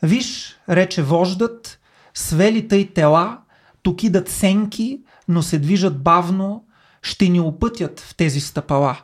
[0.04, 1.80] Виж, рече вождат,
[2.14, 3.38] свели тъй тела,
[3.84, 6.66] тук идат сенки, но се движат бавно,
[7.02, 8.98] ще ни опътят в тези стъпала.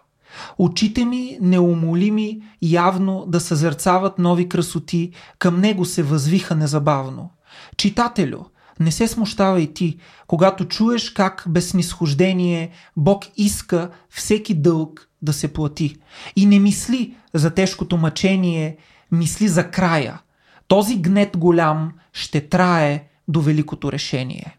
[0.57, 7.29] Очите ми, неумолими, явно да съзерцават нови красоти, към него се възвиха незабавно.
[7.77, 8.39] Читателю,
[8.79, 9.97] не се смущавай ти,
[10.27, 15.95] когато чуеш как без снисхождение Бог иска всеки дълг да се плати.
[16.35, 18.77] И не мисли за тежкото мъчение,
[19.11, 20.21] мисли за края.
[20.67, 24.58] Този гнет голям ще трае до великото решение.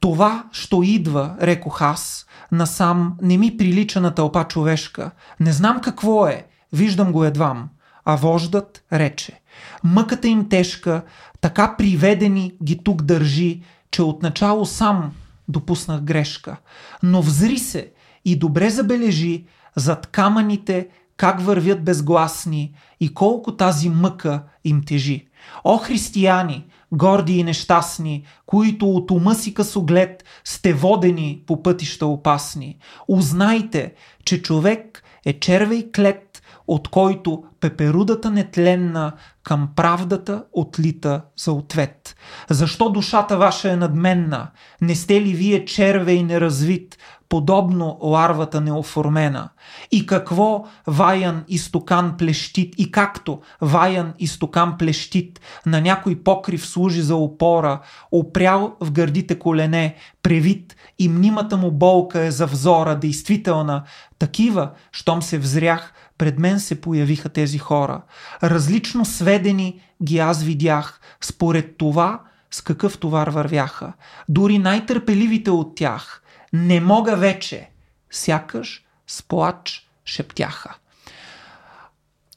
[0.00, 5.10] Това, що идва, рекох аз, насам не ми прилича на тълпа човешка.
[5.40, 7.68] Не знам какво е, виждам го едвам.
[8.04, 9.40] А вождат рече.
[9.84, 11.02] Мъката им тежка,
[11.40, 15.12] така приведени ги тук държи, че отначало сам
[15.48, 16.56] допуснах грешка.
[17.02, 17.90] Но взри се
[18.24, 19.44] и добре забележи
[19.76, 25.26] зад камъните как вървят безгласни и колко тази мъка им тежи.
[25.64, 32.78] О, християни, горди и нещастни, които от ума си късоглед сте водени по пътища опасни.
[33.08, 33.94] Узнайте,
[34.24, 39.12] че човек е червей клет, от който пеперудата нетленна
[39.42, 42.16] към правдата отлита за ответ.
[42.50, 44.50] Защо душата ваша е надменна?
[44.80, 46.98] Не сте ли вие червей неразвит,
[47.30, 49.48] подобно ларвата неоформена.
[49.92, 57.16] И какво ваян истокан плещит, и както ваян истокан плещит, на някой покрив служи за
[57.16, 57.80] опора,
[58.12, 63.82] опрял в гърдите колене, превит и мнимата му болка е за взора, действителна.
[64.18, 68.02] Такива, щом се взрях, пред мен се появиха тези хора.
[68.42, 72.20] Различно сведени ги аз видях, според това,
[72.50, 73.92] с какъв товар вървяха.
[74.28, 76.19] Дори най-търпеливите от тях–
[76.52, 77.70] не мога вече,
[78.10, 80.74] сякаш с плач шептяха.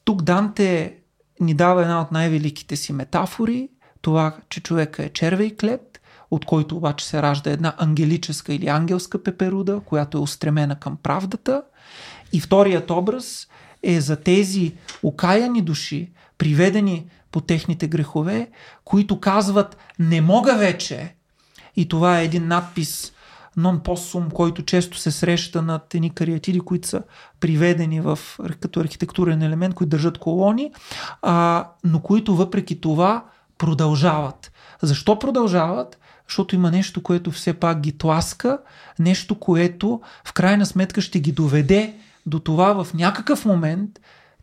[0.04, 0.94] Тук Данте
[1.40, 3.68] ни дава една от най-великите си метафори,
[4.00, 6.00] това, че човека е червей клет,
[6.30, 11.62] от който обаче се ражда една ангелическа или ангелска пеперуда, която е устремена към правдата.
[12.32, 13.48] И вторият образ
[13.82, 18.50] е за тези окаяни души, приведени по техните грехове,
[18.84, 21.14] които казват не мога вече.
[21.76, 23.12] И това е един надпис
[23.56, 27.02] нон-посум, който често се среща над едни кариатиди, които са
[27.40, 28.18] приведени в,
[28.60, 30.72] като архитектурен елемент, които държат колони,
[31.22, 33.24] а, но които въпреки това
[33.58, 34.52] продължават.
[34.82, 35.98] Защо продължават?
[36.28, 38.58] Защото има нещо, което все пак ги тласка,
[38.98, 41.94] нещо, което в крайна сметка ще ги доведе
[42.26, 44.00] до това в някакъв момент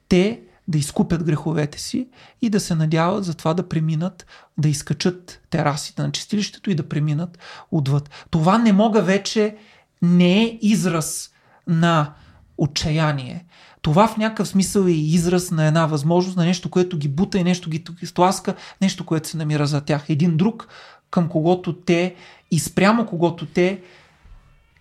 [0.09, 2.07] те да изкупят греховете си
[2.41, 4.25] и да се надяват за това да преминат,
[4.57, 7.39] да изкачат терасите на чистилището и да преминат
[7.71, 8.09] отвъд.
[8.29, 9.55] Това не мога вече
[10.01, 11.31] не е израз
[11.67, 12.13] на
[12.57, 13.45] отчаяние.
[13.81, 17.43] Това в някакъв смисъл е израз на една възможност, на нещо, което ги бута и
[17.43, 20.05] нещо ги стласка, нещо, което се намира за тях.
[20.09, 20.67] Един друг,
[21.09, 22.15] към когото те
[22.51, 23.81] и спрямо когото те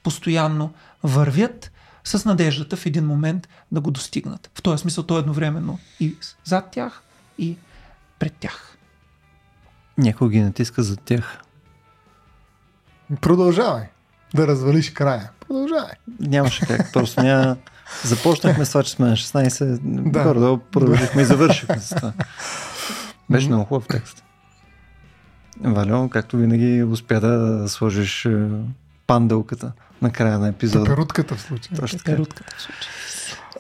[0.03, 0.71] постоянно
[1.03, 1.73] вървят
[2.05, 4.51] с надеждата в един момент да го достигнат.
[4.55, 7.03] В този смисъл то е едновременно и зад тях,
[7.39, 7.57] и
[8.19, 8.77] пред тях.
[9.99, 11.39] Някой ги натиска зад тях.
[13.21, 13.87] Продължавай
[14.35, 15.31] да развалиш края.
[15.41, 15.95] Продължавай.
[16.21, 16.93] Нямаше как.
[16.93, 17.57] Просто няма...
[18.05, 19.79] Започнахме с това, че сме на 16.
[19.83, 20.23] Да.
[20.23, 22.13] Горе-долу продължихме и завършихме с това.
[23.31, 24.25] Беше много хубав текст.
[25.61, 28.49] Валио, както винаги, успя да сложиш е,
[29.07, 29.73] пандълката
[30.03, 30.85] на края на епизода.
[30.85, 31.77] Пеперутката в случая.
[31.77, 32.11] Точно така.
[32.11, 32.93] Пеперутката в случая.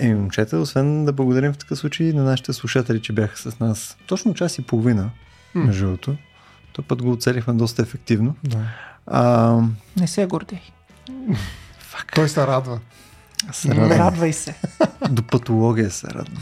[0.01, 3.97] Еми, момчета, освен да благодарим в такъв случай на нашите слушатели, че бяха с нас
[4.07, 5.11] точно час и половина,
[5.57, 5.65] mm.
[5.65, 6.17] между другото.
[6.73, 8.35] То път го оцелихме доста ефективно.
[8.45, 8.59] Да.
[9.07, 9.59] А...
[9.97, 10.61] Не се гордей.
[11.79, 12.13] Фак.
[12.15, 12.81] Той се радва.
[13.53, 13.99] Се радва.
[13.99, 14.55] Радвай се.
[15.11, 16.41] До патология се радва.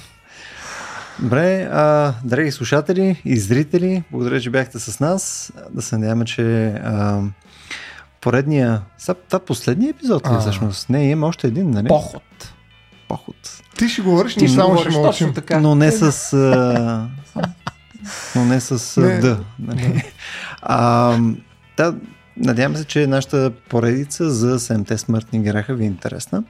[1.18, 5.52] Добре, а, драги слушатели и зрители, благодаря, че бяхте с нас.
[5.70, 7.22] Да се надяваме, че а,
[8.28, 8.82] поредния,
[9.28, 10.88] това последния епизод ли всъщност?
[10.88, 11.88] Не, има още един, нали?
[11.88, 12.52] Поход.
[13.08, 13.62] Поход.
[13.78, 15.34] Ти ще говориш, ние само ще мълчим.
[15.34, 15.60] Така.
[15.60, 16.32] Но не с...
[16.32, 17.08] А,
[18.36, 19.18] но не с не.
[19.18, 19.40] Д.
[19.58, 20.02] Нали?
[20.62, 21.18] А,
[21.76, 21.94] да,
[22.36, 26.42] Надявам се, че нашата поредица за 7 смъртни греха ви е интересна.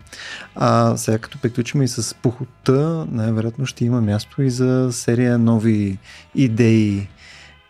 [0.55, 5.99] А сега като приключим и с пухота, най-вероятно ще има място и за серия нови
[6.35, 7.09] идеи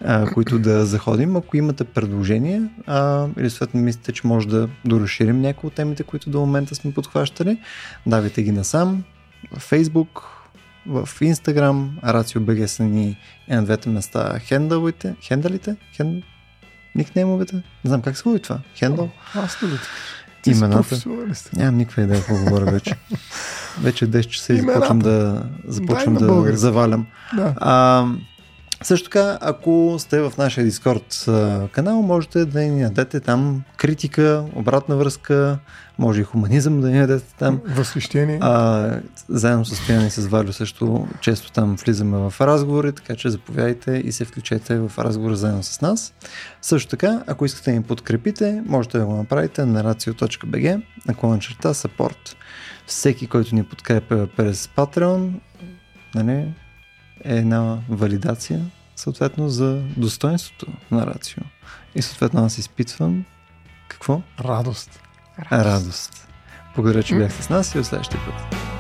[0.05, 1.37] а, които да заходим.
[1.37, 6.31] Ако имате предложения а, или съответно мислите, че може да доразширим някои от темите, които
[6.31, 7.59] до момента сме подхващали,
[8.07, 9.05] давайте ги насам.
[9.59, 10.23] В Facebook,
[10.87, 13.17] в Instagram, RACIO.BG са ни
[13.49, 16.23] е на двете места хендалите, хендалите, хен...
[16.95, 19.11] никнеймовете, не знам как се говори това, хендал.
[19.35, 19.69] Аз не
[20.47, 20.97] Имената.
[21.57, 22.95] Нямам никаква идея какво говоря вече.
[23.83, 27.07] Вече 10 часа и започвам да, започвам да завалям.
[27.37, 27.55] Да.
[27.57, 28.07] А,
[28.83, 31.27] също така, ако сте в нашия Дискорд
[31.73, 35.59] канал, можете да ни дадете там критика, обратна връзка,
[35.99, 37.61] може и хуманизъм да ни дадете там.
[37.67, 38.39] Възхищение.
[38.43, 43.31] А, заедно с Стоян и с Валю също често там влизаме в разговори, така че
[43.31, 46.15] заповядайте и се включете в разговор заедно с нас.
[46.63, 51.75] Също така, ако искате да ни подкрепите, можете да го направите на racio.bg, наклона черта
[51.75, 52.37] support.
[52.87, 55.31] Всеки, който ни подкрепя през Patreon,
[56.15, 56.55] нали,
[57.25, 58.61] е една валидация,
[58.97, 61.43] съответно, за достоинството на Рацио.
[61.95, 63.25] И съответно аз изпитвам
[63.89, 64.23] какво?
[64.41, 65.01] Радост.
[65.39, 65.67] Радост.
[65.67, 66.29] Радост.
[66.75, 68.78] Благодаря, че бяхте с нас и от следващия път.